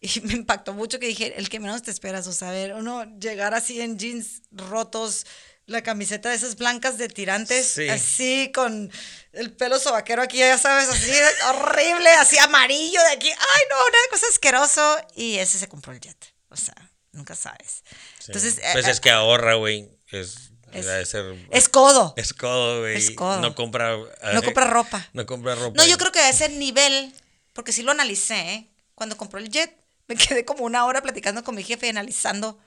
[0.16, 3.06] Y me impactó mucho que dije, el que menos te esperas, o sea, ver, uno
[3.20, 5.26] llegar así en jeans rotos,
[5.68, 7.88] la camiseta de esas blancas de tirantes, Sí.
[7.88, 8.92] así con
[9.32, 11.12] el pelo sobaquero aquí, ya sabes, así
[11.50, 16.00] horrible, así amarillo de aquí, ay no, una cosa asqueroso, y ese se compró el
[16.00, 16.18] jet,
[16.50, 16.74] o sea,
[17.12, 17.84] nunca sabes.
[18.20, 18.26] sí.
[18.28, 19.88] Entonces, Pues eh, es que ahorra, güey.
[20.12, 21.36] Es, Es- debe ser...
[21.52, 22.98] es codo, Es codo, güey.
[22.98, 23.40] Es codo.
[23.40, 23.96] No compra...
[24.34, 25.08] no compra ropa.
[25.14, 25.76] No compra ropa.
[25.82, 27.14] No, yo creo que a ese nivel,
[27.54, 28.68] porque sí lo analicé, ¿eh?
[28.96, 29.74] cuando compró el jet,
[30.16, 32.60] me quedé como una hora platicando con mi jefe y analizando.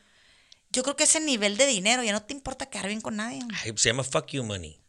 [0.71, 3.41] Yo creo que ese nivel de dinero ya no te importa quedar bien con nadie.
[3.63, 4.81] Ay, se llama fuck you money.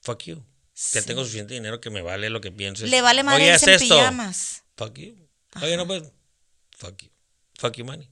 [0.00, 0.36] Fuck you.
[0.36, 1.06] Ya Sí.
[1.06, 2.88] tengo suficiente dinero que me vale lo que pienses.
[2.90, 3.84] Le vale irse haz en esto.
[3.94, 4.62] pijamas.
[4.76, 5.14] Fuck you.
[5.62, 6.02] Oye, no, pues.
[6.76, 7.10] Fuck you.
[7.58, 8.08] Fuck you money.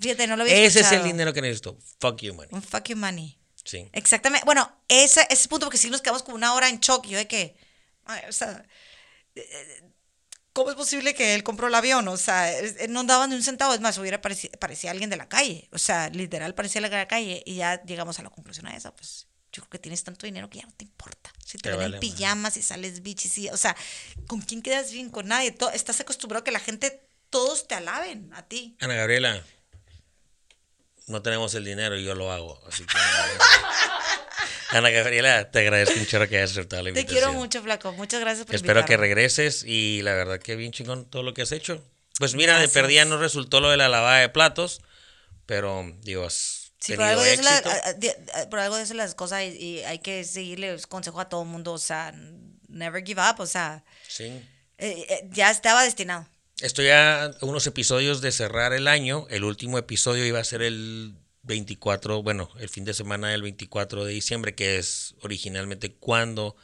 [0.00, 1.06] Fíjate, no lo había Ese es el escuchado.
[1.06, 1.78] dinero que necesito.
[2.00, 2.50] Fuck you money.
[2.52, 3.38] Un fuck you money.
[3.64, 3.88] Sí.
[3.92, 4.44] Exactamente.
[4.44, 7.06] Bueno, ese, ese punto, porque sí nos quedamos como una hora en shock.
[7.06, 7.56] Yo de que,
[8.04, 8.66] ay, o sea,
[10.54, 12.08] ¿cómo es posible que él compró el avión?
[12.08, 13.74] O sea, eh, no daban ni un centavo.
[13.74, 15.68] Es más, hubiera parecido, parecía alguien de la calle.
[15.72, 17.42] O sea, literal parecía la de la calle.
[17.44, 18.94] Y ya llegamos a la conclusión a esa.
[18.94, 21.30] Pues yo creo que tienes tanto dinero que ya no te importa.
[21.44, 23.76] Si te Te ven vale en pijamas, si sales bichis, si- o sea,
[24.26, 25.10] ¿con quién quedas bien?
[25.10, 25.50] Con nadie.
[25.52, 28.76] To- estás acostumbrado a que la gente, todos te alaben a ti.
[28.80, 29.44] Ana Gabriela,
[31.06, 32.60] no tenemos el dinero y yo lo hago.
[32.66, 32.96] Así que.
[34.74, 37.24] Ana Gabriela, te agradezco chorro que hayas aceptado la Te invitación.
[37.30, 37.92] quiero mucho, Flaco.
[37.92, 41.42] Muchas gracias por Espero que regreses y la verdad que bien chingón todo lo que
[41.42, 41.82] has hecho.
[42.18, 42.72] Pues mira, Gracias.
[42.74, 44.80] de perdida no resultó lo de la lavada de platos,
[45.46, 47.62] pero digo, has Sí, por algo, Dios la-
[48.50, 52.12] por Dios las cosas y, y hay que seguirle consejo a todo mundo, o sea,
[52.68, 54.24] never give up, o sea, Sí.
[54.24, 56.28] eh, eh, ya estaba destinado.
[56.60, 59.26] Estoy a unos episodios de cerrar el año.
[59.30, 61.14] El último episodio iba a ser el
[61.44, 66.56] 24, bueno, el fin de semana del 24 de diciembre, que es originalmente cuando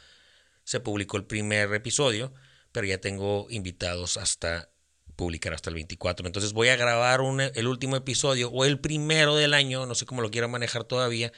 [0.65, 2.33] se publicó el primer episodio,
[2.73, 4.71] pero ya tengo invitados hasta
[5.17, 6.27] publicar hasta el 24.
[6.27, 10.07] Entonces voy a grabar un- el último episodio o el primero del año, no sé
[10.07, 11.33] cómo lo quiero manejar todavía,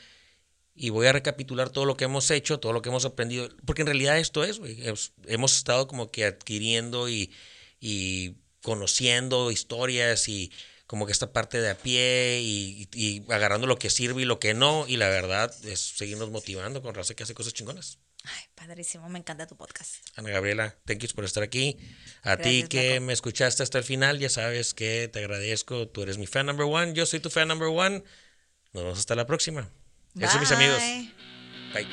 [0.74, 3.82] y voy a recapitular todo lo que hemos hecho, todo lo que hemos aprendido, porque
[3.82, 7.32] en realidad esto es, es- hemos estado como que adquiriendo y,
[7.81, 10.52] y conociendo historias y
[10.93, 14.39] como que esta parte de a pie y, y agarrando lo que sirve y lo
[14.39, 17.98] que no, y la verdad es seguirnos motivando con raza que hace cosas chingonas.
[18.24, 20.06] Ay, padrísimo, me encanta tu podcast.
[20.16, 21.78] Ana Gabriela, thank you por estar aquí.
[22.20, 25.89] A ti que me escuchaste hasta el final, ya sabes que te agradezco.
[25.89, 28.05] Tú eres mi fan number one, yo soy tu fan number one.
[28.74, 29.70] Nos vemos hasta la próxima.
[30.20, 30.82] Eso, mis amigos.
[31.73, 31.89] Bye.